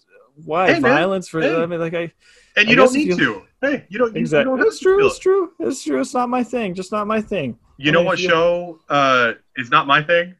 why 0.44 0.74
Hey, 0.74 0.80
violence 0.80 1.28
for. 1.28 1.40
Hey. 1.40 1.54
I 1.62 1.64
mean, 1.66 1.80
like 1.80 1.94
I. 1.94 2.12
And 2.56 2.68
I 2.68 2.70
you 2.70 2.76
don't 2.76 2.92
need 2.92 3.08
you- 3.08 3.16
to. 3.16 3.42
Hey, 3.62 3.86
you 3.88 3.98
don't. 3.98 4.14
Exactly. 4.14 4.52
You, 4.52 4.58
don't 4.58 4.66
It's 4.66 4.78
true. 4.80 5.06
It's 5.06 5.18
true. 5.18 5.52
It's 5.60 5.82
true. 5.82 6.00
It's 6.00 6.12
not 6.12 6.28
my 6.28 6.44
thing. 6.44 6.74
Just 6.74 6.92
not 6.92 7.06
my 7.06 7.20
thing. 7.22 7.58
You 7.78 7.90
I 7.90 7.94
know 7.94 8.00
mean, 8.00 8.06
what 8.06 8.18
you- 8.20 8.28
show 8.28 8.80
uh, 8.90 9.32
is 9.56 9.70
not 9.70 9.86
my 9.86 10.02
thing? 10.02 10.34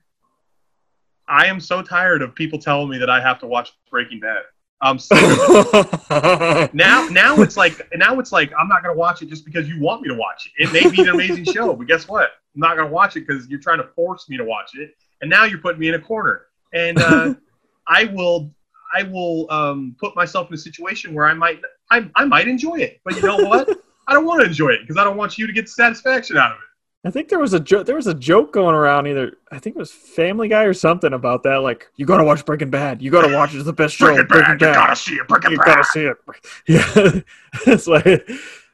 I 1.28 1.46
am 1.46 1.60
so 1.60 1.82
tired 1.82 2.22
of 2.22 2.34
people 2.34 2.58
telling 2.58 2.88
me 2.88 2.98
that 2.98 3.10
I 3.10 3.20
have 3.20 3.38
to 3.40 3.46
watch 3.46 3.72
Breaking 3.90 4.20
Bad. 4.20 4.42
I'm 4.80 4.98
sick 4.98 5.18
of 5.22 5.68
it. 5.72 6.74
now 6.74 7.08
now 7.08 7.40
it's 7.40 7.56
like 7.56 7.80
now 7.94 8.18
it's 8.18 8.32
like 8.32 8.52
I'm 8.58 8.68
not 8.68 8.82
gonna 8.82 8.96
watch 8.96 9.22
it 9.22 9.28
just 9.28 9.44
because 9.44 9.68
you 9.68 9.80
want 9.80 10.02
me 10.02 10.08
to 10.08 10.14
watch 10.14 10.46
it. 10.46 10.64
It 10.64 10.72
may 10.72 10.90
be 10.90 11.00
an 11.02 11.08
amazing 11.08 11.44
show, 11.44 11.74
but 11.74 11.86
guess 11.86 12.06
what? 12.06 12.30
I'm 12.54 12.60
not 12.60 12.76
gonna 12.76 12.90
watch 12.90 13.16
it 13.16 13.26
because 13.26 13.48
you're 13.48 13.60
trying 13.60 13.78
to 13.78 13.88
force 13.94 14.28
me 14.28 14.36
to 14.36 14.44
watch 14.44 14.72
it, 14.74 14.94
and 15.20 15.30
now 15.30 15.44
you're 15.44 15.58
putting 15.58 15.80
me 15.80 15.88
in 15.88 15.94
a 15.94 16.00
corner. 16.00 16.46
And 16.72 16.98
uh, 16.98 17.34
I 17.86 18.04
will 18.06 18.50
I 18.94 19.04
will 19.04 19.50
um, 19.50 19.96
put 19.98 20.14
myself 20.14 20.48
in 20.48 20.54
a 20.54 20.58
situation 20.58 21.14
where 21.14 21.26
I 21.26 21.34
might 21.34 21.60
I, 21.90 22.10
I 22.14 22.24
might 22.24 22.48
enjoy 22.48 22.76
it, 22.76 23.00
but 23.04 23.16
you 23.16 23.22
know 23.22 23.36
what? 23.36 23.68
I 24.06 24.12
don't 24.12 24.26
want 24.26 24.42
to 24.42 24.46
enjoy 24.46 24.68
it 24.70 24.80
because 24.82 24.98
I 24.98 25.04
don't 25.04 25.16
want 25.16 25.38
you 25.38 25.46
to 25.46 25.52
get 25.52 25.68
satisfaction 25.68 26.36
out 26.36 26.52
of 26.52 26.58
it. 26.58 26.64
I 27.06 27.10
think 27.10 27.28
there 27.28 27.38
was 27.38 27.52
a 27.52 27.60
joke. 27.60 27.86
There 27.86 27.96
was 27.96 28.06
a 28.06 28.14
joke 28.14 28.52
going 28.52 28.74
around. 28.74 29.06
Either 29.06 29.36
I 29.52 29.58
think 29.58 29.76
it 29.76 29.78
was 29.78 29.92
Family 29.92 30.48
Guy 30.48 30.62
or 30.64 30.72
something 30.72 31.12
about 31.12 31.42
that. 31.42 31.56
Like, 31.56 31.90
you 31.96 32.06
gotta 32.06 32.24
watch 32.24 32.44
Breaking 32.46 32.70
Bad. 32.70 33.02
You 33.02 33.10
gotta 33.10 33.34
watch 33.34 33.52
it. 33.52 33.58
It's 33.58 33.66
the 33.66 33.72
best 33.74 33.94
show. 33.94 34.06
Breaking 34.06 34.26
Bad, 34.26 34.50
you 34.50 34.58
gotta 34.58 34.96
see 34.96 35.14
it. 35.16 35.28
Breaking 35.28 35.50
you 35.52 35.58
Bad. 35.58 35.66
gotta 35.66 35.84
see 35.84 36.04
it. 36.04 36.16
Yeah, 36.66 37.20
it's 37.66 37.86
like 37.86 38.28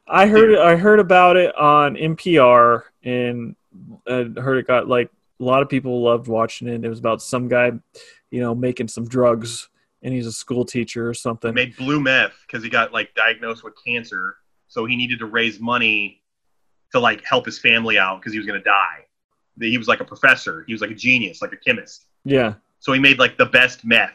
I 0.06 0.26
heard 0.26 0.56
I 0.56 0.76
heard 0.76 1.00
about 1.00 1.36
it 1.36 1.54
on 1.56 1.96
NPR 1.96 2.82
and 3.02 3.56
I 4.06 4.28
heard 4.40 4.58
it 4.58 4.66
got 4.66 4.88
like 4.88 5.10
a 5.40 5.44
lot 5.44 5.62
of 5.62 5.68
people 5.68 6.02
loved 6.02 6.28
watching 6.28 6.68
it. 6.68 6.84
It 6.84 6.88
was 6.88 6.98
about 6.98 7.22
some 7.22 7.48
guy, 7.48 7.72
you 8.30 8.40
know, 8.40 8.54
making 8.54 8.88
some 8.88 9.06
drugs 9.06 9.68
and 10.02 10.14
he's 10.14 10.26
a 10.26 10.32
school 10.32 10.64
teacher 10.64 11.08
or 11.08 11.14
something. 11.14 11.52
made 11.52 11.76
blue 11.76 12.00
meth 12.00 12.34
because 12.46 12.62
he 12.62 12.70
got 12.70 12.92
like 12.92 13.14
diagnosed 13.14 13.64
with 13.64 13.74
cancer, 13.84 14.36
so 14.68 14.84
he 14.84 14.96
needed 14.96 15.18
to 15.18 15.26
raise 15.26 15.58
money 15.60 16.19
to 16.92 17.00
like 17.00 17.24
help 17.24 17.46
his 17.46 17.58
family 17.58 17.98
out 17.98 18.20
because 18.20 18.32
he 18.32 18.38
was 18.38 18.46
gonna 18.46 18.62
die. 18.62 19.04
He 19.60 19.76
was 19.78 19.88
like 19.88 20.00
a 20.00 20.04
professor. 20.04 20.64
He 20.66 20.72
was 20.72 20.80
like 20.80 20.90
a 20.90 20.94
genius, 20.94 21.42
like 21.42 21.52
a 21.52 21.56
chemist. 21.56 22.06
Yeah, 22.24 22.54
So 22.78 22.92
he 22.92 22.98
made 23.00 23.18
like 23.18 23.36
the 23.38 23.46
best 23.46 23.84
meth 23.84 24.12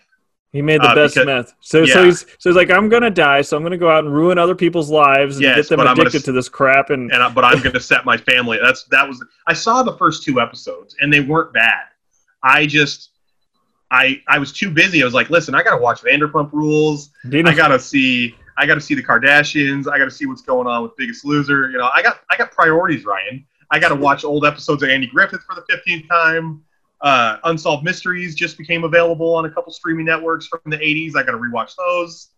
He 0.52 0.62
made 0.62 0.80
the 0.82 0.90
Uh, 0.90 0.96
best 0.96 1.16
because- 1.16 1.26
meth. 1.26 1.54
So 1.60 1.86
so 1.86 2.06
he's 2.06 2.22
so 2.40 2.50
he's 2.50 2.56
like, 2.56 2.72
I'm 2.72 2.88
gonna 2.90 3.10
die, 3.12 3.42
so 3.42 3.58
I'm 3.58 3.64
gonna 3.64 3.78
go 3.78 3.90
out 3.90 4.06
and 4.06 4.14
ruin 4.14 4.38
other 4.38 4.56
people's 4.56 4.90
lives 4.90 5.36
and 5.38 5.44
Yes, 5.44 5.56
get 5.58 5.70
them 5.70 5.80
I'm 5.82 5.88
gonna 5.88 6.02
addicted 6.02 6.24
to 6.26 6.32
this 6.32 6.48
crap. 6.50 6.90
And 6.92 7.12
and 7.12 7.22
I, 7.22 7.30
but 7.30 7.44
I'm 7.44 7.60
going 7.62 7.74
to 7.74 7.80
set 7.82 8.06
my 8.06 8.16
family. 8.18 8.58
That's 8.64 8.84
that 8.86 9.08
was. 9.08 9.24
I 9.48 9.54
saw 9.54 9.84
the 9.84 9.98
first 9.98 10.24
two 10.24 10.40
episodes, 10.40 10.96
and 11.02 11.12
they 11.12 11.20
weren't 11.20 11.52
bad. 11.54 11.84
I 12.42 12.66
just, 12.68 13.10
I 13.92 14.22
I 14.28 14.38
was 14.40 14.54
too 14.54 14.70
busy. 14.72 15.02
I 15.02 15.06
was 15.06 15.14
like, 15.14 15.30
listen, 15.30 15.56
I 15.56 15.62
got 15.64 15.76
to 15.76 15.82
watch 15.82 16.02
Vanderpump 16.02 16.52
Rules. 16.54 17.10
know, 17.26 17.42
I 17.52 17.54
got 17.54 17.70
to 17.70 17.80
see. 17.80 18.36
I 18.58 18.66
got 18.66 18.76
to 18.76 18.82
see 18.82 18.96
the 18.96 19.04
Kardashians. 19.04 19.92
I 19.92 19.98
got 19.98 20.06
to 20.06 20.12
see 20.12 20.26
what's 20.26 20.42
going 20.42 20.68
on 20.68 20.84
with 20.84 20.96
Biggest 20.98 21.26
Loser. 21.26 21.70
You 21.70 21.78
know, 21.78 21.90
I 21.94 22.02
got 22.02 22.22
I 22.30 22.38
got 22.38 22.52
priorities, 22.52 23.06
Ryan. 23.06 23.46
I 23.72 23.80
got 23.80 23.90
to 23.90 23.96
watch 23.96 24.24
old 24.24 24.46
episodes 24.46 24.84
of 24.84 24.90
Andy 24.90 25.08
Griffith 25.08 25.42
for 25.42 25.56
the 25.56 25.64
fifteenth 25.70 26.08
time. 26.10 26.62
Uh, 27.02 27.38
Unsolved 27.44 27.84
Mysteries 27.84 28.34
just 28.36 28.58
became 28.58 28.84
available 28.86 29.34
on 29.36 29.46
a 29.46 29.50
couple 29.50 29.72
streaming 29.74 30.06
networks 30.06 30.48
from 30.48 30.60
the 30.66 30.78
'80s. 30.78 31.16
I 31.16 31.24
got 31.24 31.32
to 31.34 31.38
rewatch 31.38 31.76
those. 31.76 32.30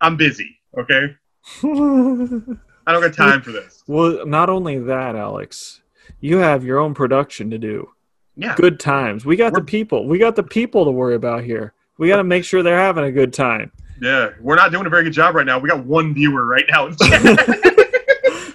I'm 0.00 0.16
busy. 0.16 0.56
Okay, 0.78 1.14
I 1.62 2.92
don't 2.92 3.00
got 3.02 3.14
time 3.14 3.42
for 3.42 3.52
this. 3.52 3.82
well, 3.86 4.24
not 4.26 4.50
only 4.50 4.78
that, 4.78 5.16
Alex, 5.16 5.80
you 6.20 6.38
have 6.38 6.64
your 6.64 6.78
own 6.78 6.94
production 6.94 7.50
to 7.50 7.58
do. 7.58 7.88
Yeah, 8.36 8.54
Good 8.56 8.80
times. 8.80 9.24
We 9.24 9.36
got 9.36 9.52
the 9.52 9.60
We're- 9.60 9.66
people. 9.70 10.06
We 10.08 10.18
got 10.18 10.36
the 10.36 10.42
people 10.42 10.84
to 10.84 10.90
worry 10.90 11.14
about 11.14 11.44
here. 11.44 11.72
We 11.98 12.08
got 12.08 12.16
to 12.16 12.24
make 12.24 12.44
sure 12.44 12.62
they're 12.62 12.78
having 12.78 13.04
a 13.04 13.12
good 13.12 13.32
time. 13.32 13.70
Yeah, 14.00 14.30
we're 14.40 14.56
not 14.56 14.72
doing 14.72 14.86
a 14.86 14.90
very 14.90 15.04
good 15.04 15.12
job 15.12 15.34
right 15.34 15.46
now. 15.46 15.58
We 15.58 15.68
got 15.68 15.84
one 15.84 16.14
viewer 16.14 16.44
right 16.46 16.64
now. 16.70 16.90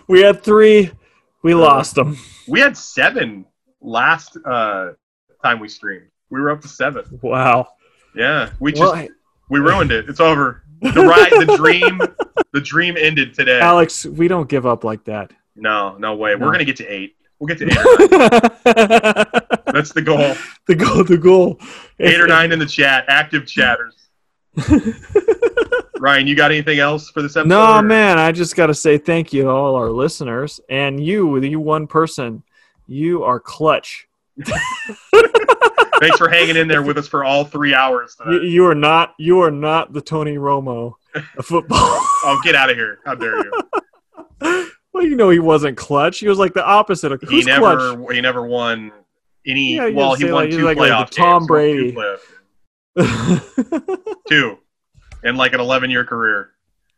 We 0.09 0.21
had 0.21 0.41
three. 0.41 0.91
We 1.43 1.53
lost 1.53 1.93
them. 1.93 2.17
we 2.47 2.59
had 2.59 2.75
seven 2.75 3.45
last 3.79 4.35
uh, 4.43 4.93
time 5.43 5.59
we 5.59 5.69
streamed. 5.69 6.07
We 6.31 6.41
were 6.41 6.49
up 6.49 6.61
to 6.61 6.67
seven. 6.67 7.19
Wow. 7.21 7.67
Yeah, 8.15 8.49
we 8.59 8.71
just 8.71 8.81
Well, 8.81 9.07
we 9.51 9.59
ruined 9.59 9.91
it. 9.91 10.09
It's 10.09 10.19
over. 10.19 10.63
The 10.81 11.01
ride, 11.01 11.47
the 11.47 11.55
dream, 11.57 12.01
the 12.53 12.59
dream 12.61 12.95
ended 12.97 13.35
today. 13.35 13.59
Alex, 13.59 14.03
we 14.05 14.27
don't 14.27 14.49
give 14.49 14.65
up 14.65 14.83
like 14.83 15.03
that. 15.05 15.31
No, 15.55 15.95
no 15.99 16.15
way. 16.15 16.33
No. 16.33 16.43
We're 16.43 16.53
gonna 16.53 16.65
get 16.65 16.77
to 16.77 16.87
eight. 16.87 17.15
We'll 17.37 17.47
get 17.55 17.59
to 17.59 17.65
eight. 17.65 18.09
The 18.09 19.61
That's 19.71 19.93
the 19.93 20.01
goal. 20.01 20.35
goal. 20.75 21.03
The 21.03 21.17
goal. 21.19 21.59
Eight 21.99 22.19
or 22.19 22.25
nine 22.25 22.51
in 22.51 22.57
the 22.57 22.65
chat, 22.65 23.05
active 23.09 23.45
chatters. 23.45 23.98
Ryan, 25.99 26.27
you 26.27 26.35
got 26.35 26.51
anything 26.51 26.79
else 26.79 27.09
for 27.09 27.21
this 27.21 27.35
episode? 27.35 27.49
No, 27.49 27.77
or- 27.77 27.81
man. 27.81 28.17
I 28.17 28.31
just 28.31 28.55
got 28.55 28.67
to 28.67 28.73
say 28.73 28.97
thank 28.97 29.33
you 29.33 29.43
to 29.43 29.49
all 29.49 29.75
our 29.75 29.89
listeners 29.89 30.59
and 30.69 31.03
you, 31.03 31.37
you 31.41 31.59
one 31.59 31.87
person. 31.87 32.43
You 32.87 33.23
are 33.23 33.39
clutch. 33.39 34.07
Thanks 35.99 36.17
for 36.17 36.29
hanging 36.29 36.55
in 36.55 36.67
there 36.67 36.81
with 36.83 36.97
us 36.97 37.07
for 37.07 37.23
all 37.25 37.43
three 37.43 37.73
hours. 37.73 38.15
You, 38.25 38.41
you 38.41 38.65
are 38.65 38.75
not. 38.75 39.13
You 39.19 39.41
are 39.41 39.51
not 39.51 39.91
the 39.91 40.01
Tony 40.01 40.37
Romo 40.37 40.93
of 41.37 41.45
football. 41.45 41.77
Oh, 42.21 42.37
get 42.43 42.53
out 42.53 42.69
of 42.69 42.75
here! 42.75 42.99
How 43.05 43.15
dare 43.15 43.37
you? 43.37 43.51
well, 44.93 45.05
you 45.05 45.15
know 45.15 45.29
he 45.29 45.39
wasn't 45.39 45.77
clutch. 45.77 46.19
He 46.19 46.27
was 46.27 46.37
like 46.37 46.53
the 46.53 46.65
opposite 46.65 47.13
of 47.13 47.21
he 47.21 47.43
never 47.43 47.95
clutch. 47.95 48.13
he 48.13 48.19
never 48.19 48.45
won 48.45 48.91
any. 49.45 49.75
Yeah, 49.75 49.87
well, 49.89 50.15
he 50.15 50.25
won 50.25 50.33
like- 50.33 50.51
two 50.51 50.63
like- 50.65 50.75
like 50.77 50.91
playoff 50.91 51.09
the 51.09 51.15
Tom 51.15 51.39
games. 51.43 51.47
Brady. 51.47 51.97
Two, 54.29 54.57
in 55.23 55.35
like 55.35 55.53
an 55.53 55.59
11 55.59 55.89
year 55.89 56.03
career. 56.05 56.51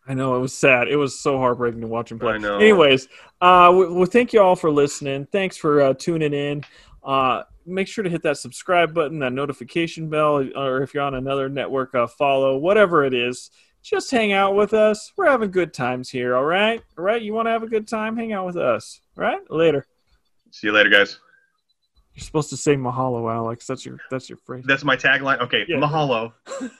I 0.08 0.14
know 0.14 0.36
it 0.36 0.40
was 0.40 0.54
sad. 0.54 0.88
It 0.88 0.96
was 0.96 1.20
so 1.20 1.38
heartbreaking 1.38 1.82
to 1.82 1.88
watch 1.88 2.12
him 2.12 2.20
play. 2.20 2.34
I 2.34 2.38
know. 2.38 2.58
Anyways, 2.58 3.08
uh, 3.40 3.72
we- 3.76 3.94
well, 3.94 4.06
thank 4.06 4.34
you 4.34 4.42
all 4.42 4.56
for 4.56 4.72
listening. 4.72 5.28
Thanks 5.32 5.58
for 5.58 5.82
uh, 5.82 5.94
tuning 5.94 6.34
in. 6.34 6.64
Uh, 7.04 7.44
make 7.66 7.88
sure 7.88 8.04
to 8.04 8.10
hit 8.10 8.24
that 8.24 8.38
subscribe 8.38 8.94
button, 8.94 9.20
that 9.20 9.34
notification 9.34 10.10
bell, 10.10 10.44
or 10.56 10.82
if 10.82 10.94
you're 10.94 11.04
on 11.04 11.16
another 11.16 11.50
network, 11.50 11.94
uh, 11.94 12.08
follow 12.08 12.58
whatever 12.58 13.06
it 13.06 13.14
is. 13.14 13.52
Just 13.84 14.12
hang 14.12 14.32
out 14.32 14.56
with 14.56 14.74
us. 14.74 15.12
We're 15.18 15.30
having 15.30 15.50
good 15.52 15.74
times 15.74 16.10
here. 16.10 16.36
All 16.36 16.46
right, 16.46 16.82
all 16.98 17.04
right. 17.04 17.22
You 17.22 17.34
want 17.34 17.48
to 17.48 17.52
have 17.52 17.64
a 17.64 17.68
good 17.68 17.88
time? 17.88 18.16
Hang 18.16 18.32
out 18.34 18.46
with 18.46 18.58
us. 18.58 19.02
All 19.18 19.24
right. 19.24 19.40
Later. 19.50 19.86
See 20.52 20.68
you 20.68 20.74
later, 20.74 20.90
guys. 20.90 21.20
You're 22.16 22.24
supposed 22.24 22.50
to 22.50 22.58
say 22.58 22.76
mahalo, 22.76 23.34
Alex. 23.34 23.66
That's 23.68 23.86
your 23.86 23.98
that's 24.10 24.30
your 24.30 24.38
phrase. 24.46 24.64
That's 24.68 24.84
my 24.84 24.98
tagline. 24.98 25.40
Okay, 25.42 25.66
Yeah. 25.68 25.78
mahalo. 25.78 26.34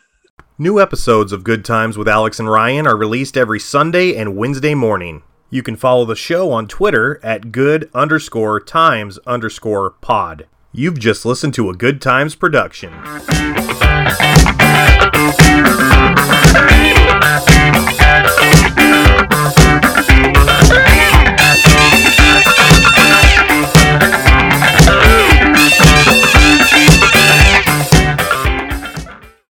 New 0.58 0.80
episodes 0.80 1.32
of 1.32 1.44
Good 1.44 1.66
Times 1.66 1.98
with 1.98 2.08
Alex 2.08 2.40
and 2.40 2.50
Ryan 2.50 2.86
are 2.86 2.96
released 2.98 3.36
every 3.38 3.60
Sunday 3.60 4.16
and 4.16 4.36
Wednesday 4.36 4.76
morning. 4.76 5.24
You 5.50 5.64
can 5.64 5.76
follow 5.76 6.06
the 6.06 6.16
show 6.16 6.52
on 6.52 6.68
Twitter 6.68 7.20
at 7.24 7.52
good 7.52 7.90
underscore 7.94 8.60
times 8.60 9.18
underscore 9.26 9.90
pod. 9.90 10.48
You've 10.72 11.00
just 11.00 11.26
listened 11.26 11.54
to 11.56 11.70
a 11.70 11.76
Good 11.76 12.02
Times 12.02 12.36
production. 12.36 12.94